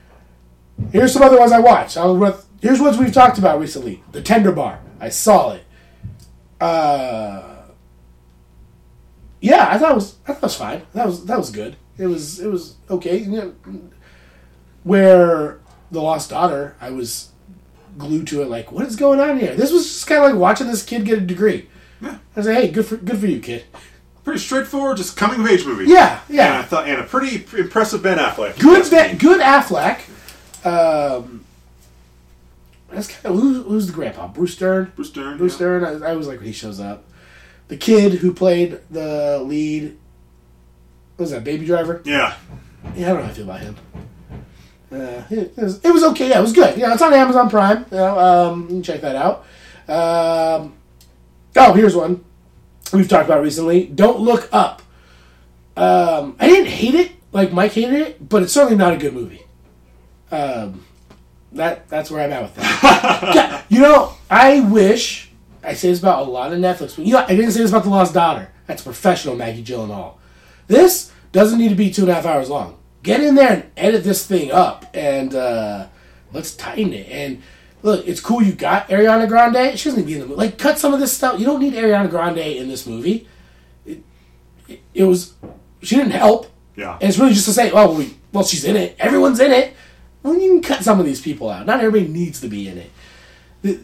here's 0.92 1.12
some 1.14 1.22
other 1.22 1.38
ones 1.38 1.52
I 1.52 1.60
watched. 1.60 1.98
I'll 1.98 2.18
run- 2.18 2.34
here's 2.62 2.80
ones 2.80 2.98
we've 2.98 3.14
talked 3.14 3.38
about 3.38 3.60
recently. 3.60 4.02
The 4.12 4.22
Tender 4.22 4.52
Bar. 4.52 4.80
I 5.00 5.10
saw 5.10 5.52
it. 5.54 5.64
Uh, 6.60 7.42
yeah, 9.42 9.68
I 9.70 9.78
thought 9.78 9.92
it 9.92 9.96
was 9.96 10.16
I 10.26 10.28
thought 10.34 10.38
it 10.38 10.44
was 10.44 10.56
fine. 10.56 10.84
That 10.94 11.08
was 11.08 11.26
that 11.26 11.38
was 11.38 11.50
good. 11.50 11.76
It 11.98 12.08
was 12.08 12.40
it 12.40 12.48
was 12.48 12.76
okay. 12.90 13.18
You 13.18 13.30
know, 13.30 13.54
where 14.84 15.60
the 15.90 16.02
Lost 16.02 16.30
Daughter, 16.30 16.76
I 16.80 16.92
was 16.92 17.32
glued 17.98 18.28
to 18.28 18.42
it. 18.42 18.50
Like, 18.50 18.72
what 18.72 18.86
is 18.86 18.96
going 18.96 19.20
on 19.20 19.40
here? 19.40 19.56
This 19.56 19.72
was 19.72 19.84
just 19.84 20.08
kind 20.08 20.24
of 20.24 20.32
like 20.32 20.40
watching 20.40 20.68
this 20.68 20.84
kid 20.84 21.06
get 21.06 21.18
a 21.18 21.22
degree. 21.22 21.68
Yeah. 22.00 22.18
I 22.36 22.40
was 22.40 22.48
like, 22.48 22.56
hey, 22.58 22.72
good 22.72 22.86
for 22.86 22.98
good 22.98 23.20
for 23.20 23.28
you, 23.28 23.40
kid. 23.40 23.66
Pretty 24.24 24.40
straightforward, 24.40 24.98
just 24.98 25.18
coming 25.18 25.40
of 25.40 25.48
age 25.48 25.66
movie. 25.66 25.86
Yeah, 25.86 26.20
And 26.30 26.58
I 26.58 26.62
thought, 26.62 26.88
and 26.88 27.02
a 27.02 27.04
pretty 27.04 27.44
impressive 27.60 28.04
Ben 28.04 28.20
Affleck. 28.20 28.60
Good, 28.60 28.90
ben, 28.92 29.18
good 29.18 29.42
Affleck. 29.42 30.02
Um, 30.64 31.44
that's 32.92 33.08
kind 33.08 33.34
of 33.34 33.42
who's, 33.42 33.66
who's 33.66 33.88
the 33.88 33.94
grandpa? 33.94 34.28
Bruce 34.28 34.54
Stern. 34.54 34.92
Bruce 34.96 35.10
Dern. 35.10 35.40
Bruce 35.40 35.54
yeah. 35.54 35.58
Stern. 35.58 36.04
I, 36.04 36.12
I 36.12 36.16
was 36.16 36.28
like 36.28 36.38
when 36.38 36.46
he 36.46 36.54
shows 36.54 36.80
up. 36.80 37.04
The 37.72 37.78
kid 37.78 38.16
who 38.16 38.34
played 38.34 38.82
the 38.90 39.40
lead. 39.40 39.98
What 41.16 41.24
was 41.24 41.32
that? 41.32 41.46
Baby 41.46 41.66
Driver. 41.66 42.02
Yeah. 42.04 42.36
Yeah, 42.98 43.14
I 43.14 43.14
don't 43.14 43.16
know 43.16 43.24
how 43.24 43.30
I 43.30 43.34
feel 43.34 43.44
about 43.46 43.62
him. 43.62 43.76
Uh, 44.92 45.24
it, 45.30 45.56
was, 45.56 45.80
it 45.86 45.90
was 45.90 46.04
okay. 46.04 46.28
Yeah, 46.32 46.40
it 46.40 46.42
was 46.42 46.52
good. 46.52 46.78
Yeah, 46.78 46.92
it's 46.92 47.02
on 47.02 47.14
Amazon 47.14 47.50
Prime. 47.50 47.86
You 47.90 47.96
know, 47.96 48.20
um, 48.20 48.62
you 48.64 48.68
can 48.68 48.84
check 48.84 49.00
that 49.00 49.16
out. 49.16 49.46
Um, 49.88 50.74
oh, 51.56 51.72
here's 51.72 51.96
one 51.96 52.26
we've 52.92 53.08
talked 53.08 53.30
about 53.30 53.42
recently. 53.42 53.86
Don't 53.86 54.20
look 54.20 54.50
up. 54.52 54.82
Um, 55.78 56.36
I 56.42 56.48
didn't 56.48 56.68
hate 56.68 56.96
it 56.96 57.14
like 57.32 57.54
Mike 57.54 57.72
hated 57.72 57.94
it, 57.94 58.28
but 58.28 58.44
it's 58.44 58.52
certainly 58.52 58.76
not 58.76 58.92
a 58.92 58.98
good 58.98 59.14
movie. 59.14 59.44
Um, 60.30 60.84
that 61.54 61.88
that's 61.88 62.12
where 62.12 62.22
I'm 62.22 62.34
at 62.34 62.42
with 62.42 62.56
that. 62.56 63.32
yeah, 63.34 63.62
you 63.70 63.80
know, 63.80 64.12
I 64.30 64.60
wish 64.60 65.31
I 65.64 65.74
say 65.74 65.90
this 65.90 66.00
about 66.00 66.28
a 66.28 66.32
lot 66.32 66.52
of 66.52 66.60
Netflix, 66.60 66.96
but 66.96 67.06
you 67.06 67.14
know, 67.14 67.26
I 67.28 67.36
didn't 67.36 67.52
say 67.52 67.62
this 67.62 67.72
about 67.72 67.84
the 67.84 67.90
Lost 67.90 68.14
Daughter. 68.14 68.52
That's 68.68 68.84
professional 68.84 69.36
Maggie 69.36 69.64
Gyllenhaal. 69.64 70.16
This 70.68 71.12
doesn't 71.32 71.60
need 71.60 71.70
to 71.70 71.76
be 71.76 71.92
two 71.92 72.04
and 72.04 72.12
a 72.12 72.14
half 72.16 72.26
hours 72.26 72.50
long. 72.50 72.78
Get 73.04 73.22
in 73.22 73.36
there 73.36 73.52
and 73.52 73.72
edit 73.78 74.04
this 74.04 74.26
thing 74.26 74.52
up, 74.52 74.86
and 74.94 75.34
uh, 75.34 75.88
let's 76.34 76.56
tighten 76.56 76.94
it. 76.94 77.08
And 77.10 77.42
look, 77.82 78.08
it's 78.08 78.22
cool 78.22 78.42
you 78.42 78.54
got 78.54 78.90
Ariana 78.90 79.28
Grande. 79.28 79.78
She 79.78 79.90
doesn't 79.90 80.06
need 80.06 80.06
to 80.06 80.08
be 80.08 80.14
in 80.14 80.20
the 80.22 80.26
movie. 80.28 80.38
Like, 80.38 80.58
cut 80.58 80.80
some 80.80 80.94
of 80.94 81.00
this 81.00 81.16
stuff. 81.16 81.40
You 81.40 81.46
don't 81.46 81.60
need 81.60 81.74
Ariana 81.74 82.10
Grande 82.10 82.40
in 82.40 82.68
this 82.68 82.86
movie. 82.86 83.28
It, 83.86 84.04
it, 84.68 84.82
it 84.94 85.04
was 85.04 85.34
she 85.82 85.96
didn't 85.96 86.12
help. 86.12 86.48
Yeah. 86.76 86.94
And 86.94 87.04
it's 87.04 87.20
really 87.20 87.34
just 87.34 87.46
to 87.46 87.54
say, 87.54 87.72
oh, 87.72 87.98
we, 87.98 88.16
well, 88.32 88.44
she's 88.44 88.64
in 88.64 88.76
it. 88.76 88.96
Everyone's 89.00 89.40
in 89.40 89.52
it. 89.52 89.76
Well, 90.24 90.36
you 90.36 90.52
can 90.52 90.62
cut 90.62 90.84
some 90.84 91.00
of 91.00 91.06
these 91.06 91.22
people 91.22 91.50
out. 91.50 91.66
Not 91.66 91.80
everybody 91.84 92.12
needs 92.12 92.40
to 92.42 92.48
be 92.48 92.68
in 92.68 92.78
it. 93.64 93.82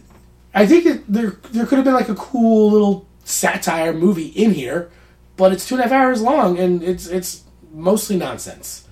I 0.58 0.66
think 0.66 0.84
that 0.84 1.04
there 1.06 1.30
there 1.52 1.66
could 1.66 1.76
have 1.78 1.84
been 1.84 1.94
like 1.94 2.08
a 2.08 2.16
cool 2.16 2.72
little 2.72 3.06
satire 3.24 3.92
movie 3.92 4.26
in 4.26 4.54
here, 4.54 4.90
but 5.36 5.52
it's 5.52 5.68
two 5.68 5.76
and 5.76 5.84
a 5.84 5.84
half 5.84 5.92
hours 5.92 6.20
long 6.20 6.58
and 6.58 6.82
it's 6.82 7.06
it's 7.06 7.44
mostly 7.72 8.16
nonsense. 8.16 8.88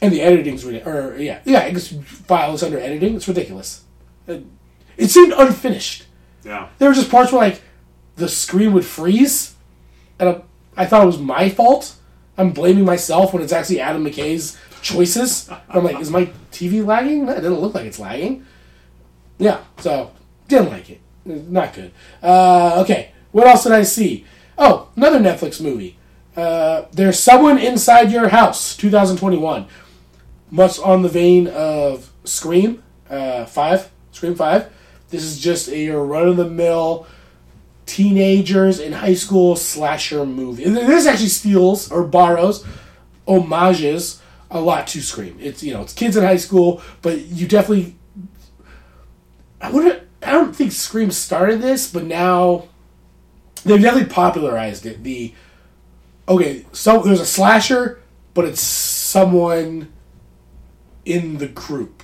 And 0.00 0.12
the 0.12 0.20
editing's 0.22 0.64
or 0.64 1.16
yeah 1.18 1.40
yeah 1.44 1.62
I 1.62 1.72
guess 1.72 1.90
you 1.90 2.02
file 2.02 2.52
this 2.52 2.62
under 2.62 2.78
editing. 2.78 3.16
It's 3.16 3.26
ridiculous. 3.26 3.82
It, 4.28 4.44
it 4.96 5.08
seemed 5.08 5.32
unfinished. 5.32 6.04
Yeah. 6.44 6.68
There 6.78 6.88
were 6.88 6.94
just 6.94 7.10
parts 7.10 7.32
where 7.32 7.40
like 7.40 7.62
the 8.14 8.28
screen 8.28 8.72
would 8.72 8.84
freeze, 8.84 9.56
and 10.20 10.40
I 10.76 10.86
thought 10.86 11.02
it 11.02 11.06
was 11.06 11.18
my 11.18 11.48
fault. 11.48 11.96
I'm 12.38 12.52
blaming 12.52 12.84
myself 12.84 13.32
when 13.32 13.42
it's 13.42 13.52
actually 13.52 13.80
Adam 13.80 14.04
McKay's 14.04 14.56
choices. 14.82 15.50
I'm 15.68 15.82
like, 15.82 15.98
is 16.00 16.10
my 16.10 16.26
TV 16.52 16.84
lagging? 16.84 17.22
It 17.28 17.36
doesn't 17.36 17.60
look 17.60 17.74
like 17.74 17.86
it's 17.86 17.98
lagging. 17.98 18.46
Yeah, 19.38 19.62
so 19.78 20.12
didn't 20.48 20.70
like 20.70 20.90
it. 20.90 21.00
Not 21.24 21.74
good. 21.74 21.92
Uh, 22.22 22.80
okay, 22.82 23.12
what 23.32 23.46
else 23.46 23.64
did 23.64 23.72
I 23.72 23.82
see? 23.82 24.24
Oh, 24.56 24.88
another 24.96 25.18
Netflix 25.18 25.60
movie. 25.60 25.98
Uh, 26.36 26.84
There's 26.92 27.18
Someone 27.18 27.58
Inside 27.58 28.12
Your 28.12 28.28
House, 28.28 28.76
2021. 28.76 29.66
Much 30.50 30.78
on 30.78 31.02
the 31.02 31.08
vein 31.08 31.48
of 31.48 32.12
Scream 32.24 32.82
uh, 33.10 33.44
5. 33.46 33.90
Scream 34.12 34.34
5. 34.34 34.72
This 35.10 35.24
is 35.24 35.40
just 35.40 35.68
a 35.68 35.90
run 35.90 36.28
of 36.28 36.36
the 36.36 36.48
mill 36.48 37.06
teenagers 37.86 38.80
in 38.80 38.92
high 38.92 39.14
school 39.14 39.56
slasher 39.56 40.26
movie. 40.26 40.64
This 40.64 41.06
actually 41.06 41.28
steals 41.28 41.90
or 41.90 42.04
borrows 42.04 42.64
homages 43.26 44.20
a 44.50 44.60
lot 44.60 44.86
to 44.88 45.00
Scream. 45.00 45.36
It's 45.40 45.62
you 45.62 45.72
know 45.72 45.82
it's 45.82 45.92
kids 45.92 46.16
in 46.16 46.24
high 46.24 46.36
school, 46.36 46.82
but 47.02 47.20
you 47.26 47.46
definitely 47.46 47.96
I 49.60 49.70
wouldn't 49.70 50.02
I 50.26 50.32
don't 50.32 50.54
think 50.54 50.72
Scream 50.72 51.10
started 51.10 51.62
this, 51.62 51.90
but 51.90 52.04
now 52.04 52.68
they've 53.64 53.80
definitely 53.80 54.12
popularized 54.12 54.84
it. 54.86 55.04
The 55.04 55.32
okay, 56.28 56.66
so 56.72 57.02
there's 57.02 57.20
a 57.20 57.26
slasher, 57.26 58.02
but 58.34 58.44
it's 58.44 58.60
someone 58.60 59.92
in 61.04 61.38
the 61.38 61.48
group. 61.48 62.02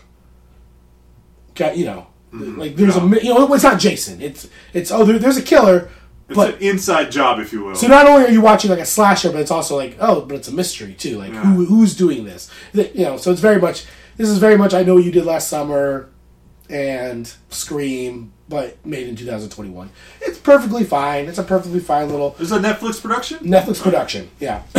Got 1.55 1.77
you 1.77 1.85
know, 1.85 2.07
mm-hmm. 2.33 2.59
like 2.59 2.77
there's 2.77 2.97
a 2.97 3.01
you 3.01 3.35
know 3.35 3.53
it's 3.53 3.65
not 3.65 3.81
Jason. 3.81 4.23
It's 4.23 4.49
it's 4.73 4.91
oh 4.91 5.05
there, 5.05 5.19
there's 5.19 5.37
a 5.37 5.43
killer, 5.43 5.91
It's 6.29 6.37
but 6.37 6.55
an 6.55 6.63
inside 6.63 7.11
job, 7.11 7.41
if 7.41 7.53
you 7.53 7.65
will. 7.65 7.75
so 7.75 7.89
not 7.89 8.07
only 8.07 8.27
are 8.27 8.31
you 8.31 8.41
watching 8.41 8.71
like 8.71 8.81
a 8.81 8.87
slasher, 8.87 9.33
but 9.33 9.41
it's 9.41 9.51
also 9.51 9.77
like 9.77 9.97
oh, 10.01 10.23
but 10.23 10.37
it's 10.37 10.49
a 10.49 10.53
mystery 10.53 10.95
too. 10.95 11.19
Like 11.19 11.33
who 11.33 11.67
who's 11.67 11.97
doing 11.97 12.25
this? 12.25 12.51
You 12.73 12.91
know, 12.95 13.17
so 13.17 13.33
it's 13.33 13.41
very 13.41 13.61
much 13.61 13.85
this 14.17 14.29
is 14.29 14.39
very 14.39 14.57
much 14.57 14.73
I 14.75 14.83
know 14.85 14.95
what 14.95 15.05
you 15.05 15.11
did 15.11 15.25
last 15.25 15.49
summer, 15.49 16.09
and 16.73 17.33
Scream, 17.51 18.33
but 18.49 18.85
made 18.85 19.07
in 19.09 19.15
2021. 19.17 19.91
It's 20.23 20.39
perfectly 20.39 20.85
fine. 20.85 21.27
It's 21.27 21.39
a 21.39 21.43
perfectly 21.45 21.81
fine 21.81 22.09
little 22.11 22.35
is 22.39 22.53
a 22.53 22.59
Netflix 22.59 23.01
production. 23.01 23.39
Netflix 23.41 23.81
production. 23.83 24.31
Yeah, 24.41 24.63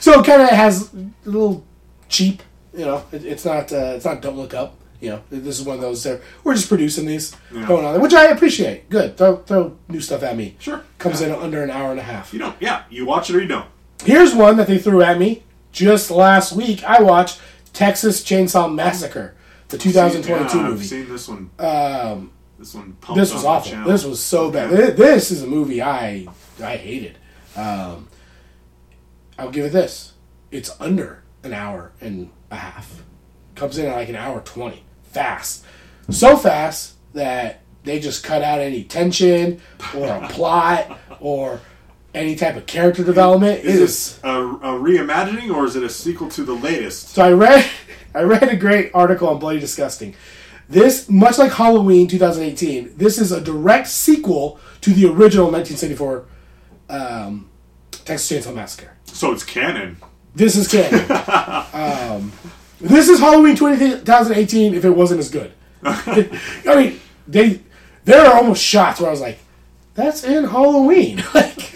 so 0.00 0.20
it 0.20 0.26
kind 0.26 0.42
of 0.42 0.48
has 0.50 0.92
a 0.94 1.10
little 1.24 1.64
cheap. 2.08 2.42
You 2.74 2.84
know, 2.84 3.04
it, 3.12 3.24
it's 3.24 3.44
not 3.44 3.72
uh, 3.72 3.94
it's 3.96 4.04
not 4.04 4.20
Don't 4.22 4.36
Look 4.36 4.54
Up. 4.54 4.74
You 5.00 5.10
know, 5.10 5.22
this 5.30 5.58
is 5.58 5.64
one 5.64 5.76
of 5.76 5.80
those. 5.80 6.02
There, 6.02 6.20
we're 6.44 6.54
just 6.54 6.68
producing 6.68 7.06
these 7.06 7.34
Yeah. 7.54 7.66
going 7.66 7.86
on, 7.86 7.92
there, 7.94 8.02
which 8.02 8.12
I 8.12 8.26
appreciate. 8.26 8.90
Good, 8.90 9.16
throw 9.16 9.36
throw 9.36 9.76
new 9.88 10.00
stuff 10.00 10.22
at 10.22 10.36
me. 10.36 10.56
Sure. 10.58 10.82
comes 10.98 11.20
in 11.22 11.30
under 11.32 11.62
an 11.62 11.70
hour 11.70 11.90
and 11.90 11.98
a 12.00 12.02
half. 12.02 12.32
You 12.34 12.38
don't. 12.40 12.56
Yeah, 12.60 12.82
you 12.90 13.06
watch 13.06 13.30
it 13.30 13.36
or 13.36 13.40
you 13.40 13.48
don't. 13.48 13.66
Here's 14.04 14.34
one 14.34 14.56
that 14.58 14.66
they 14.66 14.78
threw 14.78 15.02
at 15.02 15.18
me 15.18 15.42
just 15.72 16.10
last 16.10 16.52
week. 16.52 16.82
I 16.84 17.00
watched 17.02 17.40
Texas 17.72 18.22
Chainsaw 18.22 18.72
Massacre, 18.72 19.34
the 19.70 19.78
2022 19.78 20.28
yeah, 20.58 20.64
I've 20.64 20.70
movie. 20.70 20.84
seen 20.84 21.08
this 21.08 21.28
one. 21.28 21.50
Um, 21.58 22.32
This 22.58 22.74
one. 22.74 22.92
Pumped 23.00 23.18
this 23.20 23.32
was 23.32 23.44
awful. 23.44 23.84
This 23.84 24.04
was 24.04 24.20
so 24.22 24.50
bad. 24.50 24.70
Thi- 24.70 24.90
This 25.02 25.30
is 25.30 25.42
a 25.42 25.46
movie 25.46 25.80
I 25.82 26.26
I 26.62 26.76
hated. 26.76 27.18
Um, 27.56 28.08
I'll 29.38 29.50
give 29.50 29.64
it 29.64 29.72
this: 29.72 30.12
it's 30.50 30.70
under 30.80 31.22
an 31.42 31.52
hour 31.54 31.92
and 32.00 32.30
a 32.50 32.56
half. 32.56 33.02
Comes 33.54 33.78
in 33.78 33.86
at 33.86 33.94
like 33.96 34.08
an 34.08 34.16
hour 34.16 34.40
twenty, 34.42 34.84
fast, 35.04 35.64
so 36.10 36.36
fast 36.36 36.94
that 37.14 37.62
they 37.84 37.98
just 37.98 38.22
cut 38.22 38.42
out 38.42 38.60
any 38.60 38.84
tension 38.84 39.60
or 39.96 40.06
a 40.08 40.28
plot 40.30 40.98
or 41.18 41.60
any 42.14 42.34
type 42.36 42.56
of 42.56 42.66
character 42.66 43.04
development. 43.04 43.60
Is 43.64 43.74
is 43.74 43.80
this 43.80 44.20
a, 44.24 44.30
a 44.30 44.78
reimagining 44.78 45.54
or 45.54 45.64
is 45.64 45.76
it 45.76 45.82
a 45.82 45.90
sequel 45.90 46.28
to 46.30 46.42
the 46.42 46.54
latest? 46.54 47.10
so 47.10 47.22
I 47.22 47.32
read 47.32 47.70
I 48.14 48.22
read 48.22 48.48
a 48.48 48.56
great 48.56 48.90
article 48.94 49.28
on 49.28 49.38
Bloody 49.38 49.60
Disgusting. 49.60 50.14
This, 50.68 51.08
much 51.08 51.36
like 51.36 51.52
Halloween 51.52 52.06
2018, 52.06 52.96
this 52.96 53.18
is 53.18 53.32
a 53.32 53.40
direct 53.40 53.88
sequel 53.88 54.60
to 54.82 54.92
the 54.92 55.06
original 55.06 55.50
1974 55.50 56.26
um, 56.88 57.50
Texas 57.90 58.30
Chainsaw 58.30 58.54
Massacre. 58.54 58.92
So 59.04 59.32
it's 59.32 59.42
canon. 59.42 59.96
This 60.34 60.56
is 60.56 60.68
canon. 60.68 61.04
um, 61.72 62.32
this 62.80 63.08
is 63.08 63.18
Halloween 63.18 63.56
2018 63.56 64.74
if 64.74 64.84
it 64.84 64.90
wasn't 64.90 65.20
as 65.20 65.28
good. 65.28 65.52
I 65.82 66.38
mean, 66.64 67.00
they 67.26 67.60
there 68.04 68.24
are 68.26 68.36
almost 68.36 68.62
shots 68.62 69.00
where 69.00 69.08
I 69.08 69.12
was 69.12 69.20
like, 69.20 69.38
"That's 69.94 70.24
in 70.24 70.44
Halloween." 70.44 71.22
like, 71.34 71.74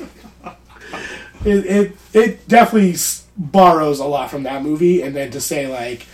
it, 1.45 1.67
it 1.67 1.97
it 2.13 2.49
definitely 2.49 2.97
borrows 3.37 3.99
a 3.99 4.05
lot 4.05 4.31
from 4.31 4.45
that 4.45 4.63
movie, 4.63 5.03
and 5.03 5.15
then 5.15 5.31
to 5.33 5.41
say 5.41 5.67
like, 5.67 6.07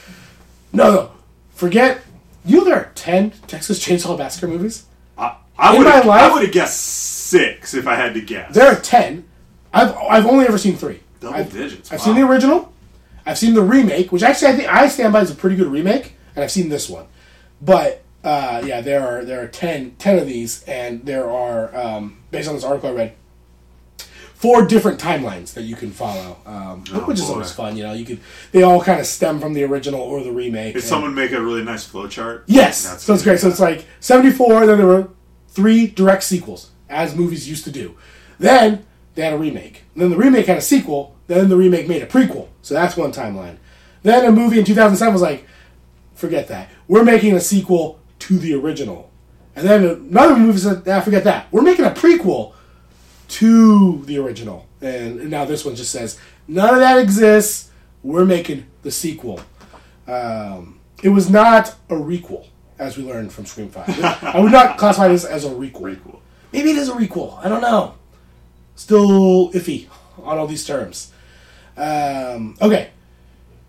"No, 0.73 0.93
no, 0.93 1.11
forget." 1.55 2.03
You 2.45 2.59
know 2.59 2.64
there 2.64 2.77
are 2.77 2.93
ten 2.95 3.33
Texas 3.47 3.85
Chainsaw 3.85 4.16
Massacre 4.16 4.49
movies. 4.49 4.87
I, 5.19 5.37
I 5.59 5.77
would. 5.77 5.87
I 5.87 6.33
would 6.33 6.43
have 6.43 6.53
guessed 6.53 6.81
six 6.81 7.75
if 7.75 7.87
I 7.87 7.95
had 7.95 8.14
to 8.14 8.21
guess. 8.21 8.55
There 8.55 8.66
are 8.66 8.81
ten. 8.81 9.25
I've 9.73 9.95
I've 9.97 10.27
only 10.27 10.47
ever 10.47 10.59
seen 10.59 10.77
three. 10.77 11.01
Double 11.21 11.37
I've, 11.37 11.53
digits. 11.53 11.93
I've 11.93 12.01
seen 12.01 12.14
the 12.14 12.27
original. 12.27 12.73
I've 13.27 13.38
seen 13.38 13.55
the 13.55 13.62
remake, 13.62 14.11
which 14.11 14.23
actually 14.23 14.49
I 14.49 14.57
think 14.57 14.69
I 14.69 14.88
stand 14.88 15.12
by 15.12 15.21
as 15.21 15.31
a 15.31 15.35
pretty 15.35 15.57
good 15.57 15.69
remake, 15.69 16.14
and 16.35 16.43
I've 16.43 16.51
seen 16.51 16.71
this 16.71 16.88
one. 16.88 17.07
But 17.61 18.03
uh, 18.25 18.62
yeah, 18.64 18.81
there 18.81 19.07
are 19.07 19.25
there 19.25 19.43
are 19.43 19.47
10, 19.49 19.97
10 19.99 20.19
of 20.19 20.27
these, 20.27 20.62
and 20.64 21.05
there 21.05 21.31
are 21.31 21.75
um, 21.77 22.19
based 22.31 22.49
on 22.49 22.55
this 22.55 22.64
article 22.64 22.90
I 22.90 22.93
read, 22.93 23.12
four 24.40 24.64
different 24.66 24.98
timelines 24.98 25.53
that 25.53 25.62
you 25.64 25.76
can 25.76 25.90
follow, 25.90 26.38
um, 26.46 26.83
Oh, 26.94 27.00
which 27.07 27.18
is 27.18 27.29
always 27.29 27.53
fun. 27.53 27.76
You 27.76 27.83
know, 27.83 27.92
you 27.92 28.07
could 28.07 28.20
they 28.53 28.62
all 28.62 28.83
kind 28.83 28.98
of 28.98 29.07
stem 29.07 29.38
from 29.38 29.53
the 29.53 29.64
original 29.64 30.00
or 30.00 30.24
the 30.24 30.33
remake. 30.33 30.72
Did 30.72 30.83
someone 30.83 31.14
make 31.14 31.33
a 31.33 31.40
really 31.42 31.62
nice 31.62 31.87
flowchart? 31.87 32.44
Yes, 32.46 32.88
That's 32.88 33.03
so 33.05 33.12
it's 33.12 33.22
great. 33.22 33.38
So 33.38 33.48
it's 33.48 33.61
like 33.61 33.85
seventy 34.00 34.31
four. 34.31 34.66
Then 34.66 34.79
there 34.79 34.87
were 34.87 35.09
three 35.48 35.87
direct 35.87 36.22
sequels, 36.22 36.70
as 36.88 37.14
movies 37.14 37.48
used 37.50 37.64
to 37.64 37.70
do. 37.70 37.96
Then 38.38 38.87
they 39.14 39.22
had 39.22 39.35
a 39.35 39.38
remake. 39.38 39.85
And 39.94 40.03
then 40.03 40.11
the 40.11 40.16
remake 40.16 40.46
had 40.46 40.57
a 40.57 40.62
sequel. 40.62 41.14
Then 41.26 41.50
the 41.50 41.57
remake 41.57 41.87
made 41.87 42.03
a 42.03 42.07
prequel. 42.07 42.48
So 42.62 42.72
that's 42.74 42.96
one 42.96 43.12
timeline. 43.12 43.59
Then 44.03 44.24
a 44.24 44.33
movie 44.33 44.59
in 44.59 44.64
two 44.64 44.74
thousand 44.74 44.96
seven 44.96 45.12
was 45.12 45.20
like, 45.22 45.46
forget 46.14 46.48
that. 46.48 46.70
We're 46.88 47.05
making 47.05 47.35
a 47.35 47.40
sequel 47.40 48.00
to 48.20 48.38
the 48.38 48.55
original. 48.55 49.11
And 49.55 49.68
then 49.68 49.85
another 49.85 50.37
movie 50.37 50.59
said, 50.59 50.88
ah, 50.88 51.00
forget 51.00 51.24
that. 51.24 51.53
We're 51.53 51.61
making 51.61 51.85
a 51.85 51.90
prequel 51.90 52.55
to 53.31 54.03
the 54.05 54.19
original. 54.19 54.66
And 54.81 55.31
now 55.31 55.45
this 55.45 55.64
one 55.64 55.77
just 55.77 55.93
says, 55.93 56.19
none 56.49 56.75
of 56.75 56.81
that 56.81 56.99
exists. 56.99 57.71
We're 58.03 58.25
making 58.25 58.66
the 58.83 58.90
sequel. 58.90 59.40
Um, 60.07 60.81
it 61.03 61.11
was 61.11 61.31
not 61.31 61.69
a 61.88 61.95
requel, 61.95 62.47
as 62.79 62.97
we 62.97 63.05
learned 63.05 63.33
from 63.33 63.47
Scream 63.47 63.69
5. 63.69 64.05
I 64.23 64.40
would 64.40 64.53
not 64.53 64.79
classify 64.79 65.09
this 65.09 65.25
as 65.25 65.45
a 65.45 65.51
requel. 65.51 66.03
Cool. 66.03 66.21
Maybe 66.53 66.71
it 66.71 66.77
is 66.77 66.88
a 66.88 66.93
requel. 66.93 67.38
I 67.45 67.49
don't 67.49 67.61
know. 67.61 67.95
Still 68.75 69.53
iffy 69.53 69.87
on 70.23 70.38
all 70.38 70.47
these 70.47 70.66
terms. 70.66 71.12
Um, 71.77 72.57
okay. 72.61 72.90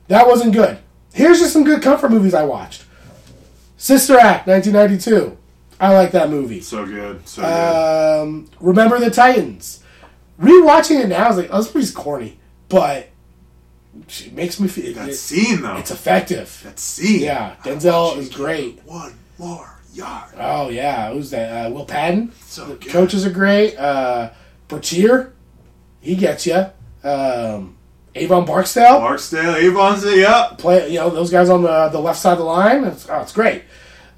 That 0.07 0.27
wasn't 0.27 0.53
good. 0.53 0.79
Here's 1.13 1.39
just 1.39 1.53
some 1.53 1.63
good 1.63 1.81
comfort 1.81 2.09
movies 2.09 2.33
I 2.33 2.43
watched 2.43 2.85
Sister 3.77 4.17
Act, 4.17 4.47
1992. 4.47 5.37
I 5.81 5.93
like 5.93 6.11
that 6.11 6.29
movie. 6.29 6.61
So 6.61 6.85
good. 6.85 7.27
So 7.27 7.41
good. 7.41 8.21
Um, 8.21 8.49
Remember 8.59 8.99
the 8.99 9.09
Titans. 9.11 9.83
Rewatching 10.39 11.03
it 11.03 11.07
now, 11.07 11.25
I 11.25 11.27
was 11.27 11.37
like, 11.37 11.49
oh, 11.51 11.61
this 11.61 11.73
movie's 11.75 11.91
corny, 11.91 12.39
but 12.69 13.09
it 14.07 14.33
makes 14.33 14.59
me 14.59 14.67
feel 14.67 14.93
that 14.95 15.09
it- 15.09 15.15
scene 15.15 15.61
though. 15.61 15.77
it's 15.77 15.91
effective. 15.91 16.61
that 16.63 16.79
scene. 16.79 17.21
Yeah, 17.21 17.55
Denzel 17.63 18.17
is 18.17 18.29
great. 18.29 18.79
One 18.85 19.13
more 19.37 19.79
yard. 19.93 20.33
Oh 20.39 20.69
yeah, 20.69 21.11
who's 21.11 21.29
that? 21.31 21.67
Uh, 21.67 21.69
Will 21.71 21.85
Patton. 21.85 22.31
So 22.45 22.65
The 22.65 22.75
good. 22.75 22.91
coaches 22.91 23.25
are 23.25 23.31
great. 23.31 23.75
Uh, 23.77 24.29
Bertier, 24.67 25.33
he 25.99 26.15
gets 26.15 26.45
you. 26.47 26.65
Um, 27.03 27.75
Avon 28.15 28.45
Barksdale, 28.45 28.99
Barksdale, 28.99 29.55
Avon's 29.55 30.05
yeah. 30.05 30.53
play. 30.57 30.89
You 30.89 30.99
know 30.99 31.09
those 31.09 31.29
guys 31.31 31.49
on 31.49 31.61
the 31.63 31.89
the 31.89 31.99
left 31.99 32.19
side 32.19 32.33
of 32.33 32.37
the 32.39 32.43
line. 32.45 32.83
It's, 32.85 33.07
oh, 33.09 33.21
it's 33.21 33.31
great. 33.33 33.63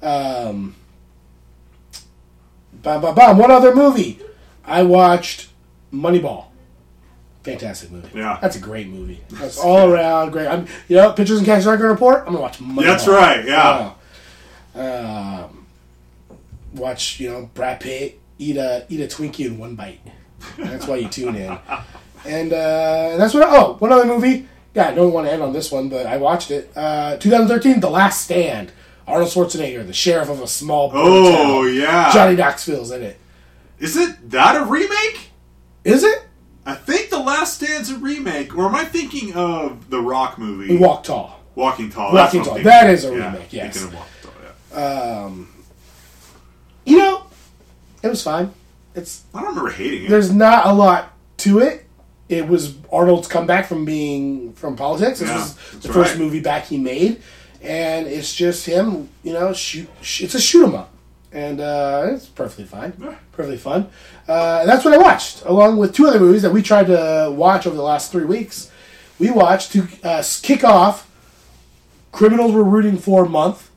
Um, 0.02 0.74
bam, 2.84 3.00
bam, 3.00 3.14
bam. 3.14 3.38
One 3.38 3.50
other 3.50 3.74
movie, 3.74 4.20
I 4.64 4.82
watched 4.84 5.48
Moneyball. 5.92 6.46
Fantastic 7.42 7.90
movie. 7.90 8.08
Yeah. 8.14 8.38
that's 8.40 8.56
a 8.56 8.60
great 8.60 8.86
movie. 8.88 9.20
That's 9.30 9.58
all 9.58 9.90
around 9.92 10.30
great. 10.30 10.46
I'm, 10.46 10.66
you 10.88 10.96
know, 10.96 11.12
pictures 11.12 11.38
and 11.38 11.46
cash 11.46 11.64
record 11.66 11.88
report. 11.88 12.20
I'm 12.20 12.32
gonna 12.32 12.40
watch 12.40 12.58
Moneyball. 12.58 12.84
That's 12.84 13.06
right, 13.06 13.44
yeah. 13.44 13.92
Yeah. 14.74 15.44
Um, 15.44 15.66
watch 16.74 17.20
you 17.20 17.30
know 17.30 17.50
Brad 17.54 17.80
Pitt 17.80 18.20
eat 18.38 18.56
a 18.56 18.86
eat 18.88 19.00
a 19.00 19.06
Twinkie 19.06 19.46
in 19.46 19.58
one 19.58 19.74
bite. 19.74 20.00
That's 20.58 20.86
why 20.86 20.96
you 20.96 21.08
tune 21.08 21.36
in. 21.36 21.58
And 22.26 22.52
uh, 22.52 23.16
that's 23.18 23.34
what. 23.34 23.42
Oh, 23.46 23.76
one 23.78 23.92
other 23.92 24.06
movie. 24.06 24.48
Yeah, 24.74 24.88
I 24.88 24.94
don't 24.94 25.12
want 25.12 25.26
to 25.26 25.32
end 25.32 25.42
on 25.42 25.52
this 25.52 25.70
one, 25.70 25.88
but 25.88 26.06
I 26.06 26.16
watched 26.16 26.50
it. 26.50 26.72
Uh, 26.74 27.16
2013, 27.18 27.78
The 27.80 27.90
Last 27.90 28.22
Stand. 28.22 28.72
Arnold 29.06 29.30
Schwarzenegger, 29.30 29.86
the 29.86 29.92
sheriff 29.92 30.28
of 30.30 30.40
a 30.40 30.46
small 30.46 30.90
Oh 30.94 31.64
town. 31.66 31.74
yeah. 31.74 32.12
Johnny 32.12 32.36
Knoxville's 32.36 32.90
in 32.90 33.02
it. 33.02 33.18
Is 33.78 33.96
it 33.96 34.30
that 34.30 34.56
a 34.60 34.64
remake? 34.64 35.30
Is 35.84 36.02
it? 36.04 36.24
I 36.66 36.74
think 36.74 37.10
The 37.10 37.18
Last 37.18 37.54
Stand's 37.60 37.90
a 37.90 37.98
remake, 37.98 38.56
or 38.56 38.66
am 38.66 38.74
I 38.74 38.84
thinking 38.86 39.34
of 39.34 39.90
the 39.90 40.00
Rock 40.00 40.38
movie? 40.38 40.76
Walk 40.78 41.04
Tall. 41.04 41.40
Walking 41.54 41.90
Tall. 41.90 42.14
Walking 42.14 42.42
Tall. 42.42 42.58
That 42.62 42.88
is 42.88 43.04
a 43.04 43.14
Yeah, 43.14 43.32
remake, 43.32 43.52
yes. 43.52 43.76
Thinking 43.76 43.88
of 43.98 44.00
Walking 44.00 44.30
Tall, 44.72 44.78
yeah. 44.80 45.24
Um, 45.26 45.48
You 46.86 46.98
know, 46.98 47.26
it 48.02 48.08
was 48.08 48.22
fine. 48.22 48.52
It's 48.94 49.24
I 49.34 49.40
don't 49.40 49.48
remember 49.50 49.70
hating 49.70 50.04
it. 50.04 50.08
there's 50.08 50.32
not 50.32 50.66
a 50.66 50.72
lot 50.72 51.12
to 51.38 51.58
it. 51.58 51.84
It 52.28 52.48
was 52.48 52.74
Arnold's 52.90 53.28
comeback 53.28 53.66
from 53.66 53.84
being 53.84 54.54
from 54.54 54.76
politics. 54.76 55.18
This 55.18 55.28
Yeah, 55.28 55.36
was 55.36 55.54
the 55.82 55.92
first 55.92 56.12
right. 56.12 56.18
movie 56.18 56.40
back 56.40 56.64
he 56.66 56.78
made, 56.78 57.20
and 57.64 58.06
it's 58.06 58.34
just 58.34 58.66
him. 58.66 59.08
You 59.22 59.32
know, 59.32 59.52
shoot. 59.52 59.88
sh- 60.02 60.22
It's 60.22 60.34
a 60.34 60.40
shoot 60.40 60.64
'em 60.66 60.74
up, 60.74 60.92
and 61.32 61.60
uh, 61.60 62.06
it's 62.10 62.26
perfectly 62.26 62.64
fine. 62.64 62.92
Perfectly 63.32 63.56
fun. 63.58 63.88
Uh, 64.28 64.58
and 64.60 64.68
that's 64.68 64.84
what 64.84 64.94
I 64.94 64.98
watched, 64.98 65.44
along 65.44 65.76
with 65.78 65.94
two 65.94 66.06
other 66.06 66.20
movies 66.20 66.42
that 66.42 66.52
we 66.52 66.62
tried 66.62 66.86
to 66.86 67.32
watch 67.34 67.66
over 67.66 67.76
the 67.76 67.82
last 67.82 68.12
three 68.12 68.24
weeks. 68.24 68.70
We 69.18 69.30
watched 69.30 69.72
to 69.72 69.86
uh, 70.02 70.22
kick 70.42 70.64
off 70.64 71.10
Criminals 72.12 72.52
We're 72.52 72.62
Rooting 72.62 72.96
For 72.98 73.26
month. 73.26 73.70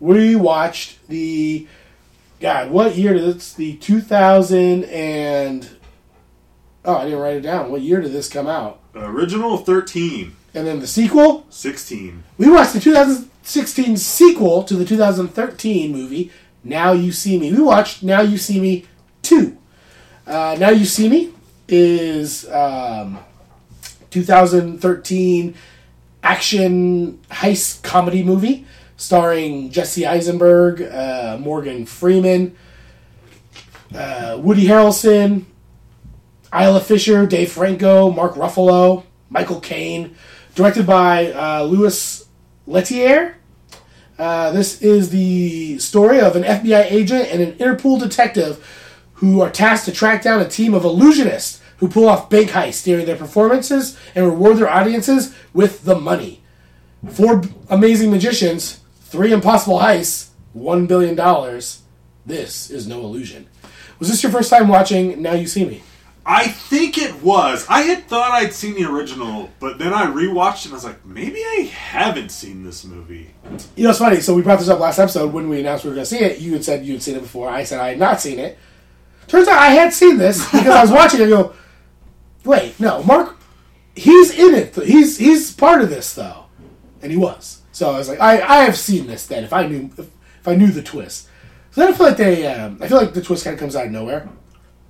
We 0.00 0.34
watched 0.36 1.06
the 1.08 1.66
God, 2.40 2.70
what 2.70 2.96
year 2.96 3.12
did 3.14 3.22
this? 3.36 3.52
The 3.52 3.74
2000 3.76 4.84
and 4.84 5.68
oh, 6.86 6.96
I 6.96 7.04
didn't 7.04 7.18
write 7.18 7.36
it 7.36 7.40
down. 7.42 7.70
What 7.70 7.82
year 7.82 8.00
did 8.00 8.12
this 8.12 8.28
come 8.30 8.46
out? 8.46 8.80
Original 8.94 9.58
13, 9.58 10.34
And 10.54 10.66
then 10.66 10.80
the 10.80 10.86
sequel. 10.86 11.46
16. 11.50 12.22
We 12.38 12.48
watched 12.50 12.72
the 12.72 12.80
2016 13.42 13.96
sequel 13.96 14.62
to 14.64 14.74
the 14.76 14.84
2013 14.84 15.92
movie. 15.92 16.30
Now 16.62 16.92
you 16.92 17.10
see 17.10 17.38
me. 17.38 17.52
We 17.52 17.62
watched 17.62 18.02
Now 18.02 18.20
You 18.20 18.36
See 18.36 18.60
Me 18.60 18.84
two. 19.22 19.56
Uh, 20.26 20.56
now 20.58 20.68
you 20.70 20.84
see 20.84 21.08
me 21.08 21.32
is 21.66 22.48
um, 22.50 23.18
2013 24.10 25.54
action 26.22 27.18
heist 27.30 27.82
comedy 27.82 28.22
movie 28.22 28.66
starring 28.96 29.70
Jesse 29.70 30.06
Eisenberg, 30.06 30.82
uh, 30.82 31.38
Morgan 31.40 31.86
Freeman, 31.86 32.54
uh, 33.94 34.38
Woody 34.38 34.66
Harrelson, 34.66 35.46
Isla 36.52 36.80
Fisher, 36.80 37.24
Dave 37.26 37.50
Franco, 37.50 38.10
Mark 38.10 38.34
Ruffalo, 38.34 39.04
Michael 39.30 39.60
Caine, 39.60 40.14
directed 40.54 40.86
by 40.86 41.32
uh, 41.32 41.62
Louis 41.62 42.19
Leterrier. 42.70 43.34
Uh, 44.16 44.52
this 44.52 44.80
is 44.80 45.10
the 45.10 45.78
story 45.78 46.20
of 46.20 46.36
an 46.36 46.44
FBI 46.44 46.90
agent 46.90 47.28
and 47.30 47.42
an 47.42 47.52
Interpol 47.54 47.98
detective 47.98 48.64
who 49.14 49.40
are 49.40 49.50
tasked 49.50 49.86
to 49.86 49.92
track 49.92 50.22
down 50.22 50.40
a 50.40 50.48
team 50.48 50.72
of 50.72 50.84
illusionists 50.84 51.60
who 51.78 51.88
pull 51.88 52.08
off 52.08 52.30
bank 52.30 52.50
heists 52.50 52.84
during 52.84 53.06
their 53.06 53.16
performances 53.16 53.98
and 54.14 54.24
reward 54.24 54.58
their 54.58 54.70
audiences 54.70 55.34
with 55.52 55.84
the 55.84 55.98
money. 55.98 56.42
Four 57.10 57.42
amazing 57.68 58.10
magicians, 58.10 58.80
three 59.00 59.32
impossible 59.32 59.78
heists, 59.80 60.28
one 60.52 60.86
billion 60.86 61.16
dollars. 61.16 61.82
This 62.24 62.70
is 62.70 62.86
no 62.86 63.00
illusion. 63.00 63.48
Was 63.98 64.08
this 64.10 64.22
your 64.22 64.30
first 64.30 64.50
time 64.50 64.68
watching 64.68 65.20
Now 65.20 65.32
You 65.32 65.46
See 65.46 65.64
Me? 65.64 65.82
I 66.24 66.48
think 66.48 66.98
it 66.98 67.22
was. 67.22 67.66
I 67.68 67.82
had 67.82 68.06
thought 68.06 68.30
I'd 68.32 68.52
seen 68.52 68.74
the 68.74 68.84
original, 68.84 69.50
but 69.58 69.78
then 69.78 69.92
I 69.94 70.06
rewatched 70.06 70.60
it 70.60 70.64
and 70.66 70.74
I 70.74 70.76
was 70.76 70.84
like, 70.84 71.04
maybe 71.04 71.40
I 71.40 71.70
haven't 71.72 72.30
seen 72.30 72.62
this 72.62 72.84
movie. 72.84 73.34
You 73.74 73.84
know, 73.84 73.90
it's 73.90 73.98
funny. 73.98 74.20
So 74.20 74.34
we 74.34 74.42
brought 74.42 74.58
this 74.58 74.68
up 74.68 74.78
last 74.80 74.98
episode 74.98 75.32
when 75.32 75.48
we 75.48 75.60
announced 75.60 75.84
we 75.84 75.90
were 75.90 75.94
going 75.94 76.04
to 76.04 76.10
see 76.10 76.18
it. 76.18 76.38
You 76.38 76.52
had 76.52 76.64
said 76.64 76.84
you 76.84 76.92
had 76.92 77.02
seen 77.02 77.16
it 77.16 77.22
before. 77.22 77.48
I 77.48 77.64
said 77.64 77.80
I 77.80 77.88
had 77.88 77.98
not 77.98 78.20
seen 78.20 78.38
it. 78.38 78.58
Turns 79.28 79.48
out 79.48 79.58
I 79.58 79.68
had 79.68 79.92
seen 79.94 80.18
this 80.18 80.44
because 80.44 80.66
I 80.66 80.82
was 80.82 80.90
watching 80.90 81.20
it. 81.20 81.24
and 81.24 81.32
go, 81.32 81.54
wait, 82.44 82.78
no, 82.78 83.02
Mark, 83.04 83.36
he's 83.94 84.36
in 84.36 84.54
it. 84.54 84.74
He's 84.74 85.18
he's 85.18 85.52
part 85.52 85.80
of 85.82 85.88
this 85.88 86.14
though, 86.14 86.44
and 87.00 87.10
he 87.12 87.16
was. 87.18 87.62
So 87.72 87.90
I 87.90 87.98
was 87.98 88.08
like, 88.08 88.20
I, 88.20 88.40
I 88.42 88.56
have 88.64 88.76
seen 88.76 89.06
this. 89.06 89.26
Then 89.26 89.44
if 89.44 89.52
I 89.52 89.66
knew 89.66 89.90
if, 89.96 90.10
if 90.40 90.48
I 90.48 90.54
knew 90.54 90.66
the 90.66 90.82
twist, 90.82 91.28
so 91.70 91.80
then 91.80 91.92
I 91.92 91.96
feel 91.96 92.06
like 92.06 92.16
they 92.16 92.46
um, 92.46 92.78
I 92.82 92.88
feel 92.88 92.98
like 92.98 93.14
the 93.14 93.22
twist 93.22 93.44
kind 93.44 93.54
of 93.54 93.60
comes 93.60 93.76
out 93.76 93.86
of 93.86 93.92
nowhere. 93.92 94.28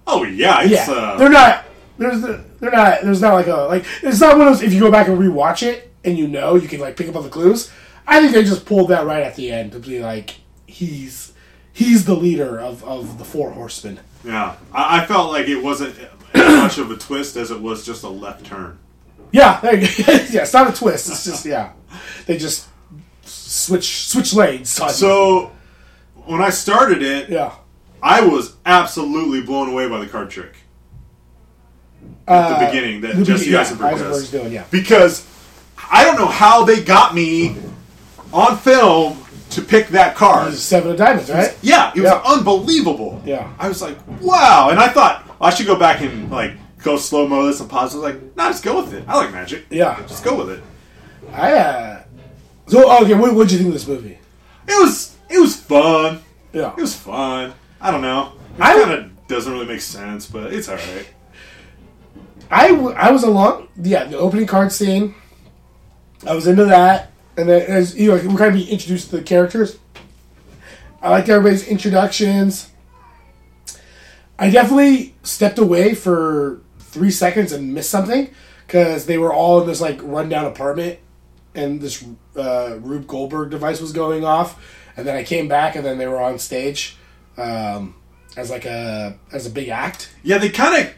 Oh, 0.06 0.24
yeah. 0.24 0.62
It's, 0.62 0.88
Yeah, 0.88 0.94
uh, 0.94 1.16
they're 1.16 1.30
not. 1.30 1.64
There's 1.98 2.22
the, 2.22 2.44
they're 2.60 2.70
not. 2.70 3.02
There's 3.02 3.20
not 3.20 3.34
like 3.34 3.46
a 3.46 3.56
like. 3.68 3.84
It's 4.02 4.20
not 4.20 4.38
one 4.38 4.48
of 4.48 4.54
those. 4.54 4.62
If 4.62 4.72
you 4.72 4.80
go 4.80 4.90
back 4.90 5.08
and 5.08 5.18
rewatch 5.18 5.62
it 5.62 5.92
and 6.02 6.18
you 6.18 6.26
know, 6.26 6.54
you 6.56 6.66
can 6.66 6.80
like 6.80 6.96
pick 6.96 7.08
up 7.08 7.16
all 7.16 7.22
the 7.22 7.28
clues. 7.28 7.70
I 8.06 8.20
think 8.20 8.32
they 8.32 8.42
just 8.42 8.64
pulled 8.64 8.88
that 8.88 9.06
right 9.06 9.22
at 9.22 9.36
the 9.36 9.52
end 9.52 9.72
to 9.72 9.78
be 9.78 10.00
like, 10.00 10.36
he's 10.66 11.32
he's 11.72 12.06
the 12.06 12.14
leader 12.14 12.58
of 12.58 12.82
of 12.84 13.18
the 13.18 13.24
four 13.24 13.50
horsemen. 13.50 14.00
Yeah. 14.24 14.56
I, 14.72 15.02
I 15.02 15.06
felt 15.06 15.30
like 15.30 15.48
it 15.48 15.62
wasn't 15.62 15.96
as 16.34 16.56
much 16.56 16.78
of 16.78 16.90
a 16.90 16.96
twist 16.96 17.36
as 17.36 17.50
it 17.50 17.60
was 17.60 17.84
just 17.84 18.02
a 18.02 18.08
left 18.08 18.46
turn. 18.46 18.78
Yeah, 19.32 19.60
there 19.60 19.76
you 19.76 19.86
go. 19.86 20.12
yeah. 20.30 20.42
It's 20.42 20.52
not 20.52 20.70
a 20.70 20.76
twist. 20.76 21.08
It's 21.08 21.24
just 21.24 21.44
yeah. 21.46 21.72
They 22.26 22.36
just 22.36 22.68
switch 23.22 24.08
switch 24.08 24.32
lanes. 24.34 24.70
So, 24.70 25.52
when 26.14 26.40
I 26.40 26.50
started 26.50 27.02
it, 27.02 27.28
yeah. 27.28 27.54
I 28.02 28.22
was 28.22 28.56
absolutely 28.66 29.42
blown 29.42 29.68
away 29.68 29.88
by 29.88 29.98
the 29.98 30.06
card 30.06 30.30
trick. 30.30 30.54
At 32.26 32.58
the 32.60 32.66
beginning 32.66 33.00
that 33.02 33.12
Uh, 33.12 33.18
The 33.18 33.24
Jesse 33.24 33.50
yeah, 33.50 33.60
Eisenberg 33.60 33.98
does. 33.98 34.30
doing 34.30 34.52
yeah. 34.52 34.64
Because 34.70 35.26
I 35.90 36.04
don't 36.04 36.16
know 36.16 36.26
how 36.28 36.64
they 36.64 36.80
got 36.82 37.14
me 37.14 37.56
on 38.32 38.56
film 38.58 39.18
to 39.50 39.60
pick 39.62 39.88
that 39.88 40.14
card. 40.14 40.54
Seven 40.54 40.92
of 40.92 40.96
diamonds, 40.96 41.28
right? 41.30 41.56
Yeah, 41.60 41.90
it 41.94 42.00
was 42.00 42.04
Yeah. 42.10 42.22
unbelievable. 42.24 43.20
Yeah. 43.24 43.48
I 43.58 43.68
was 43.68 43.82
like, 43.82 43.96
wow. 44.20 44.68
And 44.70 44.78
I 44.78 44.88
thought 44.88 45.28
I 45.40 45.50
should 45.50 45.66
go 45.66 45.76
back 45.76 46.00
and 46.00 46.30
like 46.30 46.52
go 46.82 46.96
slow 46.96 47.26
mo 47.26 47.46
this 47.46 47.60
and 47.60 47.68
pause. 47.68 47.94
I 47.94 47.98
was 47.98 48.04
like, 48.14 48.36
nah, 48.36 48.48
just 48.50 48.62
go 48.62 48.80
with 48.80 48.94
it. 48.94 49.04
I 49.08 49.16
like 49.16 49.32
magic. 49.32 49.66
Yeah. 49.70 50.00
Just 50.06 50.22
go 50.22 50.36
with 50.36 50.50
it. 50.50 50.62
I 51.32 51.52
uh. 51.52 52.02
So 52.68 52.90
okay, 53.02 53.14
what 53.14 53.34
what'd 53.34 53.50
you 53.50 53.58
think 53.58 53.68
of 53.68 53.74
this 53.74 53.88
movie? 53.88 54.18
It 54.68 54.80
was 54.84 55.16
it 55.28 55.40
was 55.40 55.56
fun. 55.56 56.22
Yeah. 56.52 56.70
It 56.76 56.80
was 56.80 56.94
fun. 56.94 57.54
I 57.80 57.90
don't 57.90 58.02
know. 58.02 58.32
It 58.56 58.62
I- 58.62 58.74
kind 58.82 58.92
of 58.92 59.26
doesn't 59.28 59.52
really 59.52 59.66
make 59.66 59.80
sense, 59.80 60.26
but 60.26 60.52
it's 60.52 60.68
alright. 60.68 61.08
I, 62.50 62.68
w- 62.72 62.90
I 62.92 63.10
was 63.12 63.22
along. 63.22 63.68
Yeah, 63.80 64.04
the 64.04 64.18
opening 64.18 64.46
card 64.46 64.72
scene. 64.72 65.14
I 66.26 66.34
was 66.34 66.46
into 66.48 66.64
that, 66.66 67.12
and 67.36 67.48
then 67.48 67.62
as 67.62 67.96
you 67.96 68.08
know, 68.08 68.14
we're 68.16 68.36
kind 68.36 68.48
of 68.48 68.54
being 68.54 68.68
introduced 68.68 69.10
to 69.10 69.16
the 69.18 69.22
characters. 69.22 69.78
I 71.00 71.10
liked 71.10 71.28
everybody's 71.28 71.66
introductions. 71.66 72.70
I 74.38 74.50
definitely 74.50 75.14
stepped 75.22 75.58
away 75.58 75.94
for 75.94 76.60
three 76.78 77.10
seconds 77.10 77.52
and 77.52 77.72
missed 77.72 77.90
something 77.90 78.30
because 78.66 79.06
they 79.06 79.16
were 79.16 79.32
all 79.32 79.60
in 79.60 79.66
this 79.68 79.80
like 79.80 80.00
rundown 80.02 80.44
apartment, 80.44 80.98
and 81.54 81.80
this 81.80 82.04
uh, 82.36 82.76
Rube 82.80 83.06
Goldberg 83.06 83.50
device 83.50 83.80
was 83.80 83.92
going 83.92 84.24
off, 84.24 84.60
and 84.96 85.06
then 85.06 85.14
I 85.16 85.22
came 85.22 85.46
back, 85.48 85.76
and 85.76 85.84
then 85.86 85.98
they 85.98 86.06
were 86.08 86.20
on 86.20 86.38
stage 86.38 86.96
um, 87.36 87.94
as 88.36 88.50
like 88.50 88.64
a 88.64 89.18
as 89.32 89.46
a 89.46 89.50
big 89.50 89.68
act. 89.68 90.12
Yeah, 90.22 90.38
they 90.38 90.50
kind 90.50 90.86
of 90.86 90.94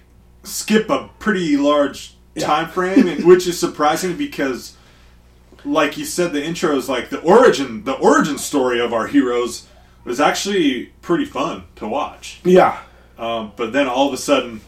skip 0.48 0.90
a 0.90 1.08
pretty 1.18 1.56
large 1.56 2.14
time 2.38 2.68
frame, 2.68 3.24
which 3.26 3.46
is 3.46 3.58
surprising 3.58 4.16
because, 4.16 4.76
like 5.64 5.96
you 5.98 6.04
said, 6.04 6.32
the 6.32 6.42
intro 6.44 6.76
is 6.76 6.88
like 6.88 7.10
the 7.10 7.20
origin, 7.20 7.84
the 7.84 7.94
origin 7.94 8.38
story 8.38 8.80
of 8.80 8.92
our 8.92 9.06
heroes 9.06 9.66
was 10.04 10.18
actually 10.20 10.86
pretty 11.00 11.24
fun 11.24 11.64
to 11.76 11.86
watch. 11.86 12.40
Yeah, 12.44 12.80
Um, 13.18 13.52
but 13.56 13.72
then 13.72 13.86
all 13.86 14.08
of 14.08 14.14
a 14.14 14.16
sudden, 14.16 14.62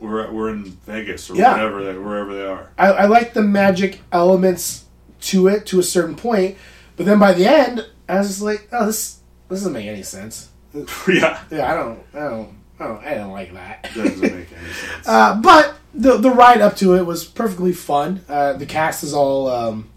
we're 0.00 0.30
we're 0.30 0.50
in 0.50 0.64
Vegas 0.64 1.30
or 1.30 1.36
Yeah. 1.36 1.52
whatever 1.52 1.82
they, 1.84 1.98
wherever 1.98 2.34
they 2.34 2.44
are. 2.44 2.70
I, 2.76 2.86
I 2.92 3.04
like 3.06 3.32
the 3.32 3.42
magic 3.42 4.00
elements 4.12 4.84
to 5.22 5.46
it 5.48 5.64
to 5.66 5.78
a 5.78 5.82
certain 5.82 6.16
point, 6.16 6.56
but 6.96 7.06
then 7.06 7.18
by 7.18 7.32
the 7.32 7.46
end, 7.46 7.86
I 8.08 8.18
was 8.18 8.42
like, 8.42 8.68
oh, 8.72 8.86
this 8.86 9.20
this 9.48 9.60
doesn't 9.60 9.72
make 9.72 9.86
any 9.86 10.02
sense. 10.02 10.50
yeah, 11.08 11.40
Yeah, 11.50 11.70
I 11.72 11.74
don't, 11.76 12.00
I 12.14 12.18
don't, 12.28 12.58
I 12.80 12.84
don't, 12.86 13.04
I 13.04 13.14
don't 13.14 13.30
like 13.32 13.52
that. 13.54 13.82
doesn't 13.94 14.20
make 14.20 14.32
any 14.32 14.72
sense. 14.72 15.06
Uh, 15.06 15.40
but 15.40 15.76
the 15.94 16.16
the 16.16 16.30
ride 16.30 16.60
up 16.60 16.74
to 16.76 16.94
it 16.96 17.06
was 17.06 17.24
perfectly 17.24 17.72
fun. 17.72 18.24
Uh, 18.28 18.54
the 18.54 18.66
cast 18.66 19.04
is 19.04 19.14
all, 19.14 19.48
um, 19.48 19.88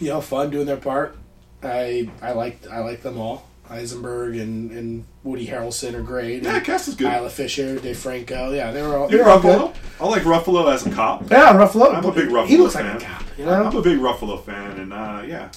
you 0.00 0.08
know, 0.08 0.20
fun 0.20 0.50
doing 0.50 0.66
their 0.66 0.76
part. 0.78 1.16
I 1.62 2.08
I 2.22 2.32
liked 2.32 2.66
I 2.68 2.78
like 2.80 3.02
them 3.02 3.18
all. 3.18 3.44
Eisenberg 3.70 4.36
and, 4.36 4.70
and 4.70 5.04
Woody 5.24 5.46
Harrelson 5.46 5.92
are 5.92 6.00
great. 6.00 6.42
yeah, 6.42 6.56
And 6.56 6.64
cast 6.64 6.88
is 6.88 6.94
good. 6.94 7.12
Isla 7.12 7.28
Fisher, 7.28 7.78
Dave 7.78 7.98
Franco. 7.98 8.50
Yeah, 8.52 8.70
they 8.70 8.80
were 8.80 8.96
all 8.96 9.08
they 9.08 9.18
were 9.18 9.28
all 9.28 9.40
good. 9.40 9.60
Ruffalo. 9.60 9.74
I 10.00 10.06
like 10.08 10.22
Ruffalo 10.22 10.72
as 10.72 10.86
a 10.86 10.90
cop. 10.90 11.30
Yeah, 11.30 11.52
Ruffalo. 11.52 11.94
I'm 11.94 12.02
a 12.06 12.10
big 12.12 12.30
Ruffalo 12.30 12.46
He 12.46 12.56
looks 12.56 12.74
fan. 12.76 12.94
like 12.94 13.02
a 13.02 13.06
cop. 13.06 13.22
You 13.36 13.44
know, 13.44 13.64
I'm 13.64 13.76
a 13.76 13.82
big 13.82 13.98
Ruffalo 13.98 14.42
fan, 14.42 14.78
and 14.80 14.92
uh, 14.94 15.22
yeah, 15.26 15.50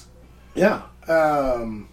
Yeah. 0.55 0.81
Um, 1.07 1.87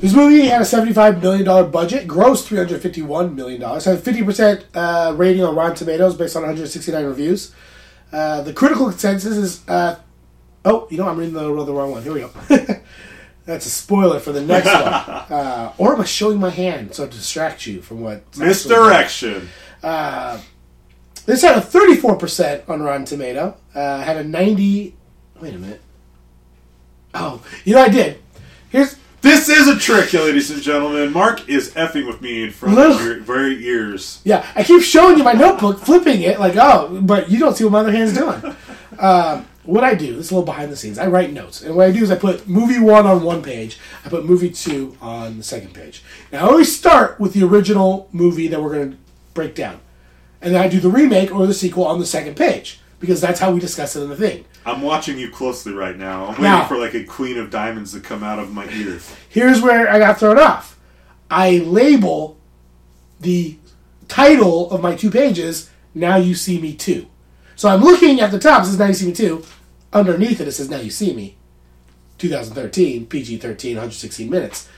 this 0.00 0.14
movie 0.14 0.46
had 0.46 0.62
a 0.62 0.64
$75 0.64 1.20
million 1.20 1.70
budget, 1.70 2.08
grossed 2.08 2.48
$351 2.48 3.34
million, 3.34 3.60
had 3.60 3.86
a 3.86 3.98
50% 3.98 4.64
uh, 4.74 5.14
rating 5.14 5.44
on 5.44 5.54
Rotten 5.54 5.76
Tomatoes 5.76 6.16
based 6.16 6.36
on 6.36 6.42
169 6.42 7.04
reviews. 7.04 7.54
Uh, 8.10 8.40
the 8.40 8.52
critical 8.52 8.88
consensus 8.88 9.36
is. 9.36 9.68
Uh, 9.68 9.98
oh, 10.64 10.88
you 10.90 10.96
know, 10.96 11.06
I'm 11.06 11.18
reading 11.18 11.34
the, 11.34 11.64
the 11.64 11.72
wrong 11.72 11.90
one. 11.90 12.02
Here 12.02 12.12
we 12.12 12.20
go. 12.20 12.30
That's 13.44 13.66
a 13.66 13.70
spoiler 13.70 14.20
for 14.20 14.32
the 14.32 14.42
next 14.42 14.66
one. 14.66 15.16
Uh, 15.30 15.72
or 15.78 15.94
am 15.94 16.00
I 16.00 16.04
showing 16.04 16.40
my 16.40 16.50
hand 16.50 16.92
so 16.92 17.06
to 17.06 17.12
distract 17.16 17.64
you 17.64 17.80
from 17.82 18.00
what. 18.00 18.36
misdirection. 18.36 19.48
The 19.80 20.40
This 21.24 21.42
had 21.42 21.56
a 21.56 21.60
34% 21.60 22.68
on 22.68 22.82
Rotten 22.82 23.04
Tomato. 23.04 23.56
Uh, 23.72 24.00
had 24.00 24.16
a 24.16 24.24
90. 24.24 24.96
Wait 25.40 25.54
a 25.54 25.58
minute. 25.58 25.80
Oh, 27.14 27.42
you 27.64 27.76
know 27.76 27.82
I 27.82 27.88
did. 27.88 28.20
Here's 28.70 28.96
This 29.22 29.50
is 29.50 29.68
a 29.68 29.78
trick, 29.78 30.12
ladies 30.14 30.50
and 30.50 30.62
gentlemen. 30.62 31.12
Mark 31.12 31.46
is 31.48 31.72
effing 31.74 32.06
with 32.06 32.22
me 32.22 32.42
in 32.44 32.50
front 32.50 32.78
of 32.78 33.04
your 33.04 33.20
very 33.20 33.62
ears. 33.66 34.20
yeah. 34.24 34.50
I 34.54 34.64
keep 34.64 34.82
showing 34.82 35.18
you 35.18 35.24
my 35.24 35.34
notebook, 35.34 35.78
flipping 35.78 36.22
it 36.22 36.40
like 36.40 36.56
oh, 36.56 37.00
but 37.02 37.30
you 37.30 37.38
don't 37.38 37.54
see 37.54 37.64
what 37.64 37.72
my 37.72 37.80
other 37.80 37.92
hand's 37.92 38.14
doing. 38.14 38.42
Um, 38.98 39.46
what 39.62 39.82
I 39.82 39.94
do, 39.94 40.16
this 40.16 40.26
is 40.26 40.30
a 40.30 40.34
little 40.34 40.44
behind 40.44 40.70
the 40.70 40.76
scenes. 40.76 40.98
I 40.98 41.06
write 41.06 41.32
notes, 41.32 41.62
and 41.62 41.74
what 41.74 41.88
I 41.88 41.92
do 41.92 42.02
is 42.02 42.10
I 42.10 42.16
put 42.16 42.46
movie 42.46 42.78
one 42.78 43.06
on 43.06 43.22
one 43.22 43.40
page, 43.42 43.78
I 44.04 44.10
put 44.10 44.26
movie 44.26 44.50
two 44.50 44.94
on 45.00 45.38
the 45.38 45.42
second 45.42 45.72
page. 45.72 46.02
Now 46.30 46.40
I 46.40 46.50
always 46.50 46.76
start 46.76 47.18
with 47.18 47.32
the 47.32 47.42
original 47.44 48.10
movie 48.12 48.46
that 48.48 48.60
we're 48.60 48.74
going 48.74 48.90
to 48.90 48.98
break 49.32 49.54
down, 49.54 49.80
and 50.42 50.54
then 50.54 50.60
I 50.60 50.68
do 50.68 50.80
the 50.80 50.90
remake 50.90 51.32
or 51.32 51.46
the 51.46 51.54
sequel 51.54 51.86
on 51.86 51.98
the 51.98 52.04
second 52.04 52.36
page 52.36 52.79
because 53.00 53.20
that's 53.20 53.40
how 53.40 53.50
we 53.50 53.58
discuss 53.60 53.96
it 53.96 54.02
in 54.02 54.08
the 54.10 54.16
thing. 54.16 54.44
I'm 54.64 54.82
watching 54.82 55.18
you 55.18 55.30
closely 55.30 55.72
right 55.72 55.96
now. 55.96 56.22
I'm 56.26 56.28
waiting 56.32 56.44
Now- 56.44 56.66
for 56.68 56.76
like 56.78 56.94
a 56.94 57.02
queen 57.04 57.36
of 57.38 57.50
diamonds 57.50 57.92
to 57.92 58.00
come 58.00 58.22
out 58.22 58.38
of 58.38 58.52
my 58.52 58.68
ears. 58.70 59.10
Here's 59.28 59.60
where 59.60 59.90
I 59.90 59.98
got 59.98 60.18
thrown 60.18 60.38
off. 60.38 60.78
I 61.30 61.58
label 61.58 62.36
the 63.20 63.56
title 64.08 64.70
of 64.70 64.80
my 64.82 64.94
two 64.94 65.10
pages, 65.10 65.70
Now 65.94 66.16
You 66.16 66.34
See 66.34 66.60
Me 66.60 66.74
Too. 66.74 67.06
So 67.56 67.68
I'm 67.68 67.80
looking 67.82 68.20
at 68.20 68.30
the 68.30 68.38
top, 68.38 68.62
it 68.62 68.66
says 68.66 68.78
Now 68.78 68.86
You 68.86 68.94
See 68.94 69.06
Me 69.06 69.12
Too. 69.12 69.44
Underneath 69.92 70.40
it, 70.40 70.48
it 70.48 70.52
says 70.52 70.68
Now 70.70 70.78
You 70.78 70.90
See 70.90 71.14
Me. 71.14 71.36
2013, 72.18 73.06
PG 73.06 73.38
13, 73.38 73.76
116 73.76 74.28
minutes. 74.30 74.68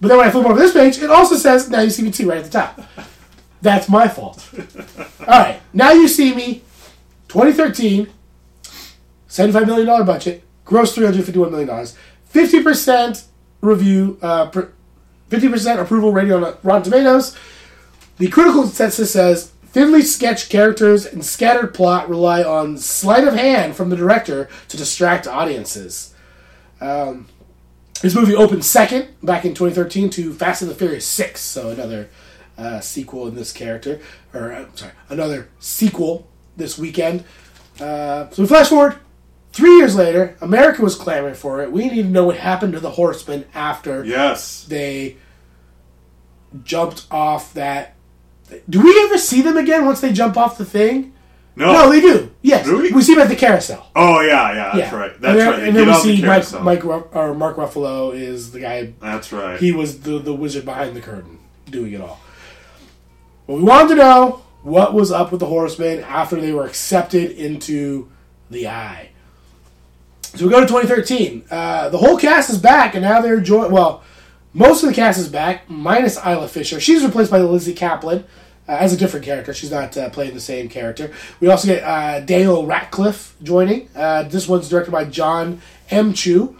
But 0.00 0.08
then 0.08 0.18
when 0.18 0.28
I 0.28 0.30
flip 0.30 0.46
over 0.46 0.58
this 0.58 0.72
page, 0.72 0.98
it 0.98 1.10
also 1.10 1.34
says 1.36 1.68
Now 1.68 1.80
You 1.80 1.90
See 1.90 2.02
Me 2.02 2.10
Too 2.12 2.28
right 2.28 2.38
at 2.38 2.44
the 2.44 2.50
top. 2.50 2.80
That's 3.62 3.88
my 3.88 4.06
fault. 4.08 4.48
Alright, 5.20 5.60
Now 5.72 5.92
You 5.92 6.06
See 6.08 6.34
Me, 6.34 6.62
2013, 7.30 8.08
$75 9.28 9.66
million 9.66 10.04
budget, 10.04 10.42
gross 10.64 10.96
$351 10.96 11.52
million, 11.52 11.68
50% 11.68 13.24
review, 13.60 14.18
uh, 14.20 14.46
per- 14.46 14.72
50% 15.28 15.80
approval 15.80 16.12
rating 16.12 16.32
on 16.32 16.56
Rotten 16.64 16.82
Tomatoes. 16.82 17.36
The 18.18 18.26
critical 18.26 18.62
consensus 18.62 19.12
says 19.12 19.52
thinly 19.66 20.02
sketched 20.02 20.50
characters 20.50 21.06
and 21.06 21.24
scattered 21.24 21.72
plot 21.72 22.10
rely 22.10 22.42
on 22.42 22.76
sleight 22.76 23.28
of 23.28 23.34
hand 23.34 23.76
from 23.76 23.90
the 23.90 23.96
director 23.96 24.48
to 24.66 24.76
distract 24.76 25.28
audiences. 25.28 26.12
Um, 26.80 27.28
this 28.02 28.16
movie 28.16 28.34
opened 28.34 28.64
second 28.64 29.06
back 29.22 29.44
in 29.44 29.54
2013 29.54 30.10
to 30.10 30.32
Fast 30.32 30.62
and 30.62 30.70
the 30.70 30.74
Furious 30.74 31.06
6, 31.06 31.40
so 31.40 31.68
another 31.68 32.08
uh, 32.58 32.80
sequel 32.80 33.28
in 33.28 33.36
this 33.36 33.52
character, 33.52 34.00
or 34.34 34.52
uh, 34.52 34.66
sorry, 34.74 34.92
another 35.08 35.48
sequel 35.60 36.26
this 36.60 36.78
weekend. 36.78 37.24
Uh, 37.80 38.28
so 38.30 38.42
we 38.42 38.46
flash 38.48 38.68
forward 38.68 38.98
three 39.52 39.76
years 39.78 39.96
later. 39.96 40.36
America 40.40 40.82
was 40.82 40.94
clamoring 40.94 41.34
for 41.34 41.60
it. 41.62 41.72
We 41.72 41.88
need 41.88 42.02
to 42.02 42.08
know 42.08 42.26
what 42.26 42.36
happened 42.36 42.74
to 42.74 42.80
the 42.80 42.90
Horsemen 42.90 43.46
after 43.54 44.04
Yes. 44.04 44.64
they 44.68 45.16
jumped 46.64 47.06
off 47.10 47.54
that. 47.54 47.94
Do 48.68 48.82
we 48.82 49.00
ever 49.04 49.18
see 49.18 49.42
them 49.42 49.56
again 49.56 49.84
once 49.86 50.00
they 50.00 50.12
jump 50.12 50.36
off 50.36 50.58
the 50.58 50.64
thing? 50.64 51.12
No. 51.56 51.72
No, 51.72 51.90
they 51.90 52.00
do. 52.00 52.30
Yes, 52.42 52.64
Do 52.64 52.78
we? 52.78 53.02
see 53.02 53.14
them 53.14 53.22
at 53.24 53.28
the 53.28 53.36
carousel. 53.36 53.86
oh 53.94 54.20
yeah, 54.20 54.52
yeah. 54.52 54.64
That's 54.76 54.92
yeah, 54.92 54.94
right. 54.98 55.20
That's 55.20 55.32
and 55.32 55.40
then, 55.40 55.48
right. 55.50 55.60
They 55.60 55.68
And 55.68 55.76
then 55.76 55.86
we 55.86 55.92
off 55.92 56.02
the 56.02 56.16
see 56.16 56.24
Mike. 56.62 56.84
Mike 56.84 56.84
or 57.14 57.34
Mark 57.34 57.56
Ruffalo 57.56 58.14
is 58.14 58.52
the 58.52 58.60
guy. 58.60 58.92
That's 59.00 59.32
right. 59.32 59.58
He 59.60 59.72
was 59.72 60.00
the 60.00 60.18
the 60.18 60.32
wizard 60.32 60.64
behind 60.64 60.96
the 60.96 61.00
curtain, 61.00 61.38
doing 61.68 61.92
it 61.92 62.00
all. 62.00 62.20
But 63.46 63.54
we 63.54 63.62
wanted 63.62 63.88
to 63.90 63.94
know 63.96 64.42
what 64.62 64.94
was 64.94 65.10
up 65.10 65.30
with 65.30 65.40
the 65.40 65.46
Horsemen 65.46 66.00
after 66.00 66.40
they 66.40 66.52
were 66.52 66.66
accepted 66.66 67.30
into 67.32 68.10
the 68.50 68.68
Eye. 68.68 69.10
So 70.22 70.44
we 70.44 70.50
go 70.50 70.60
to 70.60 70.66
2013. 70.66 71.44
Uh, 71.50 71.88
the 71.88 71.98
whole 71.98 72.16
cast 72.16 72.50
is 72.50 72.58
back, 72.58 72.94
and 72.94 73.02
now 73.02 73.20
they're 73.20 73.40
joined. 73.40 73.72
Well, 73.72 74.02
most 74.52 74.82
of 74.82 74.88
the 74.88 74.94
cast 74.94 75.18
is 75.18 75.28
back, 75.28 75.68
minus 75.68 76.16
Isla 76.18 76.48
Fisher. 76.48 76.78
She's 76.78 77.04
replaced 77.04 77.30
by 77.30 77.40
Lizzy 77.40 77.74
Caplan 77.74 78.24
uh, 78.68 78.72
as 78.72 78.92
a 78.92 78.96
different 78.96 79.24
character. 79.24 79.52
She's 79.52 79.72
not 79.72 79.96
uh, 79.96 80.10
playing 80.10 80.34
the 80.34 80.40
same 80.40 80.68
character. 80.68 81.12
We 81.40 81.48
also 81.48 81.66
get 81.66 81.82
uh, 81.82 82.20
Daniel 82.20 82.64
Radcliffe 82.64 83.34
joining. 83.42 83.88
Uh, 83.96 84.24
this 84.24 84.46
one's 84.46 84.68
directed 84.68 84.92
by 84.92 85.04
John 85.06 85.60
M. 85.90 86.12
Chu. 86.12 86.56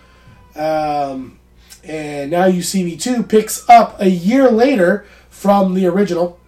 Um, 0.57 1.39
and 1.85 2.31
now 2.31 2.47
you 2.47 2.63
see 2.63 2.83
me 2.83 2.97
too 2.97 3.23
picks 3.23 3.69
up 3.69 4.01
a 4.01 4.11
year 4.11 4.51
later 4.51 5.07
from 5.29 5.75
the 5.75 5.87
original. 5.87 6.40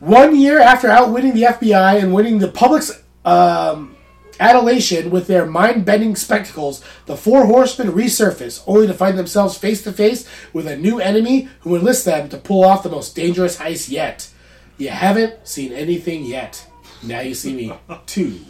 One 0.00 0.36
year 0.36 0.60
after 0.60 0.88
outwitting 0.88 1.34
the 1.34 1.42
FBI 1.42 2.02
and 2.02 2.12
winning 2.12 2.38
the 2.38 2.48
public's 2.48 3.02
um, 3.24 3.96
adulation 4.38 5.10
with 5.10 5.26
their 5.26 5.46
mind-bending 5.46 6.16
spectacles, 6.16 6.84
the 7.06 7.16
four 7.16 7.46
horsemen 7.46 7.92
resurface, 7.92 8.62
only 8.66 8.86
to 8.86 8.94
find 8.94 9.18
themselves 9.18 9.56
face 9.56 9.82
to 9.84 9.92
face 9.92 10.28
with 10.52 10.66
a 10.66 10.76
new 10.76 11.00
enemy 11.00 11.48
who 11.60 11.76
enlists 11.76 12.04
them 12.04 12.28
to 12.28 12.36
pull 12.36 12.64
off 12.64 12.82
the 12.82 12.90
most 12.90 13.14
dangerous 13.14 13.58
heist 13.58 13.90
yet. 13.90 14.28
You 14.76 14.88
haven't 14.90 15.46
seen 15.46 15.72
anything 15.72 16.24
yet. 16.24 16.66
Now 17.02 17.20
you 17.20 17.34
see 17.34 17.54
me 17.54 17.72
too. 18.06 18.40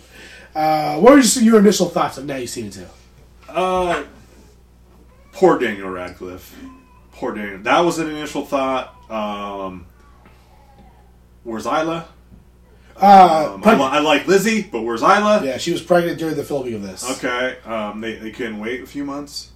Uh, 0.55 0.99
what 1.01 1.15
were 1.15 1.21
your 1.21 1.59
initial 1.59 1.89
thoughts 1.89 2.17
of 2.17 2.27
Now 2.27 2.37
You 2.37 2.47
See 2.47 2.63
Me 2.63 2.71
Too? 2.71 2.87
Uh, 3.49 4.05
poor 5.33 5.59
Daniel 5.59 5.91
Radcliffe. 5.91 6.55
Poor 7.13 7.35
Daniel. 7.35 7.59
That 7.59 7.81
was 7.81 7.99
an 7.99 8.09
initial 8.09 8.47
thought. 8.47 8.95
Um, 9.11 9.87
where's 11.45 11.67
Isla? 11.67 12.09
Uh, 13.01 13.53
Um, 13.55 13.63
I, 13.65 13.73
I 13.75 13.99
like 14.01 14.27
Lizzy, 14.27 14.63
but 14.63 14.83
where's 14.83 15.03
Isla? 15.03 15.43
yeah, 15.45 15.57
she 15.59 15.73
was 15.73 15.83
pregnant 15.83 16.19
during 16.19 16.37
the 16.37 16.45
filming 16.45 16.75
of 16.75 16.83
this. 16.83 17.09
Okay. 17.19 17.57
Um, 17.65 18.01
they, 18.01 18.17
they 18.17 18.31
couldn't 18.31 18.59
wait 18.59 18.83
a 18.83 18.87
few 18.87 19.05
months. 19.05 19.51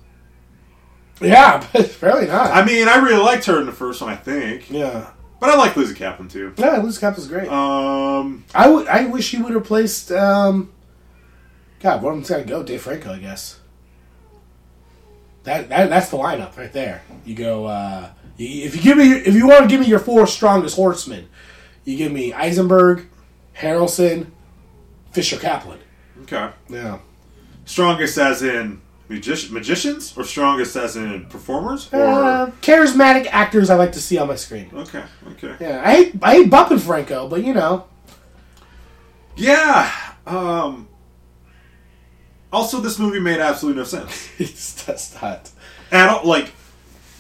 Yeah, 1.21 1.67
but 1.73 1.91
apparently 1.97 2.27
not. 2.29 2.51
I 2.53 2.65
mean, 2.65 2.89
I 2.89 2.97
really 2.97 3.23
liked 3.23 3.45
her 3.47 3.59
in 3.61 3.67
the 3.67 3.73
first 3.73 4.01
one, 4.01 4.11
I 4.11 4.17
think. 4.17 4.71
yeah. 4.71 5.11
But 5.41 5.51
I 5.51 5.57
like 5.57 5.77
Lizzy 5.77 5.95
Caplan 5.95 6.29
too. 6.29 6.53
Yeah, 6.57 6.79
Liz 6.79 6.99
Cap 6.99 7.17
is 7.17 7.29
great. 7.29 7.49
Um, 7.49 8.45
I 8.53 8.69
would. 8.69 8.89
I 8.89 9.07
wish 9.07 9.31
he 9.31 9.37
would 9.37 9.53
have 9.53 9.63
replaced. 9.63 10.11
Um, 10.11 10.73
God, 11.79 12.03
one 12.03 12.13
of 12.15 12.17
them's 12.19 12.29
got 12.29 12.39
to 12.39 12.45
go. 12.45 12.65
Dave 12.65 12.83
Franco, 12.83 13.13
I 13.13 13.19
guess. 13.21 13.61
That, 15.45 15.69
that 15.69 15.91
that's 15.91 16.11
the 16.11 16.17
lineup 16.17 16.57
right 16.57 16.73
there. 16.73 17.03
You 17.25 17.37
go. 17.37 17.67
Uh, 17.67 18.11
you, 18.37 18.65
if 18.67 18.75
you 18.75 18.83
give 18.83 18.99
me, 18.99 19.13
if 19.13 19.33
you 19.35 19.47
want 19.47 19.63
to 19.63 19.69
give 19.69 19.81
me 19.81 19.87
your 19.87 20.01
four 20.01 20.27
strongest 20.27 20.75
horsemen, 20.75 21.29
you 21.89 21.97
give 21.97 22.13
me 22.13 22.33
Eisenberg, 22.33 23.07
Harrelson, 23.57 24.27
Fisher 25.13 25.37
Caplan. 25.37 25.79
okay. 26.23 26.51
Yeah. 26.69 26.99
Strongest 27.65 28.19
as 28.19 28.43
in 28.43 28.81
magic- 29.09 29.51
magicians, 29.51 30.17
or 30.17 30.25
strongest 30.25 30.77
as 30.77 30.97
in 30.97 31.27
performers, 31.27 31.89
or 31.93 32.03
Uh, 32.03 32.51
charismatic 32.63 33.27
actors 33.31 33.71
I 33.71 33.77
like 33.77 33.93
to 33.93 34.01
see 34.01 34.19
on 34.19 34.29
my 34.29 34.37
screen. 34.37 34.71
okay, 34.75 35.03
okay. 35.33 35.55
Yeah, 35.61 35.83
I 35.85 35.95
hate 35.95 36.15
I 36.23 36.35
hate 36.37 36.51
bumping 36.51 36.79
Franco, 36.79 37.27
but 37.29 37.43
you 37.45 37.55
know, 37.55 37.85
Yeah. 39.37 39.91
Um. 40.27 40.89
Also, 42.53 42.81
this 42.81 42.99
movie 42.99 43.21
made 43.21 43.41
absolutely 43.41 43.81
no 43.81 43.85
sense. 43.85 44.29
it's 44.39 44.85
just 44.87 45.21
not. 45.23 45.51
At 45.93 46.09
all, 46.09 46.27
like 46.27 46.51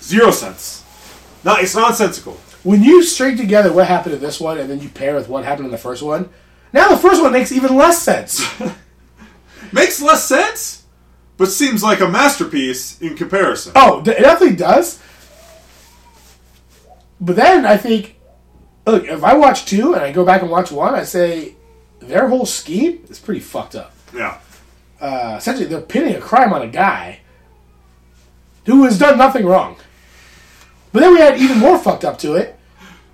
zero 0.03 0.31
sense. 0.31 0.83
No, 1.45 1.55
it's 1.57 1.75
nonsensical. 1.75 2.39
When 2.69 2.83
you 2.83 3.03
string 3.03 3.39
together 3.39 3.73
what 3.73 3.87
happened 3.87 4.17
in 4.17 4.21
this 4.21 4.39
one 4.39 4.59
and 4.59 4.69
then 4.69 4.81
you 4.81 4.91
pair 4.91 5.15
with 5.15 5.27
what 5.27 5.43
happened 5.43 5.65
in 5.65 5.73
the 5.73 5.79
first 5.79 6.03
one, 6.03 6.29
now 6.71 6.91
the 6.91 6.99
first 6.99 7.23
one 7.23 7.33
makes 7.33 7.51
even 7.51 7.75
less 7.75 8.03
sense. 8.03 8.47
Makes 9.73 10.03
less 10.03 10.29
sense, 10.29 10.85
but 11.39 11.47
seems 11.47 11.83
like 11.83 12.01
a 12.01 12.09
masterpiece 12.09 13.01
in 13.01 13.17
comparison. 13.17 13.73
oh, 13.75 14.01
it 14.01 14.05
definitely 14.05 14.55
does. 14.55 15.03
But 17.19 17.37
then 17.37 17.65
I 17.65 17.79
think, 17.79 18.21
look, 18.87 19.05
if 19.05 19.25
I 19.25 19.33
watch 19.33 19.65
two 19.65 19.95
and 19.95 20.03
I 20.03 20.13
go 20.13 20.27
back 20.27 20.43
and 20.43 20.51
watch 20.51 20.71
one, 20.71 20.95
I 20.95 21.05
say 21.05 21.55
their 22.01 22.29
whole 22.29 22.45
scheme 22.45 23.03
is 23.09 23.19
pretty 23.19 23.41
fucked 23.41 23.77
up. 23.77 23.95
Yeah. 24.15 24.41
Uh, 25.01 25.37
essentially, 25.39 25.67
they're 25.67 25.81
pinning 25.81 26.17
a 26.17 26.21
crime 26.21 26.53
on 26.53 26.61
a 26.61 26.69
guy 26.69 27.21
who 28.67 28.85
has 28.85 28.99
done 28.99 29.17
nothing 29.17 29.47
wrong. 29.47 29.77
But 30.93 31.01
then 31.01 31.15
we 31.15 31.21
had 31.21 31.39
even 31.39 31.57
more 31.57 31.79
fucked 31.79 32.05
up 32.05 32.19
to 32.19 32.35
it. 32.35 32.57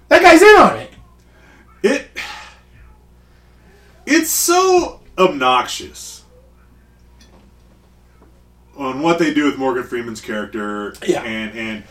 That 0.08 0.22
guy's 0.22 0.42
in 0.42 0.56
on 0.56 0.76
it. 0.78 0.90
It. 1.82 2.08
It's 4.06 4.30
so 4.30 5.00
obnoxious 5.16 6.24
on 8.76 9.00
what 9.00 9.18
they 9.18 9.32
do 9.32 9.44
with 9.44 9.56
Morgan 9.56 9.84
Freeman's 9.84 10.20
character. 10.20 10.94
Yeah. 11.06 11.22
And 11.22 11.58
and 11.58 11.84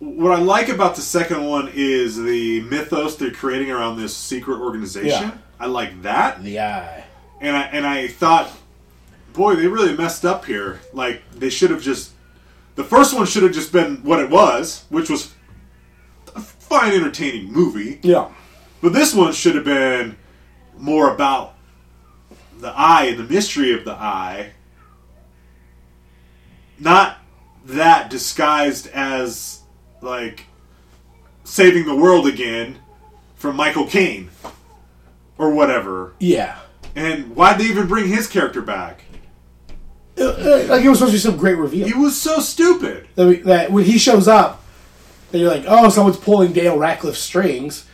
what 0.00 0.32
I 0.32 0.40
like 0.40 0.68
about 0.68 0.94
the 0.94 1.02
second 1.02 1.44
one 1.44 1.70
is 1.74 2.16
the 2.16 2.60
mythos 2.62 3.16
they're 3.16 3.30
creating 3.32 3.70
around 3.70 3.96
this 3.98 4.16
secret 4.16 4.60
organization. 4.60 5.28
Yeah. 5.28 5.38
I 5.58 5.66
like 5.66 6.02
that. 6.02 6.42
The 6.42 6.60
eye. 6.60 7.04
and 7.40 7.56
I 7.56 7.62
and 7.62 7.86
I 7.86 8.08
thought, 8.08 8.50
boy, 9.32 9.56
they 9.56 9.66
really 9.66 9.96
messed 9.96 10.24
up 10.24 10.44
here. 10.44 10.80
Like 10.92 11.22
they 11.32 11.50
should 11.50 11.70
have 11.70 11.82
just, 11.82 12.12
the 12.76 12.84
first 12.84 13.14
one 13.14 13.26
should 13.26 13.42
have 13.42 13.52
just 13.52 13.72
been 13.72 13.96
what 14.04 14.20
it 14.20 14.30
was, 14.30 14.84
which 14.88 15.10
was 15.10 15.34
fine, 16.68 16.92
entertaining 16.92 17.52
movie. 17.52 17.98
Yeah. 18.02 18.28
But 18.80 18.92
this 18.92 19.14
one 19.14 19.32
should 19.32 19.54
have 19.54 19.64
been 19.64 20.16
more 20.76 21.12
about 21.12 21.54
the 22.60 22.72
eye 22.76 23.04
and 23.04 23.18
the 23.18 23.24
mystery 23.24 23.74
of 23.74 23.84
the 23.84 23.94
eye. 23.94 24.52
Not 26.78 27.18
that 27.64 28.10
disguised 28.10 28.86
as, 28.88 29.60
like, 30.00 30.46
saving 31.44 31.86
the 31.86 31.96
world 31.96 32.26
again 32.26 32.78
from 33.34 33.56
Michael 33.56 33.86
Caine. 33.86 34.30
Or 35.38 35.50
whatever. 35.52 36.14
Yeah. 36.18 36.58
And 36.96 37.36
why'd 37.36 37.60
they 37.60 37.66
even 37.66 37.86
bring 37.86 38.08
his 38.08 38.26
character 38.26 38.60
back? 38.60 39.02
Uh, 40.18 40.24
uh, 40.24 40.66
like 40.68 40.84
it 40.84 40.88
was 40.88 40.98
supposed 40.98 41.12
to 41.12 41.16
be 41.16 41.18
some 41.18 41.36
great 41.36 41.56
reveal. 41.56 41.86
He 41.86 41.94
was 41.94 42.20
so 42.20 42.40
stupid. 42.40 43.06
that, 43.14 43.26
we, 43.26 43.36
that 43.42 43.70
when 43.70 43.84
he 43.84 43.98
shows 43.98 44.26
up, 44.26 44.57
that 45.30 45.38
you're 45.38 45.50
like, 45.50 45.64
oh, 45.66 45.88
someone's 45.88 46.16
pulling 46.16 46.52
Daniel 46.52 46.78
Radcliffe's 46.78 47.18
strings, 47.18 47.86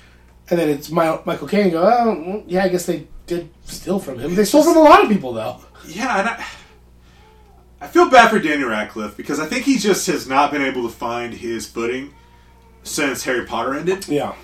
and 0.50 0.58
then 0.58 0.68
it's 0.68 0.90
My, 0.90 1.20
Michael 1.24 1.48
Caine. 1.48 1.70
Go, 1.70 1.82
oh, 1.82 2.44
yeah, 2.46 2.64
I 2.64 2.68
guess 2.68 2.86
they 2.86 3.06
did 3.26 3.50
steal 3.64 3.98
from 3.98 4.18
him. 4.20 4.34
They 4.34 4.44
stole 4.44 4.62
from 4.62 4.76
a 4.76 4.80
lot 4.80 5.02
of 5.02 5.08
people, 5.10 5.32
though. 5.32 5.60
Yeah, 5.86 6.18
and 6.20 6.28
I, 6.28 6.46
I 7.80 7.86
feel 7.88 8.08
bad 8.08 8.30
for 8.30 8.38
Daniel 8.38 8.68
Radcliffe 8.70 9.16
because 9.16 9.40
I 9.40 9.46
think 9.46 9.64
he 9.64 9.78
just 9.78 10.06
has 10.06 10.26
not 10.28 10.50
been 10.50 10.62
able 10.62 10.82
to 10.84 10.94
find 10.94 11.34
his 11.34 11.66
footing 11.66 12.14
since 12.82 13.24
Harry 13.24 13.46
Potter 13.46 13.74
ended. 13.74 14.06
Yeah, 14.08 14.34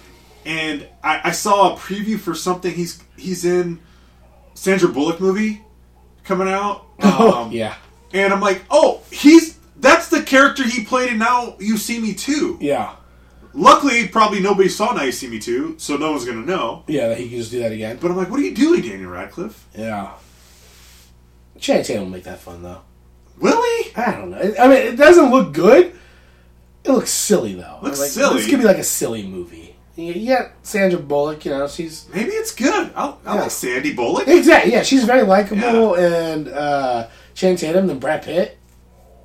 And 0.44 0.88
I, 1.04 1.20
I 1.24 1.30
saw 1.30 1.74
a 1.74 1.76
preview 1.78 2.18
for 2.18 2.34
something 2.34 2.72
he's 2.74 3.02
he's 3.16 3.44
in 3.44 3.80
Sandra 4.54 4.88
Bullock 4.88 5.20
movie 5.20 5.62
coming 6.24 6.48
out. 6.48 6.86
oh 7.02 7.44
Um, 7.44 7.52
yeah, 7.52 7.76
And 8.12 8.32
I'm 8.32 8.40
like, 8.40 8.62
oh, 8.70 9.02
he's 9.10 9.58
character 10.30 10.62
he 10.64 10.84
played 10.84 11.10
in 11.12 11.18
Now 11.18 11.56
You 11.58 11.76
See 11.76 12.00
Me 12.00 12.14
Too. 12.14 12.56
yeah, 12.60 12.94
Luckily, 13.52 14.06
probably 14.06 14.38
nobody 14.40 14.68
saw 14.68 14.92
Now 14.92 15.02
You 15.02 15.12
See 15.12 15.26
Me 15.28 15.38
Too, 15.40 15.74
so 15.78 15.96
no 15.96 16.12
one's 16.12 16.24
gonna 16.24 16.46
know. 16.46 16.84
yeah. 16.86 17.08
That 17.08 17.18
he 17.18 17.28
can 17.28 17.38
just 17.38 17.50
do 17.50 17.58
that 17.60 17.72
again. 17.72 17.98
But 18.00 18.10
I'm 18.12 18.16
like, 18.16 18.30
what 18.30 18.38
are 18.40 18.42
you 18.44 18.54
doing, 18.54 18.80
Daniel 18.82 19.10
Radcliffe? 19.10 19.66
Yeah, 19.76 20.12
Channing 21.58 21.84
Tatum 21.84 22.04
will 22.04 22.10
make 22.10 22.24
that 22.24 22.38
fun 22.40 22.62
though. 22.62 22.80
Will 23.38 23.60
he? 23.62 23.92
I 23.96 24.12
don't 24.12 24.30
know. 24.30 24.38
I 24.58 24.68
mean, 24.68 24.78
it 24.78 24.96
doesn't 24.96 25.30
look 25.30 25.52
good. 25.52 25.94
It 26.84 26.90
looks 26.90 27.10
silly 27.10 27.54
though. 27.54 27.78
Looks 27.82 27.98
like, 28.00 28.10
silly. 28.10 28.36
This 28.40 28.48
could 28.48 28.58
be 28.60 28.64
like 28.64 28.78
a 28.78 28.84
silly 28.84 29.26
movie. 29.26 29.76
Yeah, 29.96 30.52
Sandra 30.62 30.98
Bullock. 30.98 31.44
You 31.44 31.50
know, 31.50 31.66
she's 31.68 32.06
Maybe 32.14 32.30
it's 32.30 32.54
good. 32.54 32.90
I, 32.94 33.14
Yeah. 33.24 33.34
like 33.34 33.50
Sandy 33.50 33.92
Bullock. 33.92 34.28
Exactly. 34.28 34.72
Yeah, 34.72 34.82
she's 34.82 35.04
very 35.04 35.22
likable, 35.22 35.94
and 35.96 36.48
uh, 36.48 37.08
Channing 37.34 37.56
Tatum, 37.58 37.86
then 37.88 37.98
Brad 37.98 38.22
Pitt 38.22 38.56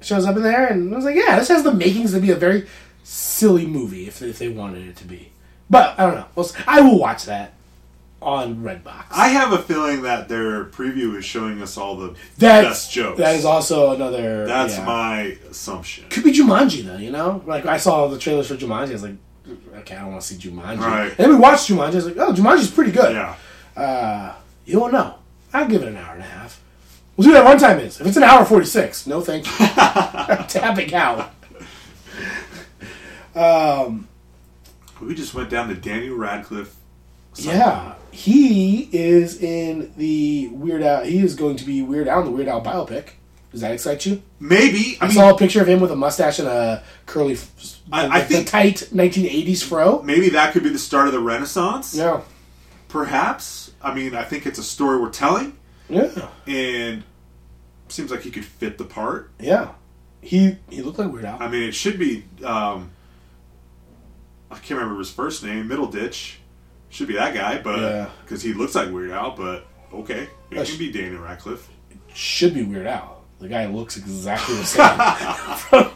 shows 0.05 0.25
up 0.25 0.35
in 0.37 0.43
there, 0.43 0.67
and 0.67 0.93
I 0.93 0.95
was 0.95 1.05
like, 1.05 1.15
yeah, 1.15 1.37
this 1.37 1.47
has 1.49 1.63
the 1.63 1.73
makings 1.73 2.13
to 2.13 2.19
be 2.19 2.31
a 2.31 2.35
very 2.35 2.67
silly 3.03 3.65
movie 3.65 4.07
if, 4.07 4.21
if 4.21 4.39
they 4.39 4.49
wanted 4.49 4.87
it 4.87 4.95
to 4.97 5.05
be. 5.05 5.31
But 5.69 5.99
I 5.99 6.05
don't 6.05 6.15
know. 6.15 6.25
We'll, 6.35 6.49
I 6.67 6.81
will 6.81 6.99
watch 6.99 7.25
that 7.25 7.53
on 8.21 8.57
Redbox. 8.57 9.05
I 9.11 9.29
have 9.29 9.53
a 9.53 9.59
feeling 9.59 10.01
that 10.03 10.27
their 10.27 10.65
preview 10.65 11.15
is 11.15 11.25
showing 11.25 11.61
us 11.61 11.77
all 11.77 11.95
the 11.95 12.15
That's- 12.37 12.69
best 12.69 12.91
jokes. 12.91 13.19
That 13.19 13.35
is 13.35 13.45
also 13.45 13.93
another. 13.93 14.47
That's 14.47 14.77
yeah. 14.77 14.85
my 14.85 15.21
assumption. 15.49 16.09
Could 16.09 16.23
be 16.23 16.31
Jumanji 16.31 16.83
though, 16.83 16.97
you 16.97 17.11
know. 17.11 17.43
Like 17.45 17.65
I 17.65 17.77
saw 17.77 18.07
the 18.07 18.17
trailers 18.17 18.47
for 18.47 18.55
Jumanji, 18.55 18.89
I 18.89 18.93
was 18.93 19.03
like, 19.03 19.15
okay, 19.77 19.95
I 19.95 20.01
don't 20.01 20.11
want 20.11 20.21
to 20.21 20.27
see 20.27 20.49
Jumanji. 20.49 20.79
Right. 20.79 21.09
And 21.09 21.17
then 21.17 21.29
we 21.29 21.35
watched 21.35 21.69
Jumanji. 21.69 21.91
I 21.91 21.95
was 21.95 22.05
like, 22.07 22.17
oh, 22.17 22.33
Jumanji's 22.33 22.71
pretty 22.71 22.91
good. 22.91 23.13
Yeah. 23.13 23.35
Uh, 23.75 24.35
you 24.65 24.79
won't 24.79 24.93
know. 24.93 25.15
I'll 25.53 25.67
give 25.67 25.83
it 25.83 25.87
an 25.87 25.97
hour 25.97 26.13
and 26.13 26.23
a 26.23 26.25
half. 26.25 26.61
We'll 27.17 27.27
see 27.27 27.33
what 27.33 27.43
that 27.43 27.57
runtime 27.59 27.81
is. 27.81 28.01
If 28.01 28.07
it's 28.07 28.17
an 28.17 28.23
hour 28.23 28.43
forty 28.45 28.65
six, 28.65 29.07
no 29.07 29.21
thank 29.21 29.45
you. 29.45 29.51
I'm 29.59 30.45
tapping 30.47 30.93
out. 30.93 31.31
We 35.01 35.13
just 35.13 35.33
went 35.33 35.49
down 35.49 35.67
to 35.69 35.75
Daniel 35.75 36.15
Radcliffe. 36.17 36.75
Yeah, 37.35 37.95
he 38.11 38.89
is 38.93 39.41
in 39.41 39.93
the 39.97 40.47
Weird 40.53 40.81
Al. 40.83 41.03
He 41.03 41.19
is 41.19 41.35
going 41.35 41.57
to 41.57 41.65
be 41.65 41.81
Weird 41.81 42.07
Al 42.07 42.19
in 42.19 42.25
the 42.25 42.31
Weird 42.31 42.47
Al 42.47 42.61
biopic. 42.63 43.09
Does 43.51 43.61
that 43.61 43.71
excite 43.71 44.05
you? 44.05 44.21
Maybe. 44.39 44.97
I 44.99 45.05
I 45.05 45.07
mean, 45.07 45.15
saw 45.17 45.33
a 45.33 45.37
picture 45.37 45.61
of 45.61 45.67
him 45.67 45.79
with 45.81 45.91
a 45.91 45.95
mustache 45.95 46.39
and 46.39 46.47
a 46.47 46.83
curly, 47.05 47.33
f- 47.33 47.79
I- 47.91 48.07
the, 48.07 48.13
I 48.13 48.19
the 48.21 48.25
think- 48.35 48.47
tight 48.47 48.75
1980s 48.93 49.63
fro. 49.63 50.01
maybe 50.01 50.29
that 50.29 50.51
could 50.53 50.63
be 50.63 50.69
the 50.69 50.79
start 50.79 51.07
of 51.07 51.13
the 51.13 51.19
Renaissance. 51.21 51.93
Yeah, 51.95 52.21
Perhaps. 52.89 53.71
I 53.81 53.93
mean, 53.93 54.15
I 54.15 54.23
think 54.23 54.45
it's 54.45 54.59
a 54.59 54.63
story 54.63 54.99
we're 54.99 55.09
telling, 55.09 55.57
yeah, 55.89 56.29
and 56.47 57.03
seems 57.87 58.11
like 58.11 58.21
he 58.21 58.31
could 58.31 58.45
fit 58.45 58.77
the 58.77 58.85
part. 58.85 59.31
yeah. 59.39 59.73
He 60.21 60.57
he 60.71 60.81
looked 60.81 60.97
like 60.97 61.11
Weird 61.11 61.25
Al. 61.25 61.37
I 61.41 61.47
mean, 61.47 61.63
it 61.69 61.75
should 61.75 61.99
be. 61.99 62.25
Um, 62.43 62.89
I 64.49 64.55
can't 64.55 64.79
remember 64.79 64.97
his 64.97 65.11
first 65.11 65.43
name. 65.43 65.69
Middleditch 65.69 66.37
should 66.89 67.07
be 67.07 67.13
that 67.15 67.35
guy, 67.35 67.61
but 67.61 67.79
Yeah. 67.79 68.09
because 68.23 68.41
he 68.41 68.53
looks 68.53 68.73
like 68.73 68.91
Weird 68.91 69.11
Al. 69.11 69.35
But 69.35 69.67
okay, 69.93 70.23
it 70.23 70.29
That's- 70.49 70.69
can 70.71 70.79
be 70.79 70.91
Daniel 70.91 71.21
Radcliffe. 71.21 71.67
It 71.91 71.97
should 72.15 72.55
be 72.55 72.63
Weird 72.63 72.87
Al. 72.87 73.21
The 73.37 73.47
guy 73.49 73.67
looks 73.67 73.97
exactly 73.97 74.55
the 74.55 74.63
same. 74.65 74.85
I 74.89 75.91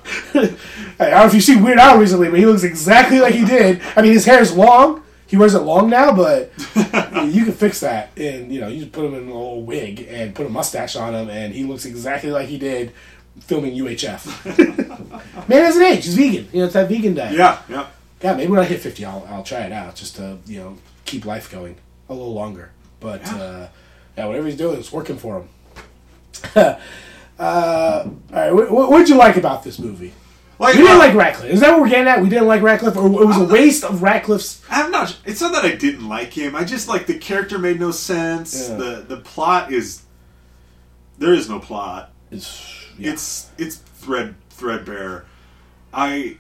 don't 1.00 1.12
know 1.12 1.26
if 1.26 1.34
you've 1.34 1.44
seen 1.44 1.64
Weird 1.64 1.80
Al 1.80 1.98
recently, 1.98 2.30
but 2.30 2.38
he 2.38 2.46
looks 2.46 2.64
exactly 2.64 3.20
like 3.20 3.34
he 3.34 3.46
did. 3.46 3.82
I 3.96 4.02
mean, 4.04 4.12
his 4.14 4.26
hair 4.26 4.42
is 4.42 4.54
long. 4.54 5.02
He 5.30 5.38
wears 5.38 5.54
it 5.54 5.60
long 5.60 5.92
now, 5.92 6.12
but 6.12 6.52
you 7.28 7.46
can 7.46 7.52
fix 7.52 7.82
that. 7.82 8.10
And 8.18 8.52
you 8.52 8.60
know, 8.60 8.68
you 8.68 8.80
just 8.80 8.92
put 8.92 9.06
him 9.06 9.14
in 9.14 9.24
a 9.30 9.34
little 9.34 9.62
wig 9.62 10.08
and 10.10 10.34
put 10.34 10.48
a 10.48 10.50
mustache 10.50 10.96
on 10.96 11.14
him, 11.14 11.30
and 11.30 11.54
he 11.54 11.64
looks 11.64 11.86
exactly 11.86 12.32
like 12.32 12.48
he 12.48 12.58
did 12.58 12.94
filming 13.40 13.76
UHF. 13.76 15.48
Man 15.48 15.62
has 15.64 15.76
an 15.76 15.84
age. 15.84 16.06
He's 16.06 16.16
vegan. 16.16 16.48
You 16.52 16.60
know, 16.60 16.66
it's 16.66 16.74
that 16.74 16.90
vegan 16.90 17.14
diet. 17.14 17.38
Yeah, 17.38 17.62
yeah. 17.70 17.88
God, 18.20 18.38
maybe 18.38 18.50
when 18.50 18.60
I 18.60 18.64
hit 18.64 18.82
fifty, 18.82 19.06
I'll 19.06 19.24
I'll 19.30 19.44
try 19.44 19.60
it 19.60 19.72
out 19.72 19.96
just 19.96 20.16
to 20.16 20.40
you 20.48 20.60
know 20.62 20.78
keep 21.06 21.26
life 21.26 21.52
going 21.52 21.76
a 22.10 22.14
little 22.14 22.34
longer. 22.34 22.72
But 23.00 23.24
uh, 23.28 23.68
yeah, 24.18 24.26
whatever 24.26 24.48
he's 24.48 24.58
doing, 24.58 24.80
it's 24.80 24.92
working 24.92 25.18
for 25.18 25.42
him. 25.42 25.50
uh, 26.56 26.76
all 27.38 28.12
right, 28.32 28.52
what 28.52 28.72
what 28.72 28.90
would 28.90 29.08
you 29.08 29.16
like 29.16 29.38
about 29.38 29.64
this 29.64 29.78
movie? 29.78 30.12
Like, 30.60 30.76
We 30.76 30.82
didn't 30.82 30.98
uh, 30.98 31.00
like 31.00 31.16
Radcliffe. 31.16 31.50
Is 31.50 31.62
that 31.62 31.72
what 31.72 31.82
we're 31.82 31.90
getting 31.90 32.08
at? 32.08 32.22
We 32.22 32.28
didn't 32.28 32.48
like 32.48 32.62
Radcliffe, 32.62 32.98
or 32.98 33.06
it 33.08 33.26
was 33.26 33.38
a 33.38 33.46
waste 33.46 33.86
of 33.86 34.02
Radcliffe's. 34.04 34.62
I'm 34.70 34.92
not. 34.92 35.18
It's 35.26 35.40
not 35.40 35.54
that 35.54 35.64
I 35.64 35.74
didn't 35.76 36.08
like 36.08 36.34
him. 36.34 36.54
I 36.56 36.66
just 36.66 36.90
like 36.90 37.06
the 37.08 37.18
character 37.18 37.58
made 37.58 37.80
no 37.80 37.92
sense. 37.92 38.70
Yeah. 38.70 38.76
The 38.76 39.06
the 39.08 39.18
plot 39.18 39.72
is 39.72 40.04
there 41.18 41.34
is 41.34 41.48
no 41.50 41.60
plot. 41.60 42.12
It's, 42.30 42.86
It's 43.00 43.50
it's 43.58 43.78
thread 43.78 44.36
threadbare. 44.50 45.26
I 45.94 46.38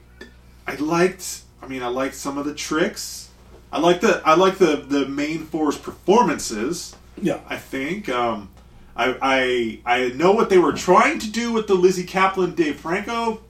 I 0.67 0.75
liked. 0.75 1.41
I 1.61 1.67
mean, 1.67 1.81
I 1.81 1.87
liked 1.87 2.15
some 2.15 2.37
of 2.37 2.45
the 2.45 2.53
tricks. 2.53 3.29
I 3.71 3.79
like 3.79 4.01
the 4.01 4.21
I 4.25 4.35
like 4.35 4.57
the 4.57 4.75
the 4.77 5.07
main 5.07 5.45
four's 5.45 5.77
performances. 5.77 6.95
yeah, 7.21 7.39
I 7.47 7.55
think. 7.57 8.09
Um, 8.09 8.49
I, 8.97 9.15
I 9.21 9.79
I 9.85 10.07
know 10.09 10.33
what 10.33 10.49
they 10.49 10.57
were 10.57 10.73
trying 10.73 11.19
to 11.19 11.31
do 11.31 11.53
with 11.53 11.67
the 11.67 11.75
Lizzy 11.75 12.05
Caplan, 12.05 12.53
Dave 12.55 12.79
Franco. 12.81 13.41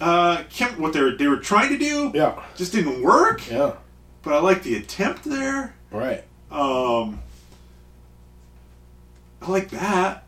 Uh, 0.00 0.44
Kim, 0.48 0.80
what 0.80 0.92
they 0.92 1.00
were 1.00 1.16
they 1.16 1.26
were 1.26 1.36
trying 1.38 1.68
to 1.70 1.78
do, 1.78 2.10
yeah, 2.14 2.42
just 2.56 2.72
didn't 2.72 3.02
work. 3.02 3.48
yeah. 3.50 3.74
But 4.22 4.34
I 4.34 4.40
like 4.40 4.62
the 4.62 4.76
attempt 4.76 5.24
there. 5.24 5.74
Right. 5.90 6.24
Um, 6.50 7.22
I 9.42 9.50
like 9.50 9.70
that. 9.70 10.24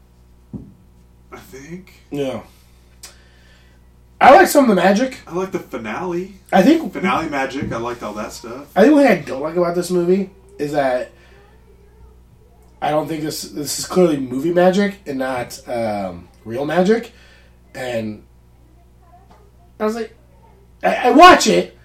I 1.30 1.38
think 1.38 1.94
Yeah. 2.10 2.42
I 4.20 4.36
like 4.36 4.46
some 4.46 4.64
of 4.64 4.68
the 4.68 4.76
magic. 4.80 5.18
I 5.26 5.34
like 5.34 5.50
the 5.50 5.58
finale. 5.58 6.34
I 6.52 6.62
think 6.62 6.92
Finale 6.92 7.28
magic. 7.28 7.72
I 7.72 7.76
liked 7.78 8.02
all 8.04 8.12
that 8.14 8.32
stuff. 8.32 8.70
I 8.76 8.84
think 8.84 8.96
thing 8.96 9.06
I 9.08 9.16
don't 9.20 9.42
like 9.42 9.56
about 9.56 9.74
this 9.74 9.90
movie 9.90 10.30
is 10.58 10.72
that 10.72 11.10
I 12.80 12.90
don't 12.90 13.08
think 13.08 13.22
this 13.22 13.42
this 13.42 13.78
is 13.78 13.86
clearly 13.86 14.18
movie 14.18 14.52
magic 14.52 15.00
and 15.06 15.18
not 15.18 15.60
um, 15.68 16.28
real 16.44 16.64
magic. 16.64 17.12
And 17.74 18.22
I 19.82 19.86
was 19.86 19.96
like, 19.96 20.16
I, 20.82 21.08
I 21.08 21.10
watch 21.10 21.46
it, 21.46 21.76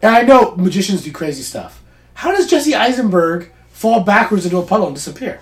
and 0.00 0.14
I 0.14 0.22
know 0.22 0.54
magicians 0.56 1.02
do 1.02 1.12
crazy 1.12 1.42
stuff. 1.42 1.82
How 2.14 2.30
does 2.30 2.48
Jesse 2.48 2.74
Eisenberg 2.74 3.50
fall 3.70 4.00
backwards 4.00 4.44
into 4.44 4.58
a 4.58 4.62
puddle 4.62 4.86
and 4.86 4.94
disappear? 4.94 5.40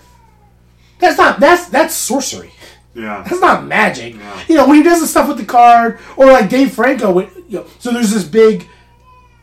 That's 0.98 1.18
not 1.18 1.40
that's 1.40 1.68
that's 1.68 1.94
sorcery. 1.94 2.52
Yeah. 2.94 3.22
That's 3.28 3.40
not 3.40 3.66
magic. 3.66 4.14
No. 4.14 4.40
You 4.48 4.54
know, 4.56 4.66
when 4.66 4.76
he 4.78 4.82
does 4.82 5.02
the 5.02 5.06
stuff 5.06 5.28
with 5.28 5.36
the 5.36 5.44
card, 5.44 5.98
or 6.16 6.26
like 6.26 6.48
Dave 6.48 6.72
Franco, 6.72 7.12
when, 7.12 7.30
you 7.48 7.58
know, 7.58 7.66
so 7.78 7.92
there's 7.92 8.10
this 8.10 8.24
big 8.24 8.66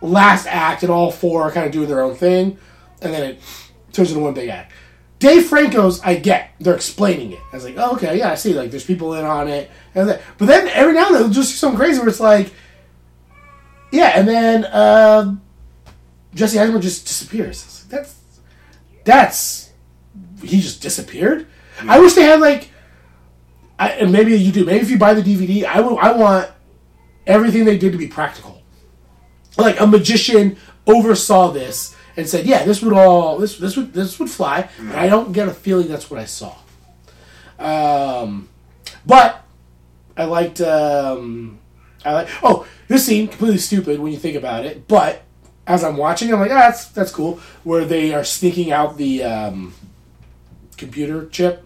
last 0.02 0.48
act, 0.48 0.82
and 0.82 0.91
all 0.91 1.12
four 1.12 1.44
are 1.44 1.52
kind 1.52 1.68
of 1.68 1.72
doing 1.72 1.88
their 1.88 2.02
own 2.02 2.16
thing, 2.16 2.58
and 3.04 3.14
then 3.14 3.24
it 3.24 3.41
turns 3.91 4.10
into 4.10 4.24
one 4.24 4.34
big 4.34 4.50
act. 4.50 4.72
Dave 5.24 5.46
Franco's, 5.46 6.02
I 6.02 6.16
get, 6.16 6.52
they're 6.60 6.76
explaining 6.76 7.32
it. 7.32 7.40
I 7.54 7.56
was 7.56 7.64
like, 7.64 7.76
oh, 7.78 7.94
okay, 7.94 8.18
yeah, 8.18 8.30
I 8.30 8.36
see. 8.36 8.54
Like, 8.54 8.72
there's 8.72 8.84
people 8.84 9.14
in 9.14 9.24
on 9.24 9.48
it, 9.48 9.72
and. 9.96 10.20
But 10.38 10.46
then 10.48 10.68
every 10.68 10.94
now 10.94 11.08
and 11.08 11.16
then, 11.16 11.32
just 11.32 11.56
something 11.56 11.78
crazy 11.78 11.98
where 12.00 12.10
it's 12.10 12.20
like, 12.20 12.52
yeah, 13.90 14.20
and 14.20 14.28
then 14.28 14.66
um 14.74 15.42
Jesse 16.36 16.60
Eisenberg 16.60 16.82
just 16.82 17.08
disappears. 17.08 17.86
Like, 17.90 18.02
that's 18.02 18.16
that's 19.06 19.72
he 20.42 20.60
just 20.60 20.82
disappeared. 20.82 21.48
I 21.88 22.02
wish 22.02 22.16
they 22.16 22.24
had 22.24 22.42
like 22.42 22.70
I, 23.80 23.92
and 23.92 24.12
maybe 24.12 24.36
you 24.36 24.52
do. 24.52 24.66
Maybe 24.66 24.82
if 24.82 24.90
you 24.90 24.98
buy 24.98 25.14
the 25.14 25.22
DVD, 25.22 25.64
I 25.64 25.80
will. 25.80 25.98
I 26.00 26.12
want 26.12 26.52
everything 27.26 27.64
they 27.64 27.78
did 27.78 27.94
to 27.94 27.98
be 27.98 28.08
practical. 28.08 28.62
like 29.58 29.80
a 29.80 29.88
magician 29.88 30.58
oversaw 30.86 31.52
this 31.52 31.96
and 32.16 32.28
said, 32.28 32.45
"Yeah, 32.45 32.64
this 32.64 32.82
would 32.82 32.93
all 32.93 33.38
this 33.38 33.57
this 33.57 33.76
would 33.78 33.93
this 33.93 34.20
would 34.20 34.30
fly." 34.30 34.70
And 34.80 34.93
I 34.93 35.07
don't 35.07 35.32
get 35.32 35.47
a 35.47 35.53
feeling 35.53 35.88
that's 35.88 36.09
what 36.09 36.20
I 36.20 36.26
saw. 36.26 36.55
Um, 37.59 38.49
but 39.05 39.43
I 40.18 40.26
liked. 40.26 40.61
Um, 40.61 41.59
I 42.05 42.14
like. 42.14 42.30
Oh, 42.43 42.68
this 42.88 43.05
scene 43.05 43.28
completely 43.28 43.57
stupid 43.59 43.99
when 43.99 44.11
you 44.11 44.20
think 44.20 44.36
about 44.36 44.66
it, 44.66 44.88
but 44.88 45.24
as 45.66 45.84
I'm 45.84 45.97
watching, 45.97 46.32
I'm 46.34 46.39
like, 46.39 46.51
ah, 46.51 46.70
that's 46.70 46.88
that's 46.89 47.11
cool. 47.11 47.39
Where 47.64 47.86
they 47.86 48.14
are 48.14 48.24
sneaking 48.24 48.72
out 48.72 48.97
the 48.97 49.24
um, 49.24 49.74
computer 50.78 51.28
chip. 51.30 51.66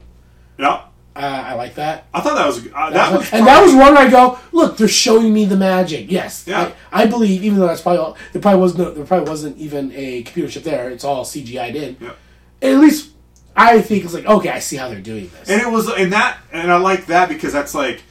Yeah. 0.57 0.86
Uh, 1.18 1.43
I 1.47 1.53
like 1.55 1.76
that. 1.76 2.05
I 2.13 2.22
thought 2.22 2.36
that 2.36 2.45
was 2.45 2.68
uh, 2.74 2.89
that 2.91 3.11
was 3.18 3.34
and 3.34 3.45
that 3.47 3.61
was 3.63 3.74
one 3.74 3.93
where 3.95 4.07
I 4.07 4.09
go, 4.09 4.38
look, 4.51 4.78
they're 4.78 4.88
showing 4.88 5.34
me 5.34 5.45
the 5.45 5.55
magic. 5.57 6.11
Yes, 6.11 6.45
Yeah. 6.47 6.72
I, 6.91 7.03
I 7.03 7.05
believe, 7.07 7.43
even 7.43 7.59
though 7.59 7.68
that's 7.68 7.82
probably 7.82 7.99
all, 7.99 8.18
there 8.34 8.41
probably 8.41 8.61
was 8.61 8.78
no, 8.78 8.91
there 8.91 9.05
probably 9.05 9.28
wasn't 9.30 9.57
even 9.57 9.91
a 9.95 10.22
computer 10.24 10.49
chip 10.49 10.63
there. 10.63 10.89
It's 10.91 11.03
all 11.03 11.26
CGI'd 11.26 11.76
in. 11.76 11.97
Yeah. 11.99 12.13
At 12.61 12.76
least 12.80 13.11
I 13.55 13.82
think 13.82 14.03
it's 14.05 14.13
like, 14.13 14.26
okay, 14.28 14.49
I 14.49 14.59
see 14.59 14.76
how 14.76 14.89
they're 14.89 15.01
doing 15.01 15.30
this. 15.39 15.49
And 15.49 15.59
it 15.61 15.70
was 15.72 15.89
and 15.89 16.13
that 16.13 16.38
and 16.51 16.72
I 16.72 16.78
like 16.78 17.07
that 17.07 17.30
because 17.30 17.51
that's 17.51 17.74
like 17.74 18.03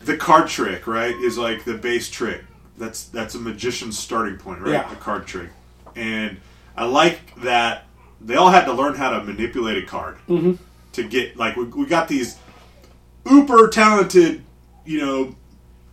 the 0.00 0.16
card 0.16 0.48
trick, 0.48 0.86
right? 0.86 1.14
Is 1.14 1.38
like 1.38 1.64
the 1.64 1.74
base 1.74 2.10
trick. 2.10 2.44
That's 2.76 3.04
that's 3.04 3.34
a 3.34 3.38
magician's 3.38 3.98
starting 3.98 4.36
point, 4.36 4.60
right? 4.60 4.72
Yeah. 4.72 4.88
The 4.90 4.96
card 4.96 5.26
trick. 5.26 5.48
And 5.96 6.36
I 6.76 6.84
like 6.84 7.34
that 7.42 7.86
they 8.20 8.36
all 8.36 8.50
had 8.50 8.64
to 8.66 8.72
learn 8.72 8.94
how 8.94 9.10
to 9.10 9.24
manipulate 9.24 9.82
a 9.82 9.86
card 9.86 10.16
Mm-hmm. 10.28 10.62
To 10.92 11.04
get 11.06 11.36
like 11.36 11.56
we, 11.56 11.64
we 11.64 11.86
got 11.86 12.08
these 12.08 12.38
uber 13.30 13.68
talented, 13.68 14.42
you 14.84 15.00
know, 15.00 15.36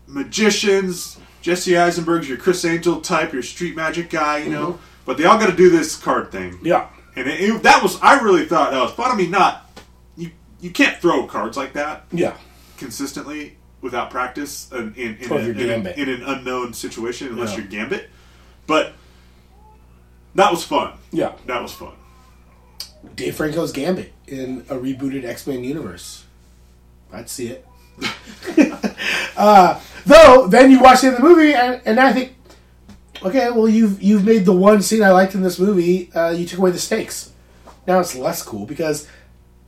magicians. 0.07 1.19
Jesse 1.41 1.77
Eisenberg's 1.77 2.27
your 2.27 2.37
Criss 2.39 2.65
Angel 2.65 3.01
type, 3.01 3.31
your 3.31 3.43
street 3.43 3.75
magic 3.75 4.09
guy, 4.09 4.37
you 4.39 4.49
know. 4.49 4.79
But 5.05 5.17
they 5.17 5.25
all 5.25 5.37
got 5.37 5.49
to 5.51 5.55
do 5.55 5.69
this 5.69 5.95
card 5.95 6.31
thing. 6.31 6.53
Mm-hmm. 6.53 6.65
yeah, 6.65 6.87
And 7.15 7.27
it, 7.27 7.39
it- 7.39 7.63
that 7.63 7.83
was 7.83 7.99
I 8.01 8.19
really 8.21 8.45
thought 8.45 8.71
that 8.71 8.81
was 8.81 8.91
fun. 8.93 9.11
I 9.11 9.15
mean, 9.15 9.29
not 9.31 9.69
you 10.17 10.31
you 10.59 10.71
can't 10.71 10.97
throw 10.97 11.27
cards 11.27 11.55
like 11.55 11.73
that 11.73 12.05
yeah, 12.11 12.35
consistently 12.77 13.57
without 13.81 14.09
practice 14.09 14.71
in 14.71 14.95
in, 14.95 15.15
in, 15.17 15.31
a- 15.31 15.37
in, 15.37 15.85
a- 15.87 15.91
in 15.91 16.09
an 16.09 16.23
unknown 16.23 16.73
situation 16.73 17.27
unless 17.27 17.51
Yeah. 17.51 17.57
you're 17.59 17.67
gambit. 17.67 18.09
But 18.65 18.93
that 20.33 20.49
was 20.51 20.63
fun. 20.63 20.93
yeah. 21.11 21.33
That 21.45 21.61
was 21.61 21.71
fun. 21.73 21.93
Dave 23.15 23.35
Franco's 23.35 23.71
Gambit 23.71 24.11
in 24.27 24.65
a 24.69 24.75
rebooted 24.75 25.25
X 25.25 25.47
Men 25.47 25.63
universe. 25.63 26.25
I'd 27.11 27.29
see 27.29 27.47
it. 27.47 27.65
uh, 29.37 29.79
though, 30.05 30.47
then 30.47 30.71
you 30.71 30.79
watch 30.79 31.01
the 31.01 31.07
end 31.07 31.15
of 31.15 31.21
the 31.21 31.27
movie, 31.27 31.53
and, 31.53 31.81
and 31.85 31.99
I 31.99 32.11
think, 32.11 32.35
okay, 33.23 33.49
well, 33.51 33.69
you've 33.69 34.01
you've 34.01 34.25
made 34.25 34.45
the 34.45 34.53
one 34.53 34.81
scene 34.81 35.03
I 35.03 35.11
liked 35.11 35.35
in 35.35 35.41
this 35.41 35.59
movie. 35.59 36.11
Uh, 36.13 36.31
you 36.31 36.45
took 36.45 36.59
away 36.59 36.71
the 36.71 36.79
stakes. 36.79 37.31
Now 37.87 37.99
it's 37.99 38.15
less 38.15 38.41
cool 38.41 38.65
because 38.65 39.07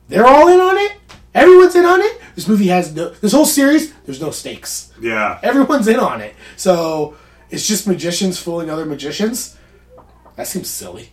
they're 0.08 0.26
all 0.26 0.48
in 0.48 0.60
on 0.60 0.76
it. 0.76 0.92
Everyone's 1.34 1.76
in 1.76 1.84
on 1.84 2.00
it. 2.00 2.20
This 2.34 2.48
movie 2.48 2.68
has 2.68 2.94
no. 2.94 3.10
This 3.10 3.32
whole 3.32 3.44
series, 3.44 3.94
there's 4.04 4.20
no 4.20 4.30
stakes. 4.30 4.92
Yeah. 5.00 5.38
Everyone's 5.42 5.88
in 5.88 6.00
on 6.00 6.20
it. 6.20 6.34
So 6.56 7.16
it's 7.50 7.66
just 7.66 7.86
magicians 7.86 8.38
fooling 8.38 8.70
other 8.70 8.84
magicians. 8.84 9.56
That 10.36 10.46
seems 10.46 10.68
silly. 10.68 11.10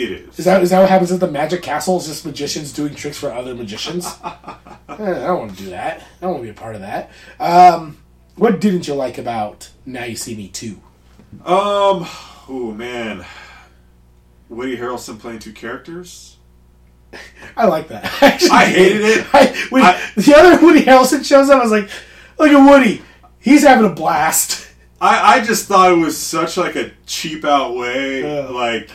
It 0.00 0.10
is. 0.12 0.38
Is 0.38 0.44
that 0.46 0.62
is 0.62 0.70
that 0.70 0.80
what 0.80 0.88
happens 0.88 1.12
at 1.12 1.20
the 1.20 1.30
Magic 1.30 1.62
Castle? 1.62 1.98
Is 1.98 2.06
just 2.06 2.24
magicians 2.24 2.72
doing 2.72 2.94
tricks 2.94 3.18
for 3.18 3.30
other 3.32 3.54
magicians? 3.54 4.06
Eh, 4.88 4.94
I 4.94 5.26
don't 5.28 5.38
want 5.38 5.56
to 5.56 5.62
do 5.64 5.70
that. 5.70 6.00
I 6.00 6.04
don't 6.22 6.30
want 6.32 6.42
to 6.42 6.44
be 6.44 6.50
a 6.50 6.60
part 6.60 6.74
of 6.74 6.80
that. 6.80 7.10
Um, 7.38 7.96
what 8.34 8.60
didn't 8.60 8.88
you 8.88 8.94
like 8.94 9.18
about 9.18 9.70
Now 9.86 10.04
You 10.04 10.16
See 10.16 10.34
Me 10.34 10.48
Two? 10.48 10.80
Um. 11.44 12.06
Oh 12.48 12.74
man. 12.76 13.24
Woody 14.48 14.76
Harrelson 14.76 15.18
playing 15.18 15.38
two 15.38 15.52
characters. 15.52 16.36
I 17.56 17.66
like 17.66 17.88
that. 17.88 18.04
Actually, 18.22 18.50
I 18.50 18.64
hated 18.66 19.00
it. 19.02 19.26
I, 19.32 19.66
when 19.70 19.82
I- 19.84 20.00
the 20.16 20.34
other 20.36 20.64
Woody 20.64 20.82
Harrelson 20.82 21.24
shows 21.24 21.48
up, 21.48 21.60
I 21.60 21.62
was 21.62 21.70
like, 21.70 21.88
"Look 22.38 22.50
at 22.50 22.64
Woody. 22.70 23.02
He's 23.38 23.62
having 23.62 23.88
a 23.90 23.94
blast." 23.94 24.68
I, 25.00 25.36
I 25.36 25.44
just 25.44 25.66
thought 25.66 25.92
it 25.92 25.96
was 25.98 26.18
such 26.18 26.56
like 26.56 26.74
a 26.76 26.90
cheap 27.06 27.44
out 27.44 27.74
way. 27.76 28.22
Yeah. 28.22 28.48
Like 28.48 28.90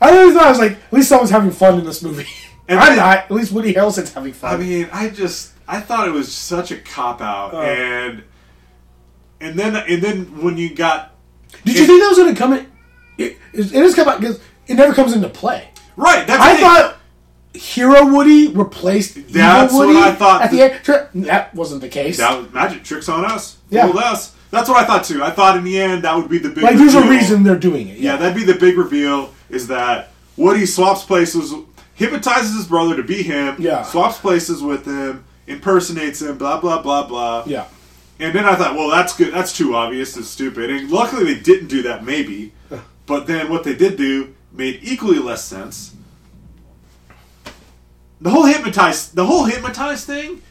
I 0.00 0.10
really 0.10 0.32
thought 0.34 0.44
I 0.46 0.50
was 0.50 0.58
like, 0.58 0.72
"At 0.72 0.92
least 0.92 1.08
someone's 1.08 1.30
having 1.30 1.50
fun 1.50 1.78
in 1.78 1.84
this 1.84 2.02
movie." 2.02 2.26
And 2.66 2.80
I'm 2.80 2.86
then- 2.88 2.96
not. 2.96 3.18
At 3.18 3.30
least 3.30 3.52
Woody 3.52 3.74
Harrelson's 3.74 4.14
having 4.14 4.32
fun. 4.32 4.54
I 4.54 4.56
mean, 4.56 4.88
I 4.90 5.10
just 5.10 5.52
I 5.68 5.80
thought 5.80 6.08
it 6.08 6.12
was 6.12 6.32
such 6.32 6.70
a 6.70 6.78
cop 6.78 7.20
out, 7.20 7.52
Oh. 7.52 7.60
and 7.60 8.22
and 9.40 9.58
then 9.58 9.76
and 9.76 10.02
then 10.02 10.42
when 10.42 10.56
you 10.56 10.74
got 10.74 11.14
Did 11.66 11.76
you 11.78 11.84
think 11.86 12.00
that 12.02 12.08
was 12.08 12.16
going 12.16 12.34
to 12.34 12.38
come 12.40 12.54
in? 12.54 12.72
It, 13.18 13.36
it, 13.52 13.66
it 13.66 13.74
is 13.74 13.94
come 13.94 14.08
out 14.08 14.18
because 14.18 14.40
it 14.66 14.74
never 14.76 14.94
comes 14.94 15.12
into 15.12 15.28
play. 15.28 15.68
right, 15.96 16.26
that's 16.26 16.42
I 16.42 16.58
thought 16.58 16.96
Hero 17.52 18.06
Woody 18.12 18.48
replaced 18.48 19.16
That's 19.30 19.72
Evil 19.74 19.86
Woody 19.86 19.98
what 19.98 20.08
I 20.08 20.14
thought 20.14 20.40
at 20.42 20.50
the 20.50 20.56
that- 20.56 20.72
end. 20.72 20.84
Sure, 20.86 21.08
That 21.16 21.54
wasn't 21.54 21.82
the 21.82 21.88
case. 21.90 22.16
that 22.16 22.38
was 22.40 22.50
magic 22.50 22.82
tricks 22.82 23.10
on 23.10 23.26
us, 23.26 23.58
Yeah. 23.68 23.84
fooled 23.84 23.98
us. 23.98 24.34
That's 24.50 24.70
what 24.70 24.78
I 24.82 24.86
thought 24.86 25.04
too. 25.04 25.22
I 25.22 25.30
thought 25.30 25.58
in 25.58 25.64
the 25.64 25.78
end 25.78 26.04
that 26.04 26.16
would 26.16 26.30
be 26.30 26.38
the 26.38 26.48
big. 26.48 26.64
like, 26.64 26.76
there's 26.76 26.94
a 26.94 27.06
reason 27.06 27.42
they're 27.42 27.58
doing 27.58 27.88
it. 27.88 27.98
Yeah, 27.98 28.12
Yeah, 28.12 28.16
that'd 28.16 28.36
be 28.36 28.44
the 28.50 28.58
big 28.58 28.78
reveal. 28.78 29.33
Is 29.48 29.66
that 29.68 30.10
Woody 30.36 30.66
swaps 30.66 31.04
places, 31.04 31.52
hypnotizes 31.94 32.54
his 32.56 32.66
brother 32.66 32.96
to 32.96 33.02
be 33.02 33.22
him. 33.22 33.56
Yeah. 33.58 33.82
swaps 33.82 34.18
places 34.18 34.62
with 34.62 34.84
him, 34.86 35.24
impersonates 35.46 36.20
him. 36.22 36.38
Blah 36.38 36.60
blah 36.60 36.82
blah 36.82 37.06
blah. 37.06 37.44
yeah. 37.46 37.66
And 38.20 38.32
then 38.32 38.44
I 38.44 38.54
thought, 38.54 38.76
well, 38.76 38.90
that's 38.90 39.16
good. 39.16 39.34
That's 39.34 39.56
too 39.56 39.74
obvious. 39.74 40.14
and 40.16 40.24
stupid. 40.24 40.70
And 40.70 40.88
luckily, 40.90 41.34
they 41.34 41.40
didn't 41.40 41.66
do 41.66 41.82
that. 41.82 42.04
Maybe, 42.04 42.52
but 43.06 43.26
then 43.26 43.50
what 43.50 43.64
they 43.64 43.74
did 43.74 43.96
do 43.96 44.34
made 44.52 44.78
equally 44.82 45.18
less 45.18 45.44
sense. 45.44 45.94
The 48.20 48.30
whole 48.30 48.44
hypnotize, 48.46 49.10
the 49.10 49.26
whole 49.26 49.44
hypnotize 49.44 50.04
thing, 50.04 50.42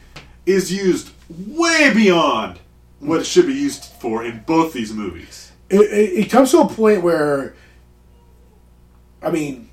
is 0.46 0.72
used 0.72 1.10
way 1.30 1.92
beyond 1.94 2.60
what 3.00 3.22
it 3.22 3.26
should 3.26 3.48
be 3.48 3.54
used 3.54 3.86
for 3.86 4.24
in 4.24 4.44
both 4.46 4.74
these 4.74 4.94
movies. 4.94 5.52
It, 5.70 5.80
it, 5.82 6.20
it 6.26 6.30
comes 6.30 6.52
to 6.52 6.60
a 6.60 6.68
point 6.68 7.02
where, 7.02 7.56
I 9.24 9.32
mean, 9.32 9.70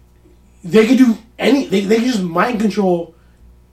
they 0.65 0.87
could 0.87 0.99
do 0.99 1.19
any. 1.39 1.67
They 1.67 1.81
they 1.81 1.97
could 1.97 2.07
just 2.07 2.23
mind 2.23 2.61
control. 2.61 3.15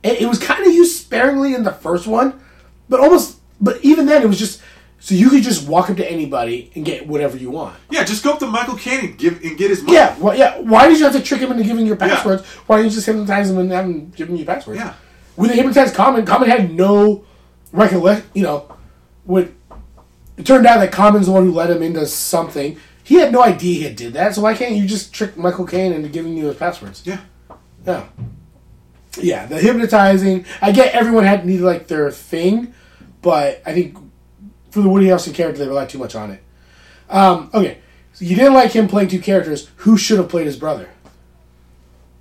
It, 0.04 0.22
it 0.22 0.26
was 0.28 0.40
kind 0.40 0.66
of 0.66 0.74
used 0.74 0.98
sparingly 0.98 1.54
in 1.54 1.64
the 1.64 1.72
first 1.72 2.08
one, 2.08 2.40
but 2.90 3.00
almost. 3.00 3.40
But 3.60 3.84
even 3.84 4.06
then, 4.06 4.22
it 4.22 4.28
was 4.28 4.38
just 4.38 4.62
so 5.00 5.16
you 5.16 5.30
could 5.30 5.44
just 5.44 5.68
walk 5.68 5.90
up 5.90 5.98
to 5.98 6.12
anybody 6.12 6.72
and 6.76 6.84
get 6.84 7.08
whatever 7.08 7.38
you 7.38 7.52
want. 7.52 7.76
Yeah, 7.90 8.04
just 8.04 8.24
go 8.24 8.34
up 8.34 8.40
to 8.40 8.48
Michael 8.48 8.76
Caine 8.76 9.06
and 9.06 9.18
give 9.18 9.44
and 9.44 9.58
get 9.58 9.70
his 9.70 9.82
money. 9.82 9.96
Yeah, 9.96 10.18
well, 10.18 10.36
yeah. 10.36 10.60
Why 10.60 10.88
did 10.88 10.98
you 10.98 11.06
have 11.06 11.14
to 11.14 11.22
trick 11.22 11.42
him 11.42 11.52
into 11.52 11.64
giving 11.64 11.86
your 11.86 11.96
passwords? 11.96 12.46
Why 12.46 12.78
didn't 12.78 12.92
you 12.92 12.96
just 12.96 13.06
hypnotize 13.06 13.50
him 13.50 13.58
and 13.60 13.72
have 13.72 13.86
him 13.86 14.10
give 14.12 14.30
him 14.30 14.36
your 14.36 14.46
passwords? 14.46 14.80
Yeah. 14.80 14.94
When 15.36 15.50
they 15.50 15.56
hypnotized 15.56 15.94
Common, 15.94 16.26
Common 16.26 16.50
had 16.50 16.74
no 16.74 17.24
recollection. 17.72 18.28
You 18.34 18.44
know, 18.44 18.76
when 19.26 19.56
it 20.36 20.46
turned 20.46 20.66
out 20.66 20.80
that 20.80 20.92
Common's 20.92 21.28
the 21.28 21.32
one 21.32 21.46
who 21.46 21.52
led 21.52 21.70
him 21.70 21.84
into 21.84 22.06
something, 22.08 22.80
he 23.08 23.16
had 23.16 23.32
no 23.32 23.42
idea 23.42 23.88
he 23.88 23.96
did 23.96 24.12
that. 24.16 24.36
So 24.36 24.42
why 24.42 24.54
can't 24.54 24.76
you 24.76 24.86
just 24.86 25.14
trick 25.14 25.38
Michael 25.38 25.66
Caine 25.66 25.94
into 25.94 26.10
giving 26.10 26.36
you 26.36 26.48
his 26.48 26.58
passwords? 26.58 27.04
Yeah. 27.06 27.22
Yeah. 27.86 28.06
Yeah, 29.18 29.46
the 29.46 29.58
hypnotizing. 29.58 30.46
I 30.62 30.74
get 30.74 30.94
everyone 30.94 31.24
had 31.24 31.46
needed 31.46 31.64
like 31.64 31.88
their 31.88 32.12
thing, 32.12 32.74
but 33.22 33.62
I 33.66 33.74
think 33.74 33.98
for 34.72 34.82
the 34.82 34.90
Woody 34.90 35.06
Harrelson 35.06 35.34
character, 35.34 35.60
they 35.60 35.70
relied 35.70 35.88
too 35.88 36.00
much 36.00 36.16
on 36.16 36.32
it. 36.32 36.44
Um, 37.10 37.50
okay, 37.54 37.78
so 38.12 38.26
you 38.26 38.36
didn't 38.36 38.56
like 38.56 38.74
him 38.74 38.90
playing 38.90 39.08
two 39.08 39.22
characters. 39.22 39.72
Who 39.78 39.96
should 39.96 40.18
have 40.18 40.28
played 40.28 40.46
his 40.46 40.58
brother? 40.58 40.90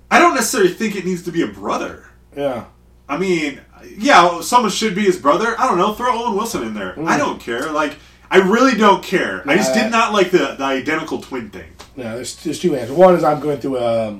I 0.09 0.19
don't 0.19 0.35
necessarily 0.35 0.71
think 0.73 0.95
it 0.95 1.03
needs 1.03 1.23
to 1.23 1.33
be 1.33 1.41
a 1.41 1.47
brother. 1.47 2.05
Yeah. 2.33 2.63
I 3.09 3.17
mean, 3.17 3.59
yeah, 3.97 4.39
someone 4.39 4.71
should 4.71 4.95
be 4.95 5.03
his 5.03 5.19
brother. 5.19 5.53
I 5.59 5.67
don't 5.67 5.77
know. 5.77 5.93
Throw 5.93 6.23
Owen 6.23 6.37
Wilson 6.37 6.63
in 6.63 6.73
there. 6.73 6.97
I 7.05 7.17
don't 7.17 7.41
care. 7.41 7.73
Like, 7.73 7.97
I 8.29 8.37
really 8.37 8.75
don't 8.75 9.03
care. 9.03 9.43
I 9.47 9.55
just 9.55 9.73
did 9.73 9.91
not 9.91 10.13
like 10.13 10.31
the, 10.31 10.55
the 10.57 10.63
identical 10.63 11.21
twin 11.21 11.49
thing. 11.49 11.71
Yeah, 11.95 12.15
there's, 12.15 12.35
there's 12.43 12.59
two 12.59 12.75
answers. 12.75 12.95
One 12.95 13.15
is 13.15 13.23
I'm 13.23 13.39
going 13.39 13.59
through 13.59 13.77
a, 13.77 14.19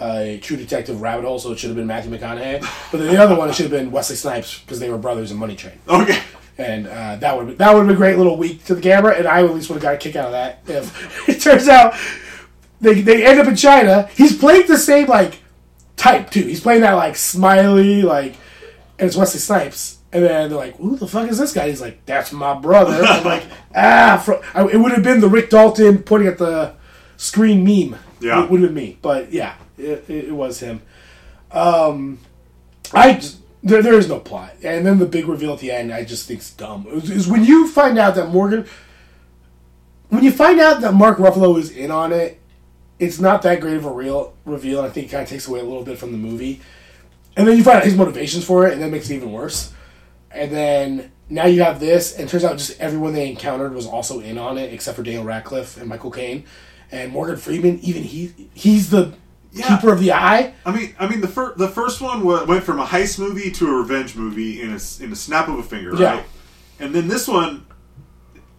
a 0.00 0.38
True 0.42 0.56
Detective 0.56 1.00
rabbit 1.00 1.24
hole, 1.24 1.38
so 1.38 1.52
it 1.52 1.58
should 1.58 1.68
have 1.68 1.76
been 1.76 1.86
Matthew 1.86 2.10
McConaughey. 2.10 2.60
But 2.90 2.98
then 2.98 3.14
the 3.14 3.22
other 3.22 3.36
one, 3.36 3.48
it 3.48 3.54
should 3.54 3.70
have 3.70 3.80
been 3.80 3.90
Wesley 3.90 4.16
Snipes 4.16 4.60
because 4.60 4.80
they 4.80 4.90
were 4.90 4.98
brothers 4.98 5.30
in 5.30 5.38
Money 5.38 5.56
Train. 5.56 5.78
Okay. 5.88 6.20
And 6.58 6.88
uh, 6.88 7.16
that 7.16 7.36
would 7.36 7.56
that 7.58 7.72
would 7.72 7.78
have 7.78 7.86
been 7.86 7.94
a 7.94 7.98
great 7.98 8.18
little 8.18 8.36
week 8.36 8.64
to 8.64 8.74
the 8.74 8.80
camera, 8.80 9.14
and 9.14 9.28
I 9.28 9.44
at 9.44 9.54
least 9.54 9.68
would 9.68 9.76
have 9.76 9.82
got 9.82 9.94
a 9.94 9.96
kick 9.96 10.16
out 10.16 10.26
of 10.26 10.32
that. 10.32 10.60
If 10.66 11.28
it 11.28 11.40
turns 11.40 11.68
out 11.68 11.94
they 12.80 13.00
they 13.00 13.24
end 13.24 13.38
up 13.38 13.46
in 13.46 13.54
China, 13.54 14.08
he's 14.14 14.36
playing 14.36 14.66
the 14.66 14.76
same 14.76 15.06
like 15.06 15.38
type 15.96 16.30
too. 16.30 16.42
He's 16.42 16.60
playing 16.60 16.80
that 16.80 16.94
like 16.94 17.14
smiley 17.14 18.02
like, 18.02 18.34
and 18.98 19.06
it's 19.06 19.16
Wesley 19.16 19.38
Snipes. 19.38 19.97
And 20.10 20.24
then 20.24 20.48
they're 20.48 20.58
like, 20.58 20.76
"Who 20.76 20.96
the 20.96 21.06
fuck 21.06 21.28
is 21.28 21.38
this 21.38 21.52
guy?" 21.52 21.68
He's 21.68 21.82
like, 21.82 22.04
"That's 22.06 22.32
my 22.32 22.54
brother." 22.54 23.04
I'm 23.04 23.24
like, 23.24 23.44
"Ah!" 23.74 24.24
I, 24.54 24.66
it 24.66 24.76
would 24.78 24.92
have 24.92 25.02
been 25.02 25.20
the 25.20 25.28
Rick 25.28 25.50
Dalton 25.50 26.02
pointing 26.02 26.28
at 26.28 26.38
the 26.38 26.74
screen 27.18 27.64
meme. 27.64 27.98
Yeah. 28.20 28.42
it 28.42 28.50
would 28.50 28.62
have 28.62 28.74
been 28.74 28.82
me. 28.82 28.98
But 29.02 29.32
yeah, 29.32 29.54
it, 29.76 30.08
it, 30.08 30.32
was 30.32 30.60
him. 30.60 30.82
Um, 31.52 32.18
I 32.92 33.14
just, 33.14 33.38
there, 33.62 33.82
there 33.82 33.94
is 33.94 34.08
no 34.08 34.18
plot, 34.18 34.54
and 34.62 34.86
then 34.86 34.98
the 34.98 35.06
big 35.06 35.28
reveal 35.28 35.52
at 35.52 35.60
the 35.60 35.70
end, 35.70 35.92
I 35.92 36.04
just 36.04 36.26
think 36.26 36.40
it's 36.40 36.52
dumb. 36.52 36.86
Is, 36.88 37.28
when 37.28 37.44
you 37.44 37.68
find 37.68 37.98
out 37.98 38.14
that 38.14 38.30
Morgan, 38.30 38.66
when 40.08 40.24
you 40.24 40.32
find 40.32 40.58
out 40.58 40.80
that 40.80 40.94
Mark 40.94 41.18
Ruffalo 41.18 41.58
is 41.58 41.70
in 41.70 41.90
on 41.90 42.12
it, 42.12 42.40
it's 42.98 43.20
not 43.20 43.42
that 43.42 43.60
great 43.60 43.76
of 43.76 43.84
a 43.84 43.92
real 43.92 44.34
reveal. 44.44 44.78
And 44.78 44.88
I 44.88 44.90
think 44.90 45.08
it 45.08 45.10
kind 45.10 45.22
of 45.22 45.28
takes 45.28 45.46
away 45.46 45.60
a 45.60 45.64
little 45.64 45.84
bit 45.84 45.98
from 45.98 46.12
the 46.12 46.18
movie. 46.18 46.60
And 47.36 47.46
then 47.46 47.56
you 47.56 47.62
find 47.62 47.76
out 47.76 47.84
his 47.84 47.94
motivations 47.94 48.44
for 48.44 48.66
it, 48.66 48.72
and 48.72 48.82
that 48.82 48.90
makes 48.90 49.10
it 49.10 49.16
even 49.16 49.30
worse. 49.30 49.72
And 50.30 50.50
then 50.52 51.12
now 51.28 51.46
you 51.46 51.62
have 51.62 51.80
this, 51.80 52.14
and 52.16 52.28
it 52.28 52.30
turns 52.30 52.44
out 52.44 52.58
just 52.58 52.78
everyone 52.80 53.12
they 53.14 53.28
encountered 53.30 53.74
was 53.74 53.86
also 53.86 54.20
in 54.20 54.38
on 54.38 54.58
it, 54.58 54.72
except 54.72 54.96
for 54.96 55.02
Daniel 55.02 55.24
Radcliffe 55.24 55.76
and 55.76 55.88
Michael 55.88 56.10
Caine 56.10 56.44
and 56.92 57.12
Morgan 57.12 57.36
Freeman. 57.36 57.78
Even 57.80 58.02
he, 58.02 58.32
he's 58.54 58.90
the 58.90 59.14
Yeah. 59.52 59.68
keeper 59.68 59.92
of 59.92 60.00
the 60.00 60.12
eye. 60.12 60.54
I 60.66 60.72
mean, 60.72 60.94
I 60.98 61.08
mean 61.08 61.20
the 61.22 61.28
first 61.28 61.56
the 61.58 61.68
first 61.68 62.00
one 62.02 62.22
went 62.24 62.62
from 62.64 62.78
a 62.80 62.84
heist 62.86 63.18
movie 63.18 63.50
to 63.52 63.66
a 63.68 63.72
revenge 63.80 64.14
movie 64.16 64.60
in 64.60 64.68
a 64.70 64.78
in 65.02 65.12
a 65.12 65.16
snap 65.16 65.48
of 65.48 65.58
a 65.58 65.62
finger, 65.62 65.94
Yeah. 65.96 66.14
right? 66.16 66.24
And 66.78 66.94
then 66.94 67.08
this 67.08 67.26
one, 67.26 67.64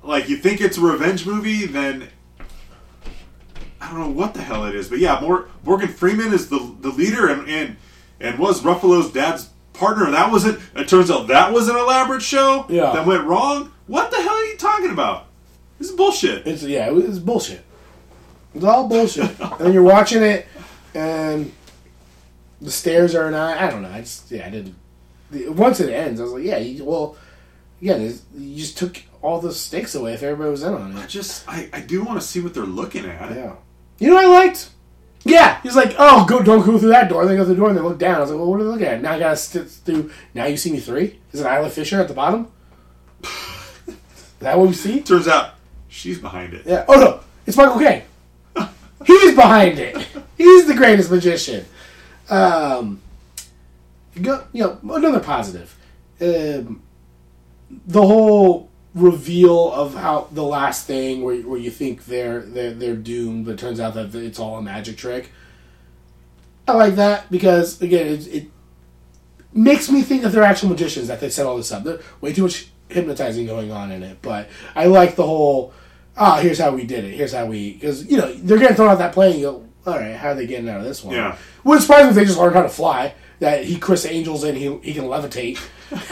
like 0.03 0.27
you 0.29 0.37
think 0.37 0.59
it's 0.61 0.77
a 0.77 0.81
revenge 0.81 1.25
movie, 1.27 1.65
then 1.67 2.09
I 3.81 3.89
don't 3.91 3.99
know 3.99 4.09
what 4.09 4.33
the 4.33 4.41
hell 4.41 4.65
it 4.65 4.75
is, 4.75 4.89
but 4.89 4.99
yeah, 4.99 5.19
Mor- 5.21 5.47
Morgan 5.63 5.87
Freeman 5.89 6.33
is 6.33 6.49
the 6.49 6.75
the 6.81 6.89
leader 6.89 7.27
and 7.29 7.47
and 7.47 7.77
and 8.19 8.37
was 8.39 8.61
Ruffalo's 8.63 9.11
dad's 9.11 9.49
partner. 9.79 10.11
That 10.11 10.31
wasn't. 10.31 10.59
It 10.75 10.87
turns 10.87 11.09
out 11.09 11.27
that 11.27 11.51
was 11.53 11.69
an 11.69 11.75
elaborate 11.75 12.21
show 12.21 12.65
Yeah. 12.69 12.91
that 12.93 13.05
went 13.05 13.25
wrong. 13.25 13.71
What 13.87 14.11
the 14.11 14.17
hell 14.17 14.33
are 14.33 14.45
you 14.45 14.57
talking 14.57 14.91
about? 14.91 15.25
This 15.79 15.89
is 15.89 15.95
bullshit. 15.95 16.45
It's 16.45 16.63
yeah, 16.63 16.89
it's 16.91 17.19
bullshit. 17.19 17.61
It's 18.53 18.63
all 18.65 18.87
bullshit. 18.87 19.39
and 19.59 19.73
you're 19.73 19.83
watching 19.83 20.21
it, 20.21 20.45
and 20.93 21.51
the 22.61 22.71
stairs 22.71 23.15
are 23.15 23.31
not. 23.31 23.57
I 23.57 23.69
don't 23.69 23.81
know. 23.81 23.89
I 23.89 24.01
just 24.01 24.29
yeah, 24.29 24.45
I 24.45 24.49
didn't. 24.49 24.75
Once 25.55 25.79
it 25.79 25.91
ends, 25.93 26.19
I 26.19 26.23
was 26.23 26.33
like, 26.33 26.43
yeah, 26.43 26.57
you, 26.57 26.83
well, 26.83 27.15
yeah, 27.79 27.95
you 27.97 28.55
just 28.57 28.77
took 28.77 29.01
all 29.21 29.39
the 29.39 29.53
stakes 29.53 29.93
away 29.95 30.13
if 30.13 30.23
everybody 30.23 30.49
was 30.49 30.63
in 30.63 30.73
on 30.73 30.91
it. 30.97 30.99
I 30.99 31.05
just 31.05 31.47
I, 31.47 31.69
I 31.71 31.81
do 31.81 32.03
want 32.03 32.19
to 32.19 32.25
see 32.27 32.41
what 32.41 32.53
they're 32.53 32.63
looking 32.65 33.05
at. 33.05 33.31
Yeah. 33.35 33.53
You 33.99 34.09
know 34.09 34.17
I 34.17 34.25
liked? 34.25 34.69
Yeah, 35.23 35.61
he's 35.61 35.75
like, 35.75 35.95
oh, 35.97 36.25
go, 36.25 36.41
don't 36.41 36.65
go 36.65 36.77
through 36.77 36.89
that 36.89 37.09
door. 37.09 37.25
They 37.25 37.35
go 37.35 37.43
through 37.43 37.55
the 37.55 37.59
door 37.59 37.69
and 37.69 37.77
they 37.77 37.81
look 37.81 37.99
down. 37.99 38.15
I 38.15 38.19
was 38.19 38.29
like, 38.31 38.39
well, 38.39 38.49
what 38.49 38.61
are 38.61 38.63
they 38.63 38.69
looking 38.69 38.87
at? 38.87 39.01
Now 39.01 39.13
I 39.13 39.19
gotta 39.19 39.35
sit 39.35 39.69
through. 39.69 40.11
Now 40.33 40.45
you 40.45 40.57
see 40.57 40.71
me 40.71 40.79
three. 40.79 41.19
Is 41.33 41.41
it 41.41 41.45
Isla 41.45 41.69
Fisher 41.69 41.99
at 41.99 42.07
the 42.07 42.13
bottom? 42.13 42.51
Is 43.23 43.95
that 44.39 44.57
what 44.57 44.67
we 44.67 44.73
see? 44.73 45.01
Turns 45.01 45.27
out 45.27 45.55
she's 45.89 46.19
behind 46.19 46.53
it. 46.53 46.65
Yeah. 46.65 46.85
Oh 46.87 46.99
no, 46.99 47.19
it's 47.45 47.57
Michael 47.57 47.79
Caine. 47.79 48.03
He's 49.05 49.35
behind 49.35 49.79
it. 49.79 49.97
He's 50.37 50.67
the 50.67 50.73
greatest 50.73 51.11
magician. 51.11 51.65
Um, 52.29 53.01
go, 54.21 54.43
you 54.53 54.63
know, 54.63 54.79
another 54.95 55.19
positive. 55.19 55.75
Um, 56.21 56.81
the 57.85 58.01
whole 58.01 58.68
reveal 59.01 59.71
of 59.71 59.95
how 59.95 60.27
the 60.31 60.43
last 60.43 60.87
thing 60.87 61.21
where, 61.21 61.37
where 61.41 61.59
you 61.59 61.71
think 61.71 62.05
they're 62.05 62.41
they're 62.41 62.73
they're 62.73 62.95
doomed, 62.95 63.45
but 63.45 63.51
it 63.51 63.59
turns 63.59 63.79
out 63.79 63.93
that 63.93 64.13
it's 64.15 64.39
all 64.39 64.57
a 64.57 64.61
magic 64.61 64.97
trick. 64.97 65.31
I 66.67 66.73
like 66.73 66.95
that 66.95 67.29
because 67.31 67.81
again, 67.81 68.07
it, 68.07 68.27
it 68.27 68.47
makes 69.53 69.89
me 69.89 70.01
think 70.01 70.21
that 70.23 70.29
they're 70.29 70.43
actual 70.43 70.69
magicians 70.69 71.07
that 71.07 71.19
they 71.19 71.29
set 71.29 71.45
all 71.45 71.57
this 71.57 71.71
up. 71.71 71.83
There's 71.83 72.03
way 72.21 72.33
too 72.33 72.43
much 72.43 72.69
hypnotizing 72.89 73.45
going 73.45 73.71
on 73.71 73.91
in 73.91 74.03
it, 74.03 74.21
but 74.21 74.49
I 74.75 74.85
like 74.85 75.15
the 75.15 75.25
whole. 75.25 75.73
Ah, 76.17 76.37
here's 76.37 76.59
how 76.59 76.71
we 76.71 76.85
did 76.85 77.05
it. 77.05 77.13
Here's 77.13 77.33
how 77.33 77.45
we 77.45 77.73
because 77.73 78.05
you 78.05 78.17
know 78.17 78.33
they're 78.33 78.57
getting 78.57 78.75
thrown 78.75 78.89
out 78.89 78.97
that 78.99 79.13
plane. 79.13 79.39
You 79.39 79.45
go, 79.45 79.67
all 79.85 79.97
right, 79.97 80.15
how 80.15 80.29
are 80.29 80.35
they 80.35 80.45
getting 80.47 80.69
out 80.69 80.79
of 80.79 80.85
this 80.85 81.03
one? 81.03 81.15
Yeah. 81.15 81.37
Wouldn't 81.63 81.83
surprise 81.83 82.03
me 82.03 82.09
if 82.09 82.15
they 82.15 82.25
just 82.25 82.37
learned 82.37 82.55
how 82.55 82.63
to 82.63 82.69
fly. 82.69 83.13
That 83.39 83.63
he 83.63 83.77
Criss 83.79 84.05
Angels 84.05 84.43
in, 84.43 84.55
he 84.55 84.77
he 84.79 84.93
can 84.93 85.05
levitate. 85.05 85.59
Like, 85.91 86.03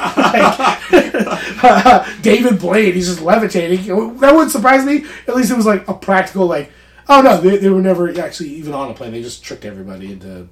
David 2.21 2.59
Blaine, 2.59 2.93
he's 2.93 3.07
just 3.07 3.21
levitating. 3.21 3.85
That 4.19 4.33
wouldn't 4.33 4.51
surprise 4.51 4.85
me. 4.85 5.05
At 5.27 5.35
least 5.35 5.51
it 5.51 5.57
was 5.57 5.65
like 5.65 5.87
a 5.87 5.93
practical, 5.93 6.45
like, 6.47 6.71
oh 7.09 7.21
no, 7.21 7.39
they, 7.39 7.57
they 7.57 7.69
were 7.69 7.81
never 7.81 8.09
actually 8.19 8.49
even 8.49 8.73
on 8.73 8.91
a 8.91 8.93
plane. 8.93 9.11
They 9.11 9.21
just 9.21 9.43
tricked 9.43 9.65
everybody 9.65 10.11
into 10.11 10.47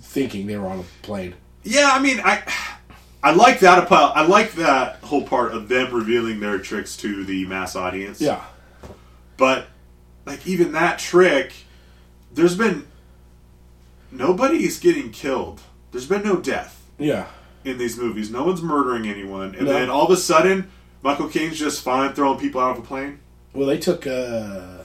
thinking 0.00 0.46
they 0.46 0.56
were 0.56 0.68
on 0.68 0.80
a 0.80 0.84
plane. 1.02 1.34
Yeah, 1.64 1.90
I 1.92 2.00
mean, 2.00 2.20
I 2.20 2.42
I 3.22 3.32
like 3.32 3.60
that 3.60 3.84
about 3.84 4.16
I 4.16 4.26
like 4.26 4.52
that 4.52 4.96
whole 4.96 5.24
part 5.24 5.52
of 5.52 5.68
them 5.68 5.92
revealing 5.92 6.40
their 6.40 6.58
tricks 6.58 6.96
to 6.98 7.24
the 7.24 7.46
mass 7.46 7.76
audience. 7.76 8.20
Yeah. 8.20 8.44
But 9.36 9.66
like 10.24 10.46
even 10.46 10.72
that 10.72 10.98
trick, 10.98 11.52
there's 12.32 12.56
been 12.56 12.86
nobody's 14.10 14.78
getting 14.78 15.10
killed. 15.10 15.60
There's 15.90 16.06
been 16.06 16.22
no 16.22 16.36
death 16.36 16.82
Yeah. 16.98 17.26
In 17.64 17.78
these 17.78 17.96
movies. 17.98 18.30
No 18.30 18.44
one's 18.44 18.62
murdering 18.62 19.06
anyone, 19.08 19.54
and 19.54 19.66
No. 19.66 19.72
then 19.72 19.90
all 19.90 20.04
of 20.04 20.10
a 20.10 20.16
sudden, 20.16 20.70
Michael 21.02 21.28
Caine's 21.28 21.58
just 21.58 21.82
fine 21.82 22.12
throwing 22.12 22.38
people 22.38 22.60
out 22.60 22.76
of 22.76 22.84
a 22.84 22.86
plane. 22.86 23.18
Well, 23.52 23.66
they 23.66 23.78
took 23.78 24.06
uh, 24.06 24.84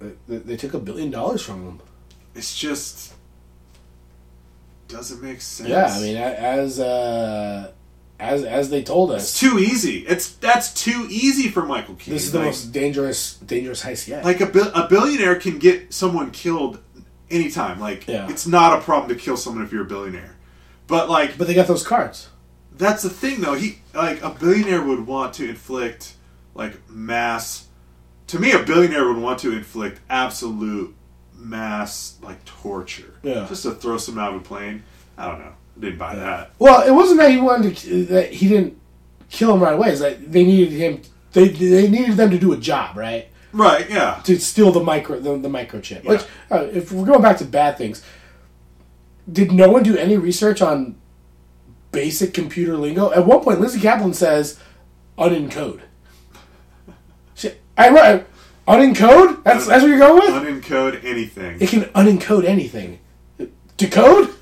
they, 0.00 0.36
they 0.36 0.56
took 0.56 0.74
a 0.74 0.78
billion 0.78 1.10
dollars 1.10 1.42
from 1.42 1.62
him. 1.66 1.80
It's 2.34 2.56
just 2.56 3.12
doesn't 4.88 5.22
make 5.22 5.40
sense. 5.40 5.68
Yeah, 5.68 5.86
I 5.90 6.00
mean, 6.00 6.16
as 6.16 6.78
uh, 6.78 7.72
as 8.20 8.44
as 8.44 8.70
they 8.70 8.82
told 8.82 9.10
us, 9.10 9.22
it's 9.22 9.40
too 9.40 9.58
easy. 9.58 9.98
It's 10.06 10.30
that's 10.34 10.72
too 10.74 11.06
easy 11.10 11.48
for 11.48 11.64
Michael 11.64 11.94
Caine. 11.94 12.14
this 12.14 12.24
is 12.24 12.32
the 12.32 12.38
Like- 12.38 12.46
most 12.48 12.72
dangerous 12.72 13.34
dangerous 13.38 13.82
heist 13.82 14.06
yet. 14.08 14.24
like 14.24 14.40
a, 14.40 14.48
a 14.74 14.86
billionaire 14.88 15.36
can 15.36 15.58
get 15.58 15.92
someone 15.92 16.30
killed 16.30 16.80
anytime. 17.30 17.80
Like 17.80 18.06
Yeah. 18.06 18.28
it's 18.28 18.46
not 18.46 18.78
a 18.78 18.82
problem 18.82 19.08
to 19.08 19.14
kill 19.20 19.36
someone 19.36 19.64
if 19.64 19.72
you're 19.72 19.82
a 19.82 19.88
billionaire. 19.88 20.36
But 20.86 21.08
like 21.08 21.38
but 21.38 21.46
they 21.46 21.54
got 21.54 21.66
those 21.66 21.86
cards. 21.86 22.28
that's 22.76 23.02
the 23.02 23.10
thing 23.10 23.40
though. 23.40 23.54
He 23.54 23.78
like 23.94 24.22
a 24.22 24.30
billionaire 24.30 24.82
would 24.82 25.06
want 25.06 25.34
to 25.34 25.48
inflict 25.48 26.14
like 26.54 26.88
mass. 26.90 27.68
To 28.28 28.38
me, 28.38 28.52
a 28.52 28.62
billionaire 28.62 29.06
would 29.06 29.18
want 29.18 29.38
to 29.40 29.52
inflict 29.52 30.00
absolute 30.08 30.94
mass 31.36 32.16
like 32.22 32.44
torture. 32.44 33.14
Yeah. 33.22 33.46
Just 33.48 33.62
to 33.62 33.72
throw 33.72 33.98
someone 33.98 34.24
out 34.24 34.34
of 34.34 34.40
a 34.40 34.44
plane. 34.44 34.82
I 35.16 35.28
don't 35.28 35.40
know. 35.40 35.52
I 35.76 35.80
didn't 35.80 35.98
buy 35.98 36.16
that. 36.16 36.52
Well, 36.58 36.86
it 36.86 36.92
wasn't 36.92 37.20
that 37.20 37.30
he 37.30 37.38
wanted 37.38 37.76
to, 37.78 38.04
that 38.06 38.32
he 38.32 38.48
didn't 38.48 38.78
kill 39.30 39.54
him 39.54 39.62
right 39.62 39.74
away. 39.74 39.90
It's 39.90 40.00
that 40.00 40.32
they 40.32 40.44
needed 40.44 40.72
him. 40.72 41.02
They 41.32 41.48
they 41.48 41.88
needed 41.88 42.16
them 42.16 42.30
to 42.30 42.38
do 42.38 42.52
a 42.52 42.56
job, 42.56 42.96
right? 42.96 43.28
Right? 43.52 43.88
Yeah. 43.88 44.20
To 44.24 44.38
steal 44.38 44.72
the 44.72 44.80
micro 44.80 45.20
the, 45.20 45.36
the 45.36 45.48
microchip. 45.48 46.04
Which, 46.04 46.22
uh, 46.50 46.66
if 46.72 46.92
we're 46.92 47.06
going 47.06 47.22
back 47.22 47.38
to 47.38 47.44
bad 47.44 47.76
things, 47.78 48.04
did 49.30 49.52
no 49.52 49.70
one 49.70 49.82
do 49.82 49.96
any 49.96 50.16
research 50.16 50.60
on 50.62 50.96
basic 51.92 52.34
computer 52.34 52.76
lingo? 52.76 53.12
At 53.12 53.26
one 53.26 53.40
point, 53.40 53.60
Lizzy 53.60 53.80
Caplan 53.80 54.14
says, 54.14 54.58
"Unencode." 55.18 55.80
I 57.76 57.88
wrote 57.88 58.26
unencode. 58.68 59.42
That's 59.42 59.66
that's 59.66 59.82
what 59.82 59.88
you're 59.88 59.98
going 59.98 60.20
with. 60.20 60.62
Unencode 60.62 61.04
anything. 61.04 61.58
It 61.60 61.68
can 61.68 61.84
unencode 61.86 62.44
anything. 62.44 63.00
Decode. 63.76 64.32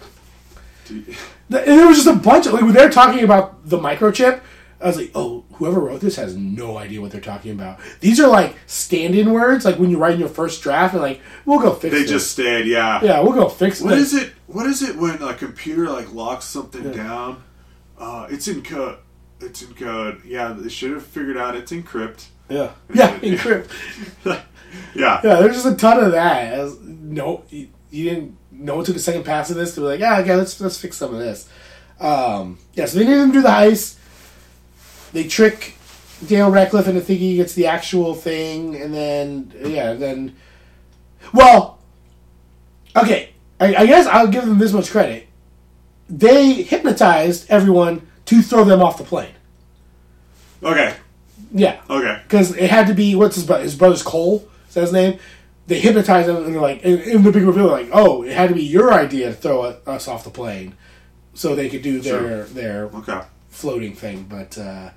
Dude, 0.87 1.17
there 1.49 1.87
was 1.87 1.97
just 1.97 2.09
a 2.09 2.15
bunch 2.15 2.47
of 2.47 2.53
like 2.53 2.63
when 2.63 2.75
they're 2.75 2.91
talking 2.91 3.25
about 3.25 3.69
the 3.69 3.79
microchip. 3.79 4.41
I 4.83 4.87
was 4.89 4.97
like, 4.97 5.11
oh, 5.15 5.45
whoever 5.55 5.81
wrote 5.81 6.01
this 6.01 6.17
has 6.17 6.37
no 6.37 6.77
idea 6.77 7.01
what 7.01 7.13
they're 7.13 7.21
talking 7.21 7.53
about. 7.53 7.79
These 8.01 8.19
are 8.21 8.29
like 8.29 8.57
stand-in 8.67 9.33
words, 9.33 9.65
like 9.65 9.79
when 9.79 9.91
you 9.91 9.99
write 9.99 10.15
in 10.15 10.21
your 10.21 10.29
first 10.29 10.63
draft, 10.63 10.95
and 10.95 11.03
like 11.03 11.21
we'll 11.47 11.61
go 11.61 11.73
fix. 11.73 11.95
It. 11.95 11.97
They 11.97 12.03
this. 12.03 12.11
just 12.11 12.33
stand, 12.33 12.67
Yeah. 12.67 13.03
yeah, 13.03 13.21
we'll 13.21 13.33
go 13.33 13.49
fix. 13.49 13.81
What 13.81 13.91
this. 13.91 14.13
is 14.13 14.23
it? 14.25 14.33
What 14.47 14.67
is 14.67 14.83
it 14.83 14.97
when 14.97 15.23
a 15.23 15.35
computer 15.35 15.89
like 15.89 16.13
locks 16.13 16.45
something 16.47 16.91
down? 16.93 17.43
Uh, 17.99 18.27
it's 18.31 18.49
in 18.49 18.63
code. 18.63 18.99
It's 19.41 19.63
in 19.63 19.75
code. 19.75 20.23
Yeah, 20.25 20.53
they 20.59 20.69
should 20.69 20.91
have 20.93 21.05
figured 21.07 21.37
out 21.37 21.55
it's 21.57 21.71
encrypt. 21.73 22.27
Yeah, 22.49 22.73
yeah, 22.95 23.19
encrypt. 23.21 23.71
Yeah. 24.95 25.21
Yeah, 25.23 25.35
there's 25.41 25.55
just 25.63 25.67
a 25.67 25.77
ton 25.77 26.03
of 26.03 26.13
that. 26.13 26.57
Was- 26.59 26.81
no, 26.81 27.45
you, 27.51 27.69
you 27.91 28.09
didn't. 28.09 28.39
No 28.51 28.77
one 28.77 28.85
took 28.87 28.97
a 28.97 29.01
second 29.01 29.23
pass 29.25 29.51
at 29.51 29.57
this 29.59 29.75
to 29.75 29.81
be 29.81 29.87
like, 29.87 30.01
yeah, 30.01 30.19
okay, 30.21 30.35
let's 30.35 30.59
let's 30.61 30.79
fix 30.81 30.97
some 30.97 31.13
of 31.13 31.21
this. 31.21 31.47
Um, 32.01 32.59
yeah, 32.73 32.87
so 32.87 32.99
they 32.99 33.05
to 33.05 33.33
do 33.33 33.43
the 33.43 33.49
heist. 33.49 33.97
They 35.13 35.25
trick 35.25 35.75
Daniel 36.27 36.51
Radcliffe 36.51 36.89
into 36.89 37.01
thinking 37.01 37.31
he 37.31 37.37
gets 37.37 37.55
the 37.55 37.67
actual 37.67 38.15
thing, 38.15 38.77
and 38.77 38.93
then 38.95 39.53
yeah, 39.65 39.93
then 39.95 40.37
well, 41.33 41.79
okay, 42.97 43.31
I, 43.61 43.75
I 43.75 43.87
guess 43.87 44.07
I'll 44.07 44.29
give 44.29 44.45
them 44.47 44.59
this 44.59 44.73
much 44.73 44.91
credit. 44.91 45.27
They 46.09 46.55
hypnotized 46.63 47.47
everyone 47.51 48.07
to 48.27 48.43
throw 48.43 48.65
them 48.65 48.83
off 48.83 48.99
the 48.99 49.05
plane. 49.05 49.35
Okay. 50.63 50.95
Yeah, 51.55 51.81
Okay. 51.91 52.21
because 52.25 52.57
it 52.57 52.71
had 52.71 52.87
to 52.87 52.95
be 52.95 53.15
what's 53.15 53.35
his 53.37 53.45
brother? 53.45 53.63
His 53.65 53.75
brother's 53.75 54.03
Cole. 54.03 54.49
Is 54.69 54.75
that 54.75 54.81
his 54.83 54.93
name? 54.93 55.19
They 55.67 55.81
hypnotize 55.81 56.27
him, 56.29 56.37
and 56.37 56.55
they're 56.55 56.61
like, 56.61 56.83
in, 56.83 56.99
in 57.01 57.23
the 57.23 57.31
big 57.33 57.43
reveal, 57.45 57.69
they're 57.69 57.77
like, 57.85 57.91
oh, 57.93 58.23
it 58.25 58.33
had 58.33 58.49
to 58.49 58.55
be 58.55 58.65
your 58.65 58.93
idea 58.93 59.29
to 59.29 59.35
throw 59.35 59.63
us 59.87 60.09
off 60.09 60.25
the 60.25 60.31
plane, 60.31 60.75
so 61.35 61.55
they 61.55 61.69
could 61.69 61.83
do 61.83 62.01
their 62.01 62.21
Sure. 62.21 62.45
their 62.45 62.85
Okay. 62.87 63.21
Floating 63.53 63.95
thing. 63.95 64.27
But 64.29 64.59
uh, 64.59 64.91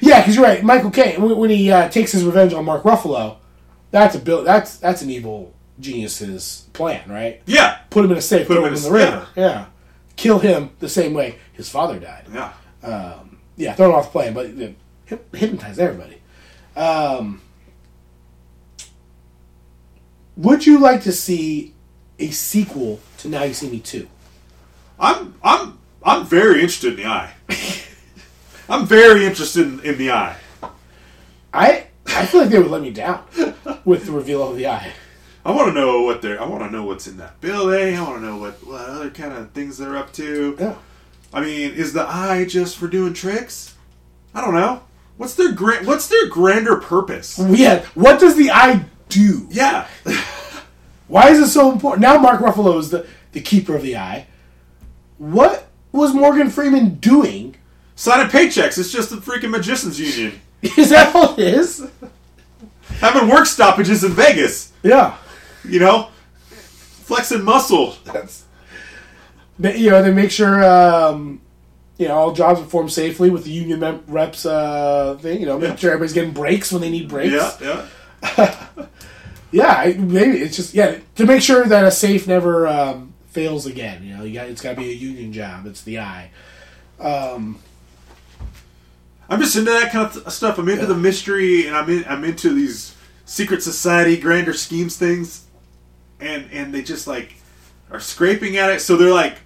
yeah, 0.00 0.20
because 0.20 0.36
you're 0.36 0.44
right, 0.44 0.62
Michael 0.62 0.90
Caine 0.90 1.22
when, 1.22 1.36
when 1.38 1.50
he 1.50 1.70
uh, 1.70 1.88
takes 1.88 2.12
his 2.12 2.24
revenge 2.24 2.52
on 2.52 2.66
Mark 2.66 2.82
Ruffalo, 2.82 3.38
that's 3.90 4.14
a 4.14 4.18
bill. 4.18 4.44
That's 4.44 4.76
that's 4.76 5.00
an 5.00 5.08
evil 5.10 5.54
genius's 5.80 6.68
plan, 6.72 7.10
right? 7.10 7.42
Yeah. 7.46 7.78
Put 7.90 8.04
him 8.04 8.12
in 8.12 8.18
a 8.18 8.22
safe, 8.22 8.46
Put 8.46 8.56
him 8.58 8.64
him 8.64 8.72
in 8.72 8.76
in 8.78 8.82
the 8.82 8.90
river, 8.90 9.26
yeah. 9.36 9.66
Kill 10.16 10.38
him 10.38 10.70
the 10.78 10.88
same 10.88 11.14
way 11.14 11.38
his 11.52 11.68
father 11.68 11.98
died 11.98 12.26
Yeah. 12.32 12.52
yeah, 13.56 13.72
throw 13.74 13.90
him 13.90 13.94
off 13.96 14.06
the 14.06 14.10
plane, 14.10 14.34
but 14.34 14.46
hyp- 15.08 15.34
hypnotize 15.36 15.78
everybody. 15.78 16.20
Um, 16.76 17.40
would 20.36 20.66
you 20.66 20.78
like 20.78 21.02
to 21.04 21.12
see 21.12 21.74
a 22.18 22.30
sequel 22.30 23.00
to 23.18 23.28
Now 23.28 23.44
You 23.44 23.54
See 23.54 23.70
Me 23.70 23.80
Two? 23.80 24.08
I'm 24.98 25.34
I'm 25.42 25.78
I'm 26.02 26.26
very 26.26 26.54
interested 26.56 26.92
in 26.94 27.04
the 27.04 27.06
eye. 27.06 27.34
I'm 28.68 28.86
very 28.86 29.24
interested 29.24 29.66
in, 29.66 29.80
in 29.80 29.98
the 29.98 30.10
eye. 30.12 30.36
I 31.52 31.86
I 32.06 32.26
feel 32.26 32.42
like 32.42 32.50
they 32.50 32.58
would 32.58 32.70
let 32.70 32.82
me 32.82 32.90
down 32.90 33.24
with 33.84 34.06
the 34.06 34.12
reveal 34.12 34.48
of 34.48 34.56
the 34.56 34.66
eye. 34.66 34.92
I 35.44 35.50
want 35.50 35.68
to 35.68 35.74
know 35.74 36.02
what 36.02 36.22
they're. 36.22 36.40
I 36.40 36.46
want 36.46 36.62
to 36.64 36.70
know 36.70 36.84
what's 36.84 37.06
in 37.06 37.18
that 37.18 37.40
building. 37.40 37.96
I 37.96 38.02
want 38.02 38.20
to 38.20 38.26
know 38.26 38.36
what 38.36 38.66
what 38.66 38.80
other 38.88 39.10
kind 39.10 39.32
of 39.32 39.50
things 39.52 39.78
they're 39.78 39.96
up 39.96 40.12
to. 40.14 40.56
Yeah. 40.58 40.76
I 41.32 41.40
mean, 41.40 41.72
is 41.72 41.92
the 41.92 42.08
eye 42.08 42.44
just 42.44 42.76
for 42.76 42.88
doing 42.88 43.12
tricks? 43.12 43.74
I 44.34 44.40
don't 44.40 44.54
know. 44.54 44.82
What's 45.16 45.34
their 45.34 45.52
grand? 45.52 45.86
What's 45.86 46.08
their 46.08 46.28
grander 46.28 46.76
purpose? 46.76 47.38
Yeah. 47.38 47.84
What 47.94 48.18
does 48.20 48.36
the 48.36 48.50
eye 48.50 48.84
do? 49.08 49.46
Yeah, 49.50 49.86
Why 51.08 51.30
is 51.30 51.38
it 51.38 51.48
so 51.48 51.70
important? 51.70 52.02
Now 52.02 52.18
Mark 52.18 52.40
Ruffalo 52.40 52.78
is 52.78 52.90
the, 52.90 53.06
the 53.32 53.40
keeper 53.40 53.76
of 53.76 53.82
the 53.82 53.96
eye. 53.96 54.26
What 55.18 55.68
was 55.92 56.14
Morgan 56.14 56.50
Freeman 56.50 56.94
doing? 56.96 57.56
Signing 57.96 58.28
paychecks. 58.30 58.78
It's 58.78 58.90
just 58.92 59.10
the 59.10 59.16
freaking 59.16 59.50
magicians 59.50 59.98
union 60.00 60.40
Is 60.62 60.90
that 60.90 61.14
all 61.14 61.34
it 61.38 61.54
is? 61.54 61.86
having 63.00 63.28
work 63.28 63.46
stoppages 63.46 64.04
in 64.04 64.12
Vegas. 64.12 64.72
Yeah. 64.82 65.16
You 65.64 65.80
know, 65.80 66.08
flexing 66.46 67.42
muscle. 67.42 67.96
That's 68.04 68.44
you 69.58 69.90
know 69.90 70.02
they 70.02 70.12
make 70.12 70.30
sure 70.30 70.62
um, 70.64 71.40
you 71.96 72.08
know 72.08 72.14
all 72.14 72.32
jobs 72.32 72.60
are 72.60 72.64
perform 72.64 72.88
safely 72.88 73.30
with 73.30 73.44
the 73.44 73.50
union 73.50 74.02
reps 74.08 74.44
uh, 74.46 75.16
thing. 75.20 75.40
You 75.40 75.46
know, 75.46 75.58
make 75.58 75.70
Yeah. 75.70 75.76
sure 75.76 75.90
everybody's 75.92 76.12
getting 76.12 76.32
breaks 76.32 76.72
when 76.72 76.80
they 76.82 76.90
need 76.90 77.08
breaks. 77.08 77.32
Yeah, 77.60 77.86
yeah. 78.36 78.66
Yeah, 79.52 79.92
maybe 79.96 80.38
it's 80.38 80.56
just 80.56 80.74
yeah 80.74 80.98
to 81.14 81.24
make 81.26 81.40
sure 81.40 81.64
that 81.64 81.84
a 81.84 81.90
safe 81.92 82.26
never 82.26 82.66
um, 82.66 83.14
fails 83.28 83.66
again. 83.66 84.02
You 84.02 84.16
know, 84.16 84.24
you 84.24 84.34
got 84.34 84.48
it's 84.48 84.60
got 84.60 84.70
to 84.70 84.76
be 84.80 84.90
a 84.90 84.94
union 84.94 85.32
job. 85.32 85.66
It's 85.66 85.82
the 85.82 86.00
eye. 86.00 86.30
I'm 89.28 89.40
just 89.40 89.56
into 89.56 89.70
that 89.70 89.90
kind 89.92 90.06
of 90.16 90.32
stuff. 90.32 90.58
I'm 90.58 90.68
into 90.68 90.82
Yeah. 90.82 90.88
the 90.88 90.96
mystery, 90.96 91.66
and 91.66 91.74
I'm 91.76 91.88
in, 91.88 92.04
I'm 92.08 92.24
into 92.24 92.52
these 92.54 92.94
secret 93.24 93.62
society, 93.62 94.16
grander 94.18 94.52
schemes 94.52 94.96
things, 94.96 95.44
and 96.20 96.48
and 96.52 96.74
they 96.74 96.82
just 96.82 97.06
like 97.06 97.34
are 97.90 98.00
scraping 98.00 98.56
at 98.56 98.70
it. 98.70 98.80
So 98.80 98.96
they're 98.96 99.12
like 99.14 99.38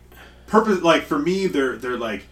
purpose. 0.46 0.82
Like 0.82 1.04
for 1.04 1.18
me, 1.18 1.46
they're 1.46 1.76
they're 1.76 1.96
like 1.98 2.24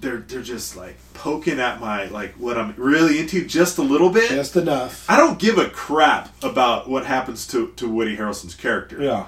they're 0.00 0.18
they're 0.18 0.42
just 0.42 0.76
like 0.76 0.96
poking 1.14 1.60
at 1.60 1.80
my 1.80 2.06
like 2.06 2.34
what 2.34 2.58
I'm 2.58 2.74
really 2.76 3.18
into 3.20 3.46
just 3.46 3.78
a 3.78 3.82
little 3.82 4.10
bit. 4.10 4.28
Just 4.30 4.56
enough. 4.56 5.08
I 5.08 5.16
don't 5.16 5.38
give 5.38 5.56
a 5.56 5.68
crap 5.70 6.30
about 6.42 6.88
what 6.90 7.06
happens 7.06 7.46
to 7.48 7.68
to 7.76 7.88
Woody 7.88 8.16
Harrelson's 8.16 8.54
character. 8.54 9.00
Yeah. 9.00 9.26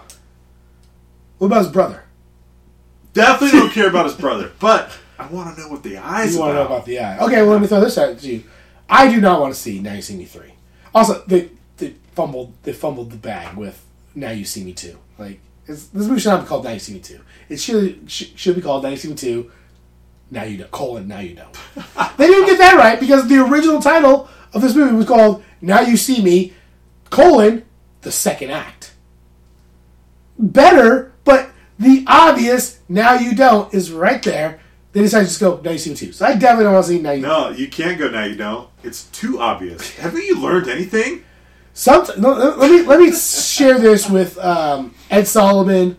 What 1.39 1.47
about 1.49 1.65
his 1.65 1.73
brother? 1.73 2.03
Definitely 3.13 3.61
don't 3.61 3.73
care 3.73 3.89
about 3.89 4.07
his 4.07 4.15
brother, 4.15 4.53
but 4.59 4.91
I 5.19 5.27
want 5.29 5.55
to 5.55 5.61
know 5.61 5.69
what 5.69 5.83
the 5.83 5.99
eyes 5.99 6.35
You 6.35 6.41
want 6.41 6.51
to 6.51 6.55
know 6.55 6.67
about 6.67 6.85
the 6.85 6.99
eye? 6.99 7.19
Okay, 7.19 7.43
well 7.43 7.53
let 7.53 7.61
me 7.61 7.67
throw 7.67 7.81
this 7.81 7.99
at 7.99 8.23
you. 8.23 8.45
I 8.89 9.11
do 9.11 9.21
not 9.21 9.41
want 9.41 9.55
to 9.55 9.59
see 9.59 9.81
Now 9.81 9.95
You 9.95 10.03
See 10.03 10.17
Me 10.17 10.25
three. 10.25 10.53
Also, 10.95 11.23
they 11.27 11.51
they 11.79 11.95
fumbled 12.15 12.53
they 12.63 12.73
fumbled 12.73 13.11
the 13.11 13.17
bag 13.17 13.57
with 13.57 13.85
Now 14.15 14.31
You 14.31 14.45
See 14.45 14.65
Me 14.65 14.73
two. 14.73 14.99
Like 15.19 15.41
it's, 15.67 15.87
this 15.89 16.07
movie 16.07 16.21
should 16.21 16.31
not 16.31 16.43
be 16.43 16.47
called 16.47 16.65
Now 16.65 16.73
You 16.73 16.79
See 16.79 16.95
Me 16.95 17.01
two. 17.01 17.21
It 17.49 17.61
should 17.61 18.11
should 18.11 18.39
should 18.39 18.57
be 18.57 18.63
called 18.63 18.83
Now 18.83 18.91
You 18.91 18.97
See 18.97 19.09
Me 19.09 19.15
two. 19.15 19.51
Now 20.31 20.45
you 20.45 20.59
don't. 20.59 20.71
Colon. 20.71 21.09
Now 21.09 21.21
you 21.21 21.35
don't. 21.35 21.57
they 22.17 22.27
didn't 22.27 22.47
get 22.47 22.59
that 22.59 22.77
right 22.77 22.99
because 22.99 23.29
the 23.29 23.45
original 23.45 23.81
title 23.81 24.29
of 24.53 24.63
this 24.63 24.75
movie 24.75 24.95
was 24.95 25.07
called 25.07 25.43
Now 25.61 25.81
You 25.81 25.97
See 25.97 26.23
Me, 26.23 26.53
colon 27.11 27.65
the 28.03 28.13
second 28.13 28.51
act. 28.51 28.95
Better, 30.39 31.13
but 31.25 31.51
the 31.79 32.05
obvious 32.07 32.81
Now 32.89 33.15
You 33.15 33.35
Don't 33.35 33.73
is 33.73 33.93
right 33.93 34.23
there. 34.23 34.61
They 34.97 35.03
decided 35.03 35.25
to 35.25 35.29
just 35.29 35.41
go 35.41 35.61
Now 35.63 35.73
You 35.73 35.79
See 35.79 35.91
Me 35.91 35.97
two. 35.97 36.13
So 36.13 36.25
I 36.25 36.37
definitely 36.37 36.65
don't 36.65 36.73
want 36.73 36.87
to 36.87 36.93
see 36.93 37.03
Now 37.03 37.11
You. 37.11 37.21
No, 37.21 37.51
you 37.51 37.69
can't 37.69 37.99
go 37.99 38.09
now. 38.09 38.25
You 38.25 38.35
don't. 38.35 38.67
It's 38.83 39.05
too 39.09 39.39
obvious. 39.39 39.95
Haven't 39.97 40.25
you 40.25 40.41
learned 40.41 40.71
anything? 40.71 41.23
Some, 41.75 42.07
no, 42.17 42.33
let 42.33 42.59
let 42.59 42.71
me 42.71 42.81
let 42.81 43.01
me 43.01 43.13
share 43.13 43.79
this 43.79 44.09
with 44.09 44.39
um, 44.39 44.95
Ed 45.11 45.29
Solomon 45.29 45.99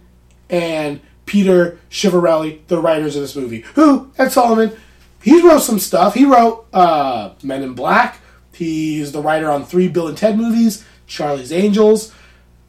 and 0.50 1.00
Peter 1.28 1.80
Chiarelli, 1.92 2.66
the 2.70 2.82
writers 2.82 3.16
of 3.16 3.22
this 3.22 3.36
movie. 3.36 3.60
Who 3.76 4.12
Ed 4.18 4.30
Solomon? 4.30 4.76
He 5.22 5.48
wrote 5.48 5.62
some 5.62 5.78
stuff. 5.78 6.16
He 6.16 6.26
wrote 6.26 6.66
uh, 6.74 7.36
Men 7.44 7.62
in 7.62 7.76
Black. 7.76 8.20
He's 8.52 9.12
the 9.12 9.22
writer 9.22 9.52
on 9.52 9.64
three 9.64 9.90
Bill 9.90 10.08
and 10.08 10.18
Ted 10.18 10.40
movies, 10.40 10.84
Charlie's 11.06 11.54
Angels. 11.54 12.16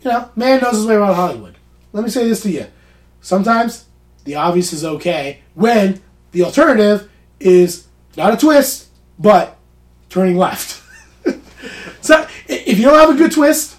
You 0.03 0.11
know, 0.11 0.31
man 0.37 0.61
knows 0.61 0.77
his 0.77 0.85
way 0.85 0.97
around 0.97 1.15
Hollywood. 1.15 1.57
Let 1.95 2.05
me 2.05 2.11
say 2.11 2.29
this 2.29 2.43
to 2.43 2.51
you: 2.51 2.67
sometimes 3.23 3.87
the 4.25 4.35
obvious 4.35 4.75
is 4.75 4.85
okay 4.85 5.41
when 5.55 6.03
the 6.33 6.45
alternative 6.45 7.11
is 7.41 7.87
not 8.17 8.35
a 8.35 8.37
twist, 8.37 8.89
but 9.19 9.57
turning 10.09 10.37
left. 10.37 10.83
So 12.01 12.27
if 12.47 12.79
you 12.79 12.85
don't 12.85 12.99
have 12.99 13.11
a 13.11 13.19
good 13.19 13.33
twist, 13.33 13.77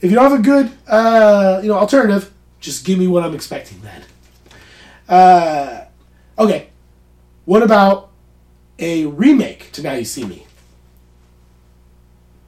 if 0.00 0.10
you 0.10 0.16
don't 0.16 0.30
have 0.30 0.38
a 0.38 0.42
good 0.42 0.70
uh, 0.86 1.60
you 1.62 1.68
know 1.68 1.78
alternative, 1.78 2.32
just 2.60 2.84
give 2.84 2.98
me 2.98 3.06
what 3.06 3.24
I'm 3.24 3.34
expecting 3.34 3.80
then. 3.80 4.02
Uh, 5.08 5.84
okay, 6.38 6.68
what 7.44 7.62
about 7.62 8.10
a 8.78 9.06
remake 9.06 9.72
to 9.72 9.82
Now 9.82 9.94
You 9.94 10.04
See 10.04 10.24
Me 10.24 10.46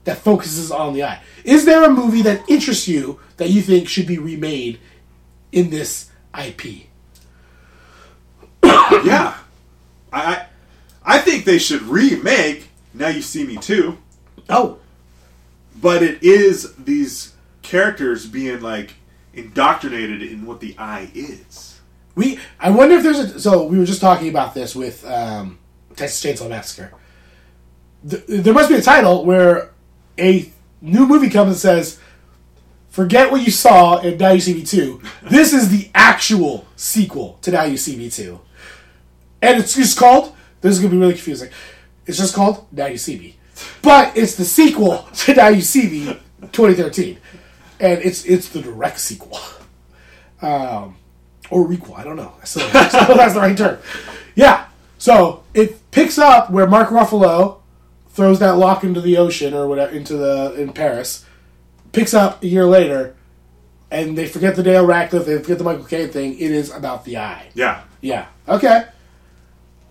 that 0.05 0.19
focuses 0.19 0.71
on 0.71 0.93
the 0.93 1.05
eye? 1.05 1.23
Is 1.45 1.65
there 1.65 1.85
a 1.85 1.91
movie 1.91 2.23
that 2.23 2.49
interests 2.49 2.87
you 2.87 3.19
that 3.39 3.51
you 3.51 3.63
think 3.63 3.89
should 3.89 4.07
be 4.07 4.19
remade 4.19 4.79
in 5.53 5.71
this 5.71 6.11
IP? 6.39 6.88
Yeah, 9.05 9.37
I, 10.13 10.47
I, 11.05 11.19
think 11.19 11.45
they 11.45 11.59
should 11.59 11.83
remake 11.83 12.69
Now 12.95 13.09
You 13.09 13.23
See 13.23 13.45
Me 13.45 13.57
Too, 13.57 13.99
Oh, 14.49 14.79
but 15.81 16.03
it 16.03 16.23
is 16.23 16.75
these 16.77 17.35
characters 17.63 18.27
being 18.27 18.61
like 18.61 18.95
indoctrinated 19.35 20.23
in 20.23 20.47
what 20.47 20.61
the 20.61 20.75
eye 20.79 21.11
is. 21.15 21.81
We, 22.15 22.39
I 22.59 22.71
wonder 22.71 22.97
if 22.97 23.03
there's 23.03 23.19
a. 23.19 23.41
So 23.41 23.65
we 23.65 23.79
were 23.79 23.85
just 23.85 24.01
talking 24.01 24.29
about 24.29 24.55
this 24.55 24.75
with 24.75 25.05
um, 25.05 25.59
Texas 25.95 26.21
Chainsaw 26.23 26.49
Massacre. 26.49 26.93
Th- 28.09 28.25
there 28.27 28.55
must 28.55 28.69
be 28.69 28.75
a 28.75 28.83
title 28.83 29.25
where 29.25 29.71
a 30.19 30.51
new 30.81 31.07
movie 31.07 31.31
comes 31.31 31.51
and 31.51 31.59
says, 31.59 32.01
"Forget 32.89 33.31
what 33.31 33.43
you 33.43 33.53
saw 33.53 33.99
in 33.99 34.19
Now 34.19 34.31
You 34.33 34.41
See 34.41 34.55
Me 34.55 34.65
Two. 34.65 35.01
This 35.23 35.53
is 35.53 35.69
the 35.69 35.91
actual 35.95 36.67
sequel 36.75 37.39
to 37.43 37.53
Now 37.53 37.65
You 37.65 37.77
See 37.77 37.97
Me 37.97 38.11
Two, 38.11 38.41
and 39.43 39.59
it's 39.59 39.75
just 39.75 39.99
called. 39.99 40.35
This 40.61 40.73
is 40.75 40.81
gonna 40.81 40.91
be 40.93 40.99
really 40.99 41.15
confusing. 41.15 41.51
It's 42.07 42.19
just 42.19 42.35
called 42.35 42.67
Now 42.73 42.87
You 42.87 42.99
See 42.99 43.19
Me, 43.19 43.37
but 43.83 44.17
it's 44.17 44.35
the 44.37 44.45
sequel 44.45 45.07
to 45.15 45.35
Now 45.35 45.49
You 45.49 45.61
See 45.63 45.89
Me, 45.89 46.21
2013, 46.53 47.19
and 47.81 48.01
it's 48.03 48.25
it's 48.25 48.49
the 48.49 48.61
direct 48.63 49.01
sequel." 49.01 49.39
Um, 50.41 50.97
or 51.51 51.67
requel. 51.67 51.99
I 51.99 52.05
don't 52.05 52.17
know. 52.17 52.33
I 52.41 52.45
still, 52.45 52.69
I 52.75 52.89
still 52.89 53.01
don't 53.01 53.09
know 53.11 53.17
that's 53.17 53.35
the 53.35 53.41
right 53.41 53.57
term. 53.57 53.79
Yeah. 54.35 54.67
So 54.99 55.43
it 55.55 55.91
picks 55.91 56.19
up 56.19 56.51
where 56.51 56.67
Mark 56.67 56.91
Ruffalo 56.91 57.59
throws 58.11 58.39
that 58.41 58.57
lock 58.57 58.85
into 58.85 59.01
the 59.01 59.17
ocean 59.17 59.55
or 59.55 59.67
whatever 59.67 59.93
into 59.93 60.17
the 60.17 60.55
in 60.55 60.73
Paris. 60.73 61.25
Picks 61.93 62.13
up 62.15 62.43
a 62.43 62.47
year 62.47 62.67
later, 62.67 63.15
and 63.91 64.17
they 64.19 64.27
forget 64.27 64.57
the 64.57 64.63
Dale 64.63 64.85
Radcliffe. 64.85 65.25
They 65.27 65.39
forget 65.39 65.59
the 65.59 65.65
Michael 65.65 65.85
Caine 65.85 66.09
thing. 66.11 66.35
It 66.39 66.51
is 66.51 66.71
about 66.71 67.05
the 67.05 67.17
eye. 67.17 67.49
Yeah, 67.55 67.83
Yeah. 68.01 68.27
Okay. 68.47 68.85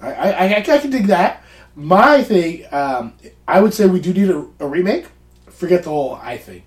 I 0.02 0.14
I, 0.14 0.30
I, 0.30 0.56
I 0.58 0.62
can 0.62 0.90
dig 0.90 1.08
that. 1.08 1.44
My 1.76 2.24
thing, 2.24 2.66
um, 2.72 3.14
I 3.48 3.62
would 3.62 3.74
say 3.74 3.86
we 3.86 4.00
do 4.00 4.14
need 4.14 4.30
a, 4.30 4.46
a 4.60 4.68
remake. 4.68 5.06
Forget 5.50 5.84
the 5.84 5.90
whole 5.90 6.16
I 6.16 6.38
thing. 6.38 6.64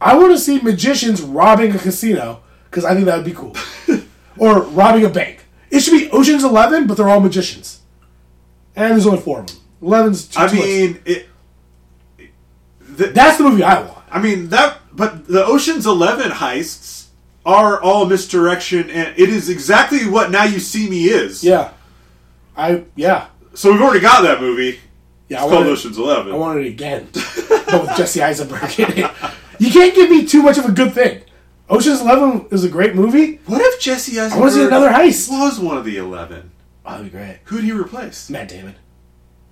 I 0.00 0.16
want 0.16 0.32
to 0.32 0.38
see 0.38 0.60
magicians 0.60 1.20
robbing 1.22 1.74
a 1.74 1.78
casino 1.78 2.42
because 2.64 2.84
I 2.84 2.94
think 2.94 3.06
that 3.06 3.16
would 3.16 3.24
be 3.24 3.32
cool. 3.32 3.56
or 4.38 4.62
robbing 4.62 5.04
a 5.04 5.08
bank. 5.08 5.46
It 5.70 5.80
should 5.80 5.98
be 5.98 6.10
Ocean's 6.10 6.44
Eleven, 6.44 6.86
but 6.86 6.96
they're 6.96 7.08
all 7.08 7.20
magicians. 7.20 7.82
And 8.76 8.92
there's 8.92 9.06
only 9.06 9.20
four 9.20 9.40
of 9.40 9.46
them. 9.48 9.56
Eleven's 9.82 10.26
too 10.28 10.40
I 10.40 10.52
mean 10.52 11.00
it. 11.04 11.28
th- 12.96 13.14
that's 13.14 13.38
the 13.38 13.44
movie 13.44 13.62
I 13.62 13.80
want. 13.82 14.04
I 14.10 14.20
mean 14.20 14.48
that, 14.48 14.78
but 14.92 15.26
the 15.26 15.44
Ocean's 15.44 15.86
Eleven 15.86 16.30
heists 16.30 17.08
are 17.44 17.80
all 17.80 18.06
misdirection, 18.06 18.90
and 18.90 19.18
it 19.18 19.28
is 19.28 19.48
exactly 19.48 20.08
what 20.08 20.30
Now 20.30 20.44
You 20.44 20.58
See 20.58 20.88
Me 20.88 21.04
is. 21.04 21.42
Yeah. 21.44 21.72
I 22.58 22.84
yeah. 22.96 23.28
So 23.54 23.72
we've 23.72 23.80
already 23.80 24.00
got 24.00 24.22
that 24.22 24.40
movie. 24.40 24.80
Yeah, 25.28 25.36
It's 25.36 25.46
I 25.46 25.48
called 25.48 25.52
want 25.52 25.66
it, 25.68 25.72
Ocean's 25.72 25.98
Eleven. 25.98 26.32
I 26.32 26.36
want 26.36 26.58
it 26.60 26.66
again. 26.66 27.08
but 27.48 27.82
with 27.82 27.96
Jesse 27.96 28.22
Eisenberg 28.22 28.78
in 28.78 28.98
it. 29.04 29.10
You 29.58 29.70
can't 29.70 29.94
give 29.94 30.10
me 30.10 30.26
too 30.26 30.42
much 30.42 30.58
of 30.58 30.64
a 30.64 30.72
good 30.72 30.92
thing. 30.94 31.22
Ocean's 31.70 32.00
Eleven 32.00 32.46
is 32.50 32.64
a 32.64 32.68
great 32.68 32.94
movie. 32.94 33.36
what 33.46 33.60
if 33.60 33.80
Jesse 33.80 34.18
Eisenberg 34.18 34.40
wanna 34.40 34.52
see 34.52 34.64
another 34.66 34.88
heist. 34.88 35.30
was 35.30 35.60
one 35.60 35.76
of 35.78 35.84
the 35.84 35.96
Eleven? 35.96 36.50
Oh, 36.84 36.92
that'd 36.92 37.06
be 37.06 37.10
great. 37.10 37.40
Who'd 37.44 37.64
he 37.64 37.72
replace? 37.72 38.28
Matt 38.30 38.48
Damon. 38.48 38.74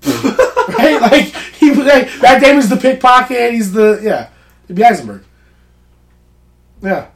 right? 0.07 0.99
Like 1.01 1.25
he 1.55 1.75
like 1.75 2.09
Matt 2.23 2.43
Damon's 2.43 2.69
the 2.69 2.77
pickpocket, 2.77 3.53
he's 3.53 3.73
the 3.73 4.01
yeah. 4.03 4.31
It'd 4.65 4.77
be 4.77 4.85
Eisenberg. 4.85 5.23
Yeah. 6.83 7.09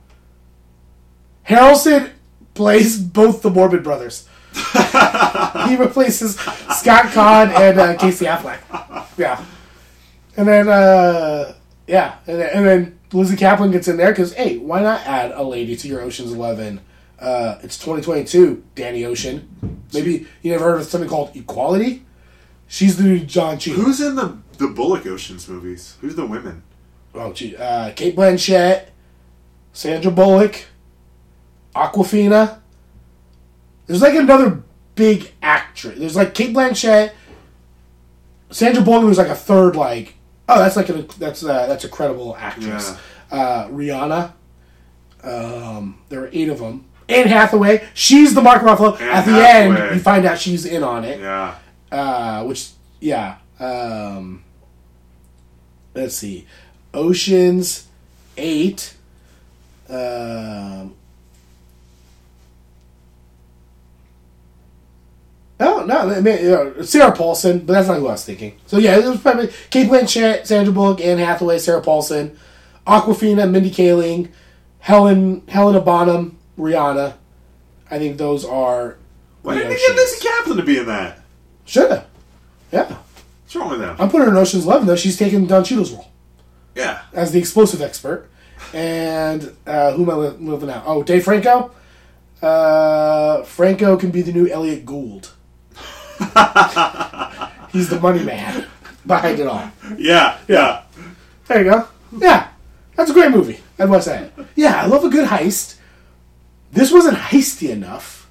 Harrelson 1.49 2.11
plays 2.55 2.99
both 3.01 3.43
the 3.43 3.51
Morbid 3.51 3.83
brothers. 3.83 4.29
he 5.69 5.77
replaces 5.77 6.37
Scott 6.37 7.07
Caan 7.07 7.49
and 7.49 7.79
uh, 7.79 7.97
Casey 7.97 8.27
Affleck. 8.27 8.61
Yeah. 9.17 9.45
And 10.37 10.49
then, 10.49 10.69
uh, 10.69 11.55
yeah. 11.87 12.17
And 12.27 12.41
then, 12.41 12.51
and 12.55 12.67
then 12.67 12.99
Lizzy 13.13 13.37
Caplan 13.37 13.73
gets 13.73 13.89
in 13.89 13.97
there 13.97 14.13
because, 14.13 14.35
hey, 14.35 14.59
why 14.59 14.83
not 14.83 15.01
add 15.07 15.33
a 15.33 15.43
lady 15.43 15.77
to 15.77 15.89
your 15.89 16.01
Ocean's 16.01 16.33
Eleven? 16.33 16.81
Uh, 17.19 17.59
it's 17.63 17.77
2022, 17.77 18.65
Danny 18.75 19.05
Ocean. 19.05 19.83
Maybe 19.93 20.27
you 20.43 20.53
never 20.53 20.65
heard 20.65 20.81
of 20.81 20.87
something 20.87 21.11
called 21.11 21.37
Equality? 21.37 22.07
She's 22.67 22.97
the 22.97 23.03
new 23.03 23.21
John 23.21 23.59
Chi. 23.59 23.73
Who's 23.73 24.01
in 24.01 24.15
the 24.15 24.39
the 24.57 24.69
Bullock 24.69 25.07
Oceans 25.07 25.49
movies? 25.49 25.97
Who's 26.01 26.15
the 26.15 26.25
women? 26.25 26.63
Oh, 27.15 27.33
gee. 27.33 27.57
Uh, 27.57 27.93
Cate 27.93 28.15
Blanchett, 28.15 28.87
Sandra 29.73 30.11
Bullock, 30.13 30.67
Awkwafina. 31.75 32.60
There's 33.91 34.03
like 34.03 34.15
another 34.15 34.63
big 34.95 35.33
actress. 35.43 35.99
There's 35.99 36.15
like 36.15 36.33
Cate 36.33 36.55
Blanchett, 36.55 37.11
Sandra 38.51 38.85
Bullock 38.85 39.05
was 39.05 39.19
like 39.19 39.27
a 39.27 39.35
third. 39.35 39.75
Like, 39.75 40.15
oh, 40.49 40.61
that's 40.61 40.77
like 40.77 40.89
a 40.91 41.03
that's 41.19 41.43
a, 41.43 41.47
that's 41.47 41.83
a 41.83 41.89
credible 41.89 42.37
actress. 42.37 42.97
Uh, 43.33 43.67
Rihanna. 43.67 44.33
Um, 45.25 46.01
there 46.09 46.23
are 46.23 46.31
eight 46.33 46.49
of 46.51 46.61
them. 46.61 46.85
Anne 47.09 47.27
Hathaway. 47.27 47.85
She's 47.93 48.33
the 48.33 48.41
Mark 48.41 48.63
Ruffalo. 48.63 48.95
Anne 49.01 49.09
At 49.09 49.25
the 49.27 49.33
Hathaway. 49.33 49.81
end, 49.89 49.95
you 49.97 50.01
find 50.01 50.25
out 50.25 50.39
she's 50.39 50.65
in 50.65 50.85
on 50.85 51.05
it 51.05 51.19
Yeah. 51.19 51.57
uh, 51.91 52.45
which 52.45 52.71
yeah. 53.01 53.39
Um, 53.59 54.45
let's 55.97 56.15
see, 56.15 56.47
Ocean's 56.95 57.89
Eight. 58.37 58.95
Um, 59.89 60.95
oh 65.61 65.85
no, 65.85 66.11
I 66.11 66.21
mean, 66.21 66.85
Sarah 66.85 67.13
Paulson, 67.13 67.61
but 67.61 67.75
that's 67.75 67.89
not 67.89 67.99
who 67.99 68.09
I 68.09 68.13
was 68.13 68.25
thinking. 68.25 68.59
So 68.67 68.79
yeah, 68.79 68.99
it 68.99 69.05
was 69.05 69.21
probably 69.21 69.49
Cate 69.71 69.89
Blanchett, 69.89 70.47
Sandra 70.47 70.73
Bullock, 70.73 71.01
Anne 71.01 71.19
Hathaway, 71.19 71.59
Sarah 71.59 71.83
Paulson, 71.83 72.39
Awkwafina, 72.87 73.51
Mindy 73.51 73.71
Kaling, 73.71 74.31
Helen 74.81 75.43
Helena 75.49 75.81
Bonham, 75.81 76.39
Rihanna. 76.59 77.15
I 77.91 77.99
think 77.99 78.19
those 78.19 78.45
are. 78.45 78.97
Why 79.43 79.55
didn't 79.55 79.71
they 79.71 79.77
get. 79.77 79.97
Lizzy 79.97 80.29
Caplan 80.29 80.57
to 80.57 80.63
be 80.63 80.79
in 80.79 80.87
that? 80.87 81.21
Should 81.65 81.91
have. 81.91 82.07
Yeah. 82.73 82.97
What's 83.45 83.57
wrong 83.57 83.71
with 83.71 83.81
them? 83.81 83.97
I'm 83.99 84.09
putting 84.09 84.27
her 84.27 84.33
in 84.33 84.37
Ocean's 84.37 84.65
Eleven 84.65 84.87
though. 84.87 84.97
She's 84.97 85.17
taking 85.17 85.47
Don 85.47 85.65
Cheadle's 85.65 85.93
role 85.93 86.11
yeah. 86.75 87.03
as 87.13 87.33
the 87.33 87.39
explosive 87.39 87.83
expert. 87.83 88.29
And 88.73 89.57
uh, 89.67 89.93
who 89.93 90.03
am 90.03 90.11
I 90.11 90.15
li- 90.15 90.37
living 90.39 90.71
out? 90.71 90.85
Oh, 90.87 91.03
Dave 91.03 91.25
Franco. 91.25 91.73
Uh, 92.41 93.43
Franco 93.43 93.97
can 93.97 94.11
be 94.11 94.23
the 94.23 94.33
new 94.33 94.49
Elliott 94.49 94.87
Gould. 94.87 95.33
He's 97.73 97.89
the 97.89 97.99
money 98.01 98.23
man 98.23 98.67
behind 99.07 99.39
it 99.39 99.47
all. 99.47 99.71
Yeah. 99.97 100.39
Yeah. 100.49 100.83
There 101.51 101.65
you 101.65 101.71
go. 101.71 101.89
Yeah, 102.17 102.49
that's 102.95 103.11
a 103.11 103.13
great 103.13 103.33
movie. 103.33 103.59
I 103.77 103.87
must 103.87 104.05
say. 104.05 104.31
Yeah, 104.55 104.83
I 104.83 104.87
love 104.87 105.05
a 105.05 105.09
good 105.09 105.29
heist. 105.29 105.79
This 106.71 106.93
wasn't 106.93 107.17
heisty 107.17 107.71
enough. 107.71 108.31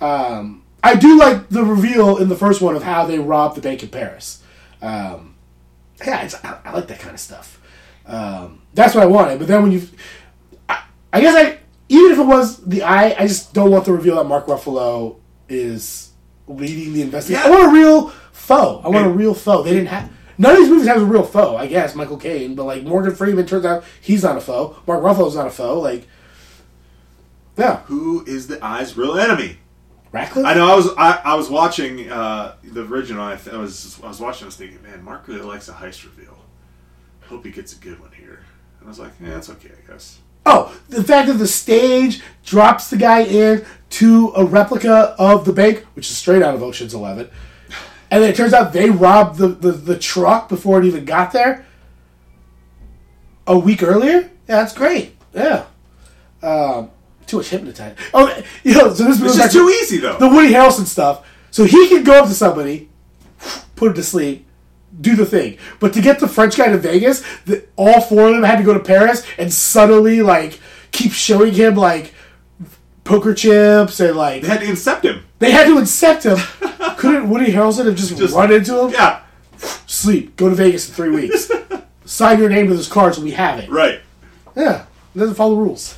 Um, 0.00 0.62
I 0.82 0.96
do 0.96 1.18
like 1.18 1.50
the 1.50 1.62
reveal 1.62 2.16
in 2.16 2.30
the 2.30 2.36
first 2.36 2.62
one 2.62 2.74
of 2.74 2.82
how 2.82 3.04
they 3.04 3.18
robbed 3.18 3.56
the 3.56 3.60
bank 3.60 3.82
in 3.82 3.90
Paris. 3.90 4.42
Um, 4.80 5.34
yeah, 6.06 6.22
it's, 6.22 6.42
I, 6.42 6.58
I 6.64 6.72
like 6.72 6.88
that 6.88 7.00
kind 7.00 7.12
of 7.12 7.20
stuff. 7.20 7.60
Um, 8.06 8.62
that's 8.72 8.94
what 8.94 9.02
I 9.02 9.06
wanted. 9.06 9.38
But 9.38 9.48
then 9.48 9.62
when 9.62 9.72
you, 9.72 9.86
I, 10.66 10.84
I 11.12 11.20
guess 11.20 11.34
I 11.36 11.58
even 11.90 12.12
if 12.12 12.18
it 12.18 12.26
was 12.26 12.64
the 12.64 12.82
eye, 12.82 13.14
I 13.18 13.26
just 13.26 13.52
don't 13.52 13.70
want 13.70 13.84
the 13.84 13.92
reveal 13.92 14.16
that 14.16 14.24
Mark 14.24 14.46
Ruffalo 14.46 15.16
is 15.50 16.12
leading 16.46 16.92
the 16.94 17.02
investigation. 17.02 17.50
Yeah. 17.50 17.56
I 17.56 17.58
want 17.58 17.70
a 17.70 17.74
real 17.74 18.08
foe. 18.32 18.80
I 18.84 18.88
want 18.88 19.06
a 19.06 19.10
real 19.10 19.34
foe. 19.34 19.62
They 19.62 19.70
didn't 19.72 19.88
have. 19.88 20.10
None 20.36 20.52
of 20.52 20.58
these 20.58 20.68
movies 20.68 20.88
has 20.88 21.00
a 21.00 21.06
real 21.06 21.22
foe. 21.22 21.56
I 21.56 21.66
guess 21.66 21.94
Michael 21.94 22.16
Caine, 22.16 22.54
but 22.54 22.64
like 22.64 22.82
Morgan 22.82 23.14
Freeman 23.14 23.46
turns 23.46 23.64
out 23.64 23.84
he's 24.00 24.22
not 24.22 24.36
a 24.36 24.40
foe. 24.40 24.76
Mark 24.86 25.02
Ruffalo's 25.02 25.36
not 25.36 25.46
a 25.46 25.50
foe. 25.50 25.78
Like, 25.80 26.08
yeah, 27.56 27.82
Who 27.82 28.24
is 28.26 28.48
the 28.48 28.62
Eye's 28.64 28.96
real 28.96 29.16
enemy? 29.16 29.58
Radcliffe. 30.10 30.44
I 30.46 30.54
know. 30.54 30.70
I 30.70 30.74
was 30.76 30.88
I, 30.96 31.20
I 31.24 31.34
was 31.34 31.50
watching 31.50 32.10
uh, 32.10 32.56
the 32.62 32.84
original. 32.84 33.22
I, 33.24 33.36
th- 33.36 33.54
I 33.54 33.58
was 33.58 34.00
I 34.02 34.08
was 34.08 34.20
watching. 34.20 34.44
I 34.44 34.46
was 34.46 34.56
thinking, 34.56 34.82
man, 34.82 35.02
Mark 35.04 35.26
really 35.28 35.42
likes 35.42 35.68
a 35.68 35.72
heist 35.72 36.04
reveal. 36.04 36.36
Hope 37.28 37.44
he 37.44 37.50
gets 37.50 37.72
a 37.72 37.76
good 37.76 37.98
one 38.00 38.12
here. 38.12 38.44
And 38.80 38.86
I 38.86 38.88
was 38.88 38.98
like, 38.98 39.12
yeah, 39.20 39.30
that's 39.30 39.50
okay, 39.50 39.70
I 39.70 39.90
guess. 39.90 40.18
Oh, 40.46 40.76
the 40.88 41.02
fact 41.02 41.28
that 41.28 41.34
the 41.34 41.46
stage 41.46 42.22
drops 42.44 42.90
the 42.90 42.96
guy 42.96 43.20
in 43.22 43.64
to 43.94 44.32
a 44.34 44.44
replica 44.44 45.14
of 45.18 45.44
the 45.44 45.52
bank, 45.52 45.86
which 45.94 46.10
is 46.10 46.16
straight 46.16 46.42
out 46.42 46.54
of 46.54 46.62
Ocean's 46.62 46.94
Eleven, 46.94 47.30
and 48.10 48.22
then 48.22 48.30
it 48.30 48.36
turns 48.36 48.52
out 48.52 48.72
they 48.72 48.90
robbed 48.90 49.38
the, 49.38 49.48
the, 49.48 49.70
the 49.70 49.98
truck 49.98 50.48
before 50.48 50.80
it 50.80 50.84
even 50.84 51.04
got 51.04 51.32
there 51.32 51.64
a 53.46 53.56
week 53.56 53.82
earlier. 53.82 54.22
Yeah, 54.22 54.28
that's 54.46 54.74
great. 54.74 55.14
Yeah. 55.32 55.66
Um, 56.42 56.90
too 57.26 57.36
much 57.36 57.50
hypnotized. 57.50 57.98
Oh, 58.12 58.26
you 58.64 58.74
know, 58.74 58.92
so 58.92 59.04
this 59.04 59.20
just 59.20 59.52
to 59.52 59.58
too 59.58 59.68
easy, 59.68 59.98
though. 59.98 60.18
the 60.18 60.28
Woody 60.28 60.52
Harrelson 60.52 60.86
stuff. 60.86 61.24
So 61.52 61.62
he 61.62 61.88
can 61.88 62.02
go 62.02 62.20
up 62.20 62.26
to 62.26 62.34
somebody, 62.34 62.88
put 63.76 63.90
him 63.90 63.94
to 63.94 64.02
sleep, 64.02 64.44
do 65.00 65.14
the 65.14 65.26
thing. 65.26 65.58
But 65.78 65.92
to 65.92 66.00
get 66.00 66.18
the 66.18 66.26
French 66.26 66.56
guy 66.56 66.68
to 66.68 66.78
Vegas, 66.78 67.22
the, 67.44 67.64
all 67.76 68.00
four 68.00 68.28
of 68.28 68.34
them 68.34 68.42
had 68.42 68.56
to 68.56 68.64
go 68.64 68.74
to 68.74 68.80
Paris 68.80 69.24
and 69.38 69.52
subtly 69.52 70.20
like 70.20 70.58
keep 70.90 71.12
showing 71.12 71.52
him 71.52 71.74
like 71.74 72.13
poker 73.04 73.34
chips 73.34 74.00
and 74.00 74.16
like 74.16 74.42
They 74.42 74.48
had 74.48 74.60
to 74.60 74.66
incept 74.66 75.02
him. 75.02 75.24
they 75.38 75.50
had 75.50 75.66
to 75.66 75.78
accept 75.78 76.24
him. 76.24 76.36
Couldn't 76.96 77.28
Woody 77.28 77.52
Harrelson 77.52 77.86
have 77.86 77.96
just, 77.96 78.16
Just- 78.16 78.34
run 78.34 78.52
into 78.52 78.78
him? 78.86 78.90
Yeah. 78.90 79.20
Sleep. 79.86 80.36
Go 80.36 80.48
to 80.48 80.54
Vegas 80.54 80.88
in 80.88 80.94
three 80.94 81.10
weeks. 81.14 81.50
Sign 82.04 82.38
your 82.38 82.48
name 82.50 82.68
to 82.68 82.74
this 82.74 82.88
card 82.88 83.14
so 83.14 83.22
we 83.22 83.30
have 83.32 83.58
it. 83.58 83.70
Right. 83.70 84.00
Yeah, 84.56 84.84
doesn't 85.16 85.34
follow 85.36 85.54
the 85.56 85.60
rules. 85.62 85.96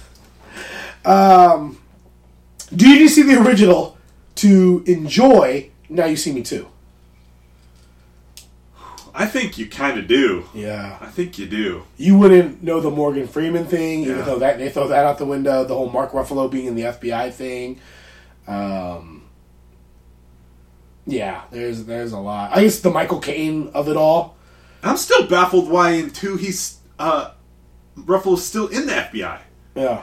Um, 1.04 1.78
do 2.74 2.88
you 2.88 2.96
need 3.00 3.08
to 3.08 3.08
see 3.08 3.22
the 3.22 3.40
original 3.42 3.96
to 4.36 4.82
enjoy 4.86 5.70
Now 5.88 6.06
You 6.06 6.16
See 6.16 6.32
Me 6.32 6.42
Too? 6.42 6.68
I 9.18 9.24
think 9.24 9.56
you 9.56 9.66
kind 9.66 9.98
of 9.98 10.06
do. 10.06 10.44
Yeah. 10.54 10.98
I 11.00 11.06
think 11.06 11.38
you 11.38 11.46
do. 11.46 11.84
You 11.96 12.18
wouldn't 12.18 12.62
know 12.62 12.80
the 12.80 12.90
Morgan 12.90 13.26
Freeman 13.26 13.64
thing, 13.66 14.00
even 14.02 14.18
Yeah. 14.18 14.22
though 14.24 14.38
that 14.40 14.58
they 14.58 14.68
throw 14.68 14.88
that 14.88 15.06
out 15.06 15.16
the 15.16 15.24
window. 15.24 15.64
The 15.64 15.74
whole 15.74 15.88
Mark 15.88 16.12
Ruffalo 16.12 16.50
being 16.50 16.66
in 16.66 16.74
the 16.74 16.82
FBI 16.82 17.30
thing. 17.32 17.80
Um, 18.46 19.24
yeah, 21.06 21.42
there's 21.50 21.84
there's 21.84 22.12
a 22.12 22.18
lot. 22.18 22.50
I 22.54 22.62
guess 22.62 22.80
the 22.80 22.90
Michael 22.90 23.20
Caine 23.20 23.70
of 23.74 23.88
it 23.88 23.96
all. 23.96 24.36
I'm 24.82 24.96
still 24.98 25.26
baffled 25.26 25.70
why 25.70 25.90
in 25.92 26.10
two 26.10 26.36
he's 26.36 26.78
uh 26.98 27.30
Ruffalo's 27.96 28.44
still 28.44 28.66
in 28.68 28.86
the 28.86 28.92
FBI. 28.92 29.38
Yeah. 29.74 30.02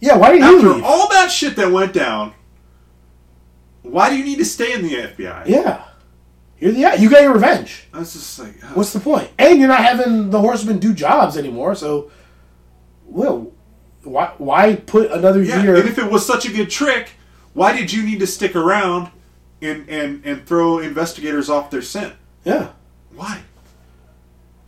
Yeah, 0.00 0.16
why 0.16 0.32
did 0.32 0.42
he 0.42 0.48
After 0.56 0.68
leave? 0.74 0.84
all 0.84 1.08
that 1.10 1.30
shit 1.30 1.56
that 1.56 1.70
went 1.72 1.92
down, 1.92 2.34
why 3.82 4.10
do 4.10 4.16
you 4.16 4.24
need 4.24 4.38
to 4.38 4.44
stay 4.44 4.72
in 4.72 4.82
the 4.82 4.94
FBI? 4.94 5.44
yeah. 5.46 5.84
You're 6.62 6.70
the, 6.70 6.78
yeah, 6.78 6.94
you 6.94 7.10
got 7.10 7.22
your 7.22 7.32
revenge. 7.32 7.88
Was 7.92 8.12
just 8.12 8.38
like, 8.38 8.62
uh, 8.62 8.68
What's 8.68 8.92
the 8.92 9.00
point? 9.00 9.28
And 9.36 9.58
you're 9.58 9.66
not 9.66 9.80
having 9.82 10.30
the 10.30 10.38
horsemen 10.40 10.78
do 10.78 10.94
jobs 10.94 11.36
anymore, 11.36 11.74
so 11.74 12.12
well, 13.04 13.50
why 14.04 14.32
why 14.38 14.76
put 14.76 15.10
another 15.10 15.42
yeah. 15.42 15.60
year? 15.60 15.74
And 15.74 15.88
if 15.88 15.98
it 15.98 16.08
was 16.08 16.24
such 16.24 16.46
a 16.46 16.52
good 16.52 16.70
trick, 16.70 17.10
why 17.52 17.76
did 17.76 17.92
you 17.92 18.04
need 18.04 18.20
to 18.20 18.28
stick 18.28 18.54
around 18.54 19.10
and 19.60 19.88
and 19.88 20.24
and 20.24 20.46
throw 20.46 20.78
investigators 20.78 21.50
off 21.50 21.68
their 21.68 21.82
scent? 21.82 22.14
yeah, 22.44 22.70
Why? 23.12 23.42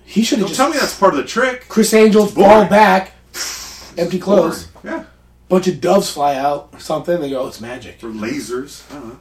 he 0.04 0.24
should 0.24 0.40
have 0.40 0.52
tell 0.52 0.70
me 0.70 0.76
that's 0.76 0.98
part 0.98 1.14
of 1.14 1.18
the 1.18 1.26
trick. 1.26 1.66
Chris 1.68 1.94
Angel 1.94 2.26
fall 2.26 2.66
back, 2.66 3.12
empty 3.96 4.18
clothes, 4.18 4.66
Yeah. 4.82 5.04
bunch 5.48 5.68
of 5.68 5.80
doves 5.80 6.10
fly 6.10 6.34
out 6.34 6.70
or 6.72 6.80
something. 6.80 7.20
They 7.20 7.30
go, 7.30 7.42
oh, 7.42 7.46
it's 7.46 7.60
magic. 7.60 8.02
Or 8.02 8.08
lasers. 8.08 8.82
I 8.90 8.94
don't 8.94 9.08
know. 9.10 9.18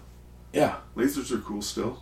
Yeah, 0.52 0.76
Lasers 0.96 1.32
are 1.32 1.40
cool 1.40 1.62
still. 1.62 2.02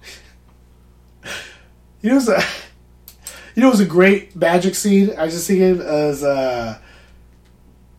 You 2.01 2.09
know, 2.09 2.15
it 2.15 2.15
was 2.15 2.29
a, 2.29 2.39
you 3.55 3.61
know, 3.61 3.67
it 3.67 3.71
was 3.71 3.79
a 3.79 3.85
great 3.85 4.35
magic 4.35 4.75
scene. 4.75 5.11
I 5.17 5.25
was 5.25 5.33
just 5.33 5.47
thinking 5.47 5.81
as 5.81 6.23
uh, 6.23 6.77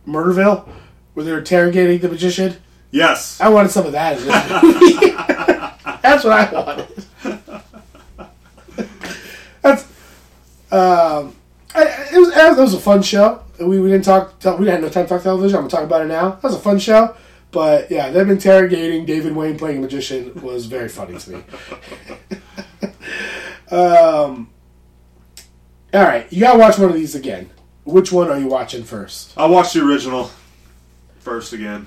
Murderville, 0.07 0.67
where 1.13 1.25
they're 1.25 1.39
interrogating 1.39 1.99
the 1.99 2.09
magician. 2.09 2.55
Yes. 2.91 3.39
I 3.41 3.49
wanted 3.49 3.71
some 3.71 3.85
of 3.85 3.91
that 3.93 4.17
in 4.17 4.25
this 4.27 4.63
movie. 4.63 5.13
That's 6.01 6.23
what 6.23 6.33
I 6.33 6.51
wanted. 6.53 7.03
That's 9.61 9.83
um, 10.71 11.35
I, 11.73 11.83
it 12.11 12.17
was 12.17 12.29
it 12.29 12.61
was 12.61 12.73
a 12.73 12.79
fun 12.79 13.01
show. 13.01 13.41
We, 13.59 13.79
we 13.79 13.89
didn't 13.89 14.05
talk. 14.05 14.33
We 14.43 14.65
didn't 14.65 14.67
have 14.67 14.81
no 14.81 14.89
time 14.89 15.05
to 15.05 15.09
talk 15.09 15.23
television. 15.23 15.57
I'm 15.57 15.63
gonna 15.63 15.71
talk 15.71 15.83
about 15.83 16.01
it 16.01 16.07
now. 16.07 16.31
That 16.31 16.43
was 16.43 16.55
a 16.55 16.59
fun 16.59 16.77
show. 16.79 17.15
But 17.51 17.89
yeah, 17.91 18.09
them 18.09 18.29
interrogating 18.31 19.05
David 19.05 19.35
Wayne 19.35 19.57
playing 19.57 19.77
a 19.77 19.81
magician 19.81 20.41
was 20.41 20.65
very 20.65 20.89
funny 20.89 21.17
to 21.19 21.29
me. 21.31 21.43
um, 23.71 24.49
all 25.93 26.01
right, 26.03 26.31
you 26.31 26.39
gotta 26.39 26.59
watch 26.59 26.77
one 26.77 26.89
of 26.89 26.95
these 26.95 27.15
again. 27.15 27.49
Which 27.85 28.11
one 28.11 28.29
are 28.29 28.39
you 28.39 28.47
watching 28.47 28.83
first? 28.83 29.33
I'll 29.37 29.49
watch 29.49 29.73
the 29.73 29.83
original 29.85 30.31
first 31.19 31.53
again. 31.53 31.85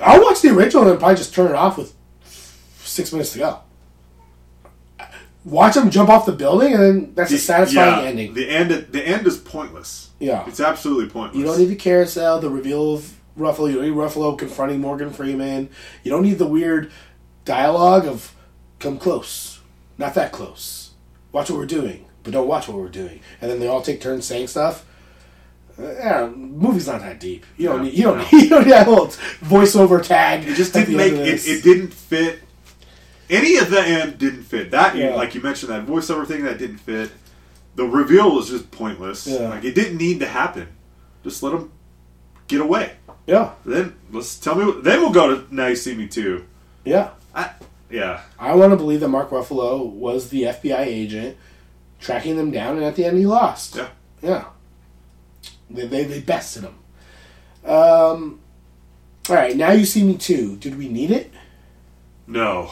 I'll 0.00 0.22
watch 0.22 0.42
the 0.42 0.50
original 0.50 0.88
and 0.88 0.98
probably 0.98 1.16
just 1.16 1.34
turn 1.34 1.46
it 1.50 1.54
off 1.54 1.78
with 1.78 1.94
six 2.24 3.12
minutes 3.12 3.32
to 3.34 3.38
go. 3.38 3.60
Watch 5.44 5.74
them 5.74 5.90
jump 5.90 6.10
off 6.10 6.26
the 6.26 6.32
building, 6.32 6.74
and 6.74 6.82
then 6.82 7.14
that's 7.14 7.32
a 7.32 7.38
satisfying 7.38 8.02
Yeah, 8.04 8.08
ending. 8.10 8.34
The 8.34 8.48
end. 8.50 8.70
The 8.70 9.06
end 9.06 9.26
is 9.26 9.38
pointless. 9.38 10.10
Yeah. 10.18 10.44
it's 10.48 10.60
absolutely 10.60 11.08
pointless. 11.08 11.38
You 11.38 11.44
don't 11.44 11.58
need 11.58 11.66
the 11.66 11.76
carousel, 11.76 12.40
the 12.40 12.50
reveal 12.50 12.94
of 12.94 13.14
Ruffalo. 13.38 13.68
You 13.70 13.76
don't 13.76 13.84
need 13.84 13.94
Ruffalo 13.94 14.36
confronting 14.36 14.80
Morgan 14.80 15.10
Freeman. 15.10 15.70
You 16.02 16.10
don't 16.10 16.24
need 16.24 16.38
the 16.38 16.46
weird 16.46 16.90
dialogue 17.44 18.04
of 18.04 18.34
"come 18.80 18.98
close, 18.98 19.57
not 19.98 20.14
that 20.14 20.32
close." 20.32 20.90
Watch 21.32 21.50
what 21.50 21.58
we're 21.58 21.66
doing, 21.66 22.06
but 22.22 22.32
don't 22.32 22.48
watch 22.48 22.68
what 22.68 22.78
we're 22.78 22.88
doing. 22.88 23.20
And 23.40 23.50
then 23.50 23.60
they 23.60 23.66
all 23.68 23.82
take 23.82 24.00
turns 24.00 24.24
saying 24.24 24.46
stuff. 24.48 24.84
Uh, 25.78 25.92
yeah, 25.92 26.26
movie's 26.34 26.86
not 26.86 27.00
that 27.02 27.20
deep. 27.20 27.44
You 27.56 27.68
don't 27.68 27.78
No, 27.78 27.82
need. 27.84 27.94
You 27.94 28.02
don't. 28.04 28.18
no. 28.18 28.24
Need, 28.24 28.32
you 28.44 28.48
don't 28.48 28.64
need 28.64 28.72
that 28.72 28.88
little 28.88 29.06
voiceover 29.44 30.02
tag. 30.02 30.48
It 30.48 30.54
just 30.54 30.72
didn't 30.72 30.96
make 30.96 31.12
it. 31.12 31.46
It 31.46 31.62
didn't 31.62 31.92
fit. 31.92 32.40
Any 33.30 33.56
of 33.58 33.70
the 33.70 33.80
end 33.82 34.16
didn't 34.18 34.44
fit. 34.44 34.70
That 34.70 34.96
Yeah. 34.96 35.14
like 35.14 35.34
you 35.34 35.42
mentioned 35.42 35.70
that 35.70 35.86
voiceover 35.86 36.26
thing 36.26 36.44
that 36.44 36.58
didn't 36.58 36.78
fit. 36.78 37.10
The 37.76 37.84
reveal 37.84 38.34
was 38.34 38.48
just 38.48 38.70
pointless. 38.70 39.26
Yeah. 39.26 39.50
Like 39.50 39.64
it 39.64 39.74
didn't 39.74 39.98
need 39.98 40.18
to 40.20 40.26
happen. 40.26 40.66
Just 41.22 41.42
let 41.42 41.50
them 41.52 41.70
get 42.48 42.60
away. 42.62 42.92
Yeah, 43.26 43.52
Then 43.66 43.94
let's 44.10 44.38
tell 44.38 44.54
me. 44.54 44.80
Then 44.80 45.00
we'll 45.02 45.12
go 45.12 45.36
to 45.36 45.54
now 45.54 45.66
you 45.66 45.76
see 45.76 45.94
me 45.94 46.08
too. 46.08 46.46
yeah. 46.86 47.10
I, 47.34 47.50
yeah. 47.90 48.22
I 48.38 48.54
want 48.54 48.72
to 48.72 48.76
believe 48.76 49.00
that 49.00 49.08
Mark 49.08 49.30
Ruffalo 49.30 49.86
was 49.86 50.30
the 50.30 50.42
FBI 50.42 50.80
agent 50.86 51.36
tracking 52.00 52.36
them 52.36 52.50
down, 52.50 52.76
and 52.76 52.84
at 52.84 52.96
the 52.96 53.04
end 53.04 53.18
he 53.18 53.26
lost. 53.26 53.76
Yeah. 53.76 53.88
Yeah. 54.22 54.44
They, 55.70 55.86
they, 55.86 56.04
they 56.04 56.20
bested 56.20 56.64
him. 56.64 56.74
Um, 57.70 58.40
all 59.28 59.36
right, 59.36 59.56
now 59.56 59.72
you 59.72 59.84
see 59.84 60.02
me 60.02 60.16
too. 60.16 60.56
Did 60.56 60.78
we 60.78 60.88
need 60.88 61.10
it? 61.10 61.32
No. 62.26 62.70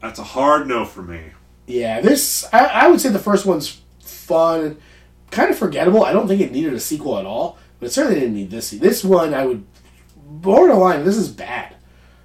That's 0.00 0.18
a 0.18 0.24
hard 0.24 0.68
no 0.68 0.84
for 0.84 1.02
me. 1.02 1.20
Yeah, 1.66 2.00
this, 2.00 2.46
I, 2.52 2.64
I 2.64 2.88
would 2.88 3.00
say 3.00 3.10
the 3.10 3.18
first 3.18 3.44
one's 3.46 3.80
fun, 4.00 4.78
kind 5.30 5.50
of 5.50 5.58
forgettable. 5.58 6.04
I 6.04 6.12
don't 6.12 6.28
think 6.28 6.40
it 6.40 6.52
needed 6.52 6.72
a 6.72 6.80
sequel 6.80 7.18
at 7.18 7.26
all, 7.26 7.58
but 7.78 7.86
it 7.86 7.92
certainly 7.92 8.20
didn't 8.20 8.34
need 8.34 8.50
this. 8.50 8.70
This 8.70 9.04
one, 9.04 9.34
I 9.34 9.46
would, 9.46 9.66
borderline, 10.16 11.04
this 11.04 11.16
is 11.16 11.28
bad. 11.28 11.76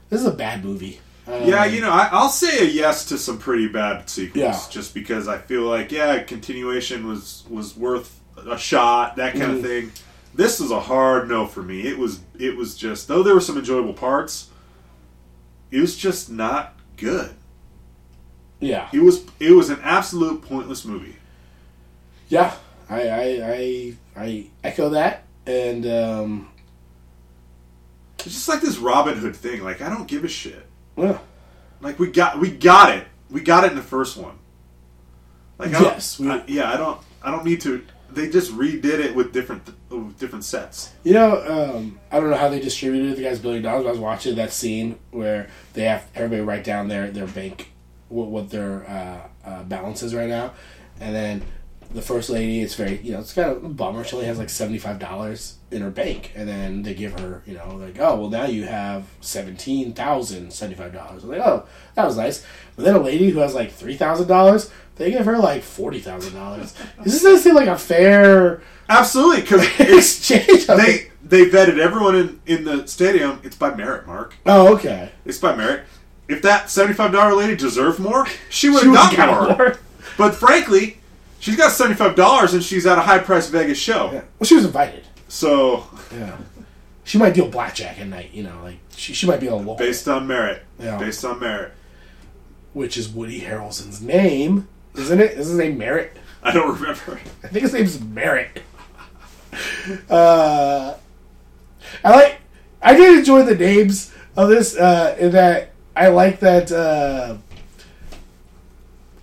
This 0.10 0.22
is 0.22 0.28
a 0.28 0.32
bad 0.32 0.64
movie. 0.64 1.00
Um, 1.28 1.44
Yeah, 1.48 1.66
you 1.66 1.80
know, 1.82 1.90
I, 1.92 2.10
I'll 2.12 2.30
say 2.30 2.60
a 2.66 2.70
yes 2.70 3.06
to 3.06 3.18
some 3.18 3.38
pretty 3.38 3.68
bad 3.68 4.10
sequels, 4.10 4.36
Yeah. 4.44 4.60
just 4.70 4.94
because 4.94 5.28
I 5.28 5.38
feel 5.38 5.62
like 5.64 5.92
yeah, 5.92 6.22
continuation 6.24 7.08
was 7.08 7.44
was 7.50 7.76
worth 7.78 8.20
a 8.38 8.58
shot, 8.58 9.16
that 9.18 9.34
kind 9.34 9.54
Mhm. 9.54 9.56
of 9.58 9.62
thing. 9.62 9.92
This 10.36 10.60
is 10.60 10.72
a 10.72 10.80
hard 10.82 11.30
no 11.30 11.46
for 11.48 11.62
me. 11.62 11.82
It 11.88 11.98
was 11.98 12.20
it 12.38 12.58
was 12.58 12.76
just 12.76 13.08
though 13.08 13.24
there 13.24 13.34
were 13.36 13.40
some 13.42 13.58
enjoyable 13.58 13.94
parts, 13.94 14.48
it 15.72 15.80
was 15.80 15.96
just 15.96 16.30
not 16.30 16.74
good. 16.98 17.32
Yeah. 18.60 18.90
It 18.92 19.00
was 19.02 19.24
it 19.40 19.52
was 19.52 19.70
an 19.70 19.80
absolute 19.84 20.42
pointless 20.42 20.84
movie. 20.86 21.16
Yeah, 22.30 22.54
I 22.90 23.02
I 23.08 23.24
I, 23.44 23.98
I 24.18 24.46
echo 24.64 24.90
that, 24.90 25.24
and 25.46 25.86
um, 25.86 26.50
It's 28.20 28.34
just 28.36 28.48
like 28.50 28.62
this 28.62 28.78
Robin 28.78 29.18
Hood 29.18 29.36
thing. 29.36 29.64
Like 29.64 29.82
I 29.82 29.90
don't 29.90 30.08
give 30.08 30.24
a 30.24 30.28
shit. 30.30 30.63
Yeah, 30.98 31.18
Like 31.82 32.00
we 32.00 32.12
got 32.12 32.40
we 32.40 32.52
got 32.52 32.96
it. 32.96 33.08
We 33.30 33.42
got 33.42 33.64
it 33.64 33.72
in 33.72 33.76
the 33.78 33.84
first 33.84 34.18
one. 34.18 34.38
Like 35.58 35.74
I 35.74 35.82
Yes, 35.82 36.20
we- 36.20 36.30
I- 36.30 36.44
yeah. 36.48 36.72
I 36.72 36.78
don't. 36.78 37.00
I 37.22 37.32
don't 37.32 37.46
need 37.46 37.62
to. 37.62 37.86
They 38.12 38.30
just 38.30 38.52
redid 38.52 38.86
it 39.00 39.16
with 39.16 39.32
different 39.34 39.64
with 39.90 40.20
different 40.20 40.44
sets. 40.46 40.92
you 41.04 41.14
know, 41.14 41.42
um, 41.76 42.00
I 42.12 42.20
don't 42.20 42.30
know 42.30 42.38
how 42.38 42.50
they 42.50 42.60
distributed 42.60 43.16
the 43.18 43.24
guy's 43.24 43.40
billion 43.40 43.64
dollars. 43.64 43.86
I 43.88 43.90
was 43.92 44.00
watching 44.00 44.36
that 44.36 44.52
scene 44.54 45.00
where 45.12 45.48
they 45.74 45.84
have 45.84 46.06
everybody 46.16 46.42
write 46.42 46.64
down 46.64 46.88
their 46.90 47.10
their 47.10 47.28
bank 47.28 47.72
what, 48.10 48.28
what 48.30 48.50
their 48.52 48.88
uh, 48.88 49.50
uh, 49.50 49.64
balance 49.64 50.04
is 50.04 50.14
right 50.14 50.30
now, 50.30 50.54
and 51.00 51.16
then 51.16 51.42
the 51.94 52.02
first 52.02 52.30
lady, 52.30 52.62
it's 52.62 52.76
very 52.76 53.00
you 53.02 53.12
know 53.14 53.20
it's 53.20 53.34
kind 53.34 53.50
of 53.52 53.64
a 53.64 53.70
bummer. 53.70 54.04
She 54.04 54.16
only 54.16 54.28
has 54.28 54.38
like 54.38 54.50
seventy 54.50 54.80
five 54.80 55.00
dollars 55.00 55.58
in 55.72 55.82
her 55.82 55.90
bank, 55.90 56.32
and 56.36 56.48
then 56.48 56.84
they 56.84 56.94
give 56.94 57.20
her 57.20 57.42
you 57.46 57.54
know 57.56 57.76
like 57.76 58.00
oh 58.00 58.16
well 58.20 58.30
now 58.30 58.46
you 58.46 58.64
have 58.64 59.06
seventeen 59.22 59.94
thousand 59.94 60.52
seventy 60.52 60.76
five 60.78 60.94
dollars. 60.94 61.24
Like 61.24 61.42
oh 61.42 61.66
that 61.96 62.06
was 62.06 62.18
nice, 62.18 62.46
but 62.76 62.86
then 62.86 62.96
a 62.96 63.00
lady 63.00 63.30
who 63.30 63.40
has 63.40 63.54
like 63.54 63.72
three 63.72 63.96
thousand 63.96 64.28
dollars, 64.28 64.72
they 64.96 65.12
give 65.12 65.26
her 65.26 65.38
like 65.38 65.64
forty 65.64 66.00
thousand 66.00 66.34
dollars. 66.34 66.74
Is 67.06 67.22
this 67.22 67.44
seem 67.44 67.56
like 67.56 67.68
a 67.68 67.78
fair 67.78 68.62
Absolutely, 68.90 69.42
because 69.42 69.80
exchange. 69.80 70.68
of 70.70 70.78
they 70.78 71.10
they 71.24 71.46
vetted 71.50 71.80
everyone 71.80 72.16
in 72.16 72.42
in 72.46 72.64
the 72.64 72.86
stadium. 72.88 73.40
It's 73.44 73.56
by 73.56 73.74
merit, 73.74 74.06
Mark. 74.06 74.36
Oh, 74.46 74.74
okay. 74.76 75.12
It's 75.26 75.38
by 75.38 75.56
merit. 75.56 75.86
If 76.28 76.42
that 76.42 76.70
seventy 76.70 76.94
five 76.94 77.12
dollar 77.12 77.34
lady 77.34 77.56
deserved 77.56 78.00
more, 78.00 78.26
she 78.50 78.70
would 78.70 78.82
She 78.82 78.88
have 78.88 79.12
would've 79.12 79.18
got 79.18 79.58
more. 79.58 79.78
But 80.18 80.36
frankly, 80.36 80.98
she's 81.44 81.58
got 81.58 81.72
seventy 81.72 81.96
five 81.96 82.16
dollars 82.16 82.54
and 82.54 82.64
she's 82.64 82.86
at 82.86 82.98
a 82.98 83.02
high 83.02 83.20
price 83.20 83.50
Vegas 83.50 83.78
show. 83.78 84.06
Yeah. 84.14 84.22
Well, 84.40 84.46
she 84.46 84.56
was 84.56 84.66
invited. 84.66 85.04
So 85.28 85.86
Yeah. 86.14 86.38
She 87.06 87.18
might 87.18 87.34
deal 87.34 87.50
blackjack 87.50 88.00
at 88.00 88.08
night, 88.08 88.32
you 88.34 88.44
know, 88.44 88.58
like 88.64 88.78
she, 88.96 89.14
she 89.14 89.28
might 89.28 89.42
be 89.42 89.48
a 89.48 89.56
local, 89.56 89.76
based 89.76 90.08
on 90.08 90.26
merit, 90.26 90.64
Yeah. 90.80 90.98
based 90.98 91.24
on 91.26 91.40
merit. 91.40 91.74
which 92.72 92.96
is 92.98 93.10
Woody 93.10 93.42
Harrelson's 93.42 94.02
name, 94.02 94.68
isn't 94.96 95.20
it? 95.20 95.32
Is 95.32 95.48
his 95.50 95.58
name 95.58 95.78
Merritt? 95.78 96.16
I 96.42 96.52
don't 96.54 96.74
remember. 96.80 97.20
I 97.44 97.48
think 97.50 97.64
his 97.64 97.74
name's 97.74 98.00
Merritt. 98.02 98.62
Uh, 100.10 100.96
I 102.04 102.10
like. 102.12 102.40
I 102.82 102.96
did 102.96 103.20
enjoy 103.20 103.44
the 103.44 103.54
names 103.56 104.12
of 104.36 104.50
this. 104.50 104.76
Uh, 104.76 105.16
in 105.20 105.32
that 105.34 105.74
I 105.96 106.08
like 106.08 106.40
that 106.40 106.72
uh, 106.72 107.38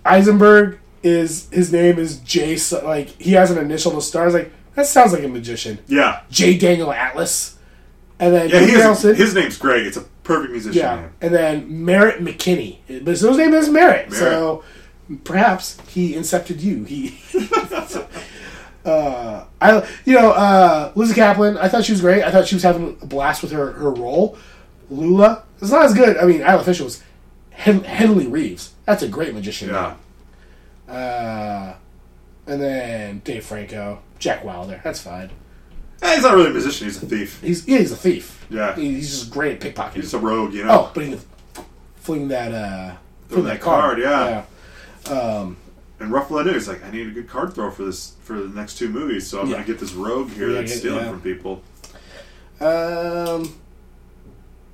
Eisenberg 0.05 0.79
is 1.03 1.49
his 1.51 1.71
name 1.71 1.97
is 1.99 2.17
J. 2.19 2.57
so- 2.57 2.83
Like 2.85 3.09
he 3.21 3.33
has 3.33 3.51
an 3.51 3.57
initial 3.57 3.91
to 3.93 4.01
start 4.01 4.31
stars. 4.31 4.33
Like 4.33 4.51
that 4.75 4.85
sounds 4.87 5.13
like 5.13 5.23
a 5.23 5.27
magician. 5.27 5.79
Yeah, 5.87 6.21
J. 6.29 6.57
Daniel 6.57 6.91
Atlas, 6.91 7.57
and 8.19 8.33
then 8.33 8.49
yeah. 8.49 8.59
He 8.59 8.71
Harrelson- 8.73 9.15
his 9.15 9.33
name's 9.35 9.57
Greg. 9.57 9.85
It's 9.85 9.97
a 9.97 10.01
perfect 10.23 10.51
musician 10.51 10.79
Yeah, 10.81 10.95
name. 11.01 11.09
and 11.21 11.33
then 11.33 11.85
Merritt 11.85 12.23
McKinney, 12.23 12.77
but 13.03 13.11
his 13.11 13.23
name 13.23 13.53
is 13.53 13.69
Merritt, 13.69 14.13
so 14.13 14.63
perhaps 15.23 15.77
he 15.89 16.13
incepted 16.13 16.61
you. 16.61 16.83
He, 16.85 17.19
uh, 18.85 19.45
I, 19.59 19.87
you 20.05 20.13
know, 20.15 20.31
uh, 20.31 20.91
Lizzy 20.95 21.13
Caplan. 21.15 21.57
I 21.57 21.67
thought 21.67 21.83
she 21.85 21.91
was 21.91 22.01
great. 22.01 22.23
I 22.23 22.31
thought 22.31 22.47
she 22.47 22.55
was 22.55 22.63
having 22.63 22.97
a 23.01 23.05
blast 23.05 23.41
with 23.41 23.51
her 23.51 23.71
her 23.73 23.91
role. 23.91 24.37
Lula, 24.89 25.43
it's 25.61 25.71
not 25.71 25.85
as 25.85 25.93
good. 25.93 26.17
I 26.17 26.25
mean, 26.25 26.41
Isla 26.41 26.63
Fisher 26.63 26.83
was 26.83 27.01
Hen- 27.51 27.83
Henley 27.83 28.27
Reeves. 28.27 28.73
That's 28.85 29.03
a 29.03 29.07
great 29.07 29.33
magician. 29.33 29.69
Yeah, 29.69 29.87
name. 29.89 29.97
Uh, 30.91 31.75
and 32.47 32.61
then 32.61 33.19
Dave 33.23 33.45
Franco, 33.45 34.01
Jack 34.19 34.43
Wilder. 34.43 34.81
That's 34.83 35.01
fine. 35.01 35.29
Eh, 36.01 36.15
he's 36.15 36.23
not 36.23 36.33
really 36.35 36.49
a 36.49 36.53
musician. 36.53 36.87
He's 36.87 37.01
a 37.01 37.05
thief. 37.05 37.39
He's 37.41 37.67
yeah, 37.67 37.77
he's 37.77 37.91
a 37.91 37.95
thief. 37.95 38.45
Yeah. 38.49 38.75
He- 38.75 38.95
he's 38.95 39.09
just 39.09 39.31
great 39.31 39.63
at 39.63 39.75
pickpocketing. 39.75 39.93
He's 39.95 40.13
a 40.13 40.19
rogue. 40.19 40.53
You 40.53 40.65
know. 40.65 40.71
Oh, 40.71 40.91
but 40.93 41.03
he 41.05 41.17
fling 41.97 42.27
that 42.29 42.51
uh 42.51 42.95
Throw 43.29 43.37
fling 43.37 43.45
that 43.45 43.61
card. 43.61 43.99
yeah. 43.99 44.43
yeah. 45.07 45.51
And 45.99 46.11
Ruffalo 46.11 46.43
knew 46.43 46.53
he's 46.53 46.67
like, 46.67 46.83
I 46.83 46.89
need 46.89 47.05
a 47.07 47.11
good 47.11 47.29
card 47.29 47.53
throw 47.53 47.69
for 47.69 47.83
this 47.83 48.13
for 48.23 48.33
the 48.41 48.49
next 48.49 48.79
two 48.79 48.89
movies, 48.89 49.27
so 49.27 49.41
I'm 49.41 49.47
Yeah. 49.47 49.53
gonna 49.57 49.67
get 49.67 49.79
this 49.79 49.93
rogue 49.93 50.31
here 50.31 50.49
Yeah, 50.49 50.55
that's 50.61 50.71
get- 50.71 50.79
stealing 50.79 51.05
yeah. 51.05 51.11
from 51.11 51.21
people. 51.21 51.61
Um. 52.59 53.55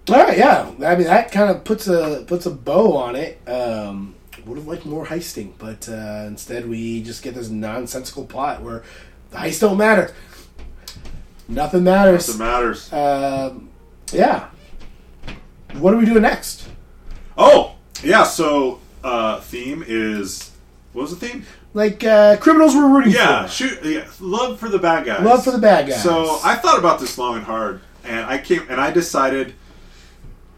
All 0.09 0.15
right, 0.15 0.37
yeah. 0.37 0.71
I 0.85 0.95
mean, 0.95 1.07
that 1.07 1.33
kind 1.33 1.51
of 1.51 1.65
puts 1.65 1.87
a 1.89 2.23
puts 2.25 2.45
a 2.45 2.51
bow 2.51 2.95
on 2.95 3.17
it. 3.17 3.41
Um, 3.47 4.15
would 4.47 4.57
have 4.57 4.67
liked 4.67 4.85
more 4.85 5.05
heisting, 5.05 5.51
but 5.57 5.87
uh, 5.89 6.25
instead 6.27 6.67
we 6.67 7.01
just 7.03 7.21
get 7.23 7.35
this 7.35 7.49
nonsensical 7.49 8.25
plot 8.25 8.61
where 8.61 8.83
the 9.31 9.37
heists 9.37 9.59
don't 9.59 9.77
matter. 9.77 10.13
Nothing 11.47 11.83
matters. 11.83 12.27
Nothing 12.27 12.39
matters. 12.45 12.93
Um, 12.93 13.69
yeah. 14.11 14.47
What 15.73 15.93
are 15.93 15.97
we 15.97 16.05
doing 16.05 16.21
next? 16.23 16.67
Oh, 17.37 17.75
yeah. 18.03 18.23
So 18.23 18.79
uh, 19.03 19.39
theme 19.41 19.83
is 19.87 20.51
what 20.93 21.03
was 21.03 21.17
the 21.17 21.27
theme? 21.27 21.43
Like 21.73 22.03
uh, 22.03 22.37
criminals 22.37 22.73
we're 22.75 22.89
rooting 22.89 23.13
Yeah, 23.13 23.43
for. 23.43 23.49
shoot. 23.51 23.79
Yeah, 23.83 24.07
love 24.19 24.59
for 24.59 24.67
the 24.69 24.79
bad 24.79 25.05
guys. 25.05 25.23
Love 25.23 25.43
for 25.43 25.51
the 25.51 25.57
bad 25.59 25.87
guys. 25.87 26.01
So 26.01 26.39
I 26.43 26.55
thought 26.55 26.79
about 26.79 26.99
this 26.99 27.17
long 27.17 27.35
and 27.35 27.43
hard, 27.43 27.81
and 28.03 28.25
I 28.25 28.39
came 28.39 28.63
and 28.69 28.81
I 28.81 28.89
decided 28.91 29.53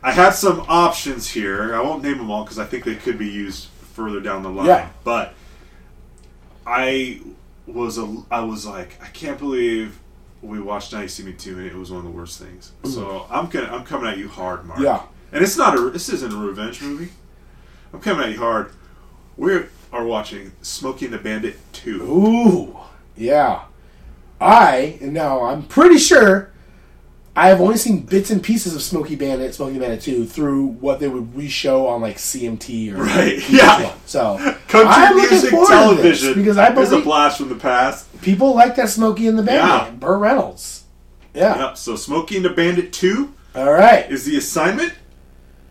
I 0.01 0.11
had 0.11 0.29
some 0.31 0.61
options 0.69 1.29
here. 1.29 1.75
I 1.75 1.81
won't 1.81 2.01
name 2.03 2.17
them 2.19 2.31
all 2.31 2.43
because 2.43 2.57
I 2.57 2.65
think 2.65 2.85
they 2.85 2.95
could 2.95 3.17
be 3.17 3.27
used 3.27 3.67
further 3.93 4.19
down 4.19 4.43
the 4.43 4.49
line. 4.49 4.67
Yeah. 4.67 4.89
But 5.03 5.33
I 6.65 7.21
was 7.67 7.97
a 7.97 8.23
I 8.31 8.41
was 8.41 8.65
like 8.65 8.97
I 9.01 9.07
can't 9.07 9.37
believe 9.37 9.99
we 10.41 10.59
watched 10.59 10.93
Now 10.93 11.01
You 11.01 11.07
See 11.07 11.23
Me 11.23 11.33
Too 11.33 11.57
and 11.57 11.67
it 11.67 11.75
was 11.75 11.91
one 11.91 11.99
of 11.99 12.05
the 12.05 12.11
worst 12.11 12.39
things. 12.39 12.71
Mm-hmm. 12.83 12.93
So 12.93 13.25
I'm 13.29 13.47
gonna 13.47 13.67
I'm 13.67 13.83
coming 13.83 14.09
at 14.09 14.17
you 14.17 14.27
hard, 14.27 14.65
Mark. 14.65 14.79
Yeah. 14.79 15.03
And 15.31 15.43
it's 15.43 15.57
not 15.57 15.77
a 15.77 15.89
this 15.89 16.09
isn't 16.09 16.33
a 16.33 16.37
revenge 16.37 16.81
movie. 16.81 17.11
I'm 17.93 17.99
coming 17.99 18.25
at 18.25 18.31
you 18.31 18.39
hard. 18.39 18.71
We 19.37 19.63
are 19.91 20.05
watching 20.05 20.51
Smokey 20.61 21.05
and 21.05 21.13
the 21.13 21.17
Bandit 21.17 21.57
2. 21.73 22.03
Ooh, 22.03 22.77
yeah. 23.15 23.63
I 24.39 24.97
and 25.01 25.13
now 25.13 25.43
I'm 25.43 25.63
pretty 25.63 25.97
sure 25.97 26.51
I 27.35 27.47
have 27.49 27.61
only 27.61 27.77
seen 27.77 28.01
bits 28.01 28.31
and 28.31 28.43
pieces 28.43 28.75
of 28.75 28.81
Smokey 28.81 29.15
Bandit, 29.15 29.53
Smokey 29.55 29.79
Bandit 29.79 30.01
2 30.01 30.25
through 30.25 30.65
what 30.65 30.99
they 30.99 31.07
would 31.07 31.35
re-show 31.35 31.87
on 31.87 32.01
like 32.01 32.17
CMT 32.17 32.93
or 32.93 32.97
Right, 33.03 33.37
VH1. 33.39 33.51
yeah. 33.57 33.93
So 34.05 34.37
Country 34.67 34.79
I'm 34.89 35.15
looking 35.15 35.29
music 35.31 35.49
forward 35.51 35.67
to 35.97 36.01
this 36.01 36.21
television 36.21 36.33
because 36.33 36.57
I 36.57 36.73
is 36.73 36.87
a 36.89 36.91
believe 36.91 37.05
blast 37.05 37.37
from 37.37 37.49
the 37.49 37.55
past. 37.55 38.21
people 38.21 38.55
like 38.55 38.75
that 38.75 38.89
Smokey 38.89 39.27
and 39.27 39.37
the 39.39 39.43
Bandit, 39.43 39.93
Yeah. 39.93 39.97
Burt 39.99 40.19
Reynolds. 40.19 40.83
Yeah. 41.33 41.67
Yep. 41.67 41.77
So 41.77 41.95
Smokey 41.95 42.35
and 42.37 42.45
the 42.45 42.49
Bandit 42.49 42.91
Two 42.91 43.33
All 43.55 43.71
right. 43.71 44.09
is 44.11 44.25
the 44.25 44.35
assignment 44.35 44.93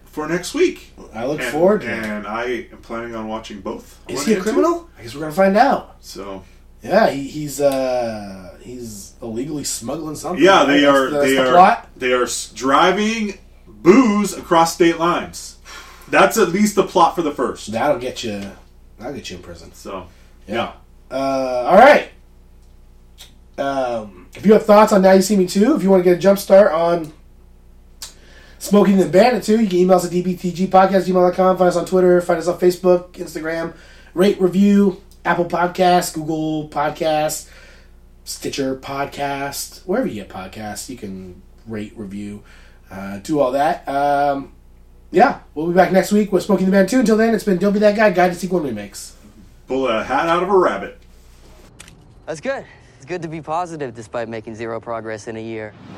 for 0.06 0.26
next 0.28 0.54
week. 0.54 0.92
I 1.12 1.26
look 1.26 1.40
And, 1.40 1.50
forward 1.52 1.82
to 1.82 1.88
it. 1.88 2.04
and 2.04 2.26
I 2.26 2.68
am 2.72 2.78
planning 2.82 3.14
on 3.14 3.28
watching 3.28 3.60
both. 3.60 4.00
Is 4.08 4.24
he 4.24 4.32
a 4.32 4.36
and 4.36 4.44
two. 4.44 4.50
criminal? 4.52 4.88
I 4.98 5.02
guess 5.02 5.14
we're 5.14 5.20
gonna 5.22 5.32
find 5.32 5.56
out. 5.56 5.96
So 6.00 6.44
Yeah, 6.82 7.10
he, 7.10 7.24
he's 7.28 7.60
uh 7.60 8.56
he's 8.62 9.07
illegally 9.22 9.64
smuggling 9.64 10.14
something. 10.16 10.44
yeah, 10.44 10.64
they 10.64 10.80
That's 10.82 10.96
are. 10.96 11.10
the- 11.10 11.18
they 11.20 11.34
the 11.34 11.48
are. 11.48 11.52
plot. 11.52 11.88
They 11.96 12.12
are 12.12 12.26
driving 12.54 13.38
booze 13.66 14.32
across 14.36 14.74
state 14.74 14.98
lines. 14.98 15.56
That's 16.08 16.38
at 16.38 16.48
least 16.50 16.74
the 16.74 16.84
plot 16.84 17.14
for 17.14 17.22
the 17.22 17.32
first. 17.32 17.70
That'll 17.72 17.98
get 17.98 18.24
you. 18.24 18.42
That'll 18.98 19.14
get 19.14 19.30
you 19.30 19.36
in 19.36 19.42
prison. 19.42 19.72
So 19.74 20.06
Yeah. 20.46 20.72
Uh, 21.10 21.14
all 21.68 21.76
right. 21.76 22.10
Um, 23.56 24.28
if 24.34 24.46
you 24.46 24.52
have 24.52 24.64
thoughts 24.64 24.92
on 24.92 25.02
Now 25.02 25.12
You 25.12 25.22
See 25.22 25.36
Me 25.36 25.46
Too, 25.46 25.74
if 25.74 25.82
you 25.82 25.90
want 25.90 26.00
to 26.00 26.04
get 26.04 26.16
a 26.16 26.20
jump 26.20 26.38
start 26.38 26.72
on 26.72 27.12
Smokey 28.60 28.92
and 28.92 29.00
the 29.02 29.08
Bandit 29.08 29.42
too, 29.42 29.60
you 29.60 29.68
can 29.68 29.78
email 29.78 29.96
us 29.96 30.04
at 30.06 30.12
dbtgpodcast.gmail.com. 30.12 31.56
Find 31.58 31.68
us 31.68 31.76
on 31.76 31.84
Twitter. 31.86 32.20
Find 32.20 32.38
us 32.38 32.48
on 32.48 32.58
Facebook, 32.58 33.12
Instagram. 33.12 33.74
Rate, 34.14 34.40
review, 34.40 35.00
Apple 35.24 35.44
Podcasts, 35.44 36.12
Google 36.14 36.68
Podcasts, 36.68 37.48
Stitcher 38.32 38.76
Podcast, 38.76 39.80
wherever 39.86 40.06
you 40.06 40.14
get 40.16 40.28
podcasts, 40.28 40.90
you 40.90 40.96
can 40.98 41.40
rate, 41.66 41.94
review, 41.96 42.42
uh, 42.90 43.18
do 43.20 43.40
all 43.40 43.52
that. 43.52 43.88
Um, 43.88 44.52
yeah, 45.10 45.40
we'll 45.54 45.66
be 45.66 45.72
back 45.72 45.92
next 45.92 46.12
week 46.12 46.30
with 46.30 46.42
Smokey 46.42 46.64
and 46.64 46.72
the 46.72 46.76
Bandit 46.76 46.90
2. 46.90 47.00
Until 47.00 47.16
then, 47.16 47.34
it's 47.34 47.44
been 47.44 47.56
Don't 47.56 47.72
Be 47.72 47.78
That 47.78 47.96
Guy, 47.96 48.10
Guide 48.10 48.28
to 48.28 48.34
Sequel 48.34 48.60
Remakes. 48.60 49.16
pull 49.66 49.88
a 49.88 50.04
hat 50.04 50.28
out 50.28 50.42
of 50.42 50.50
a 50.50 50.56
rabbit. 50.56 50.98
That's 52.26 52.42
good. 52.42 52.66
It's 52.96 53.06
good 53.06 53.22
to 53.22 53.28
be 53.28 53.40
positive 53.40 53.94
despite 53.94 54.28
making 54.28 54.54
zero 54.56 54.78
progress 54.78 55.26
in 55.26 55.36
a 55.38 55.42
year. 55.42 55.72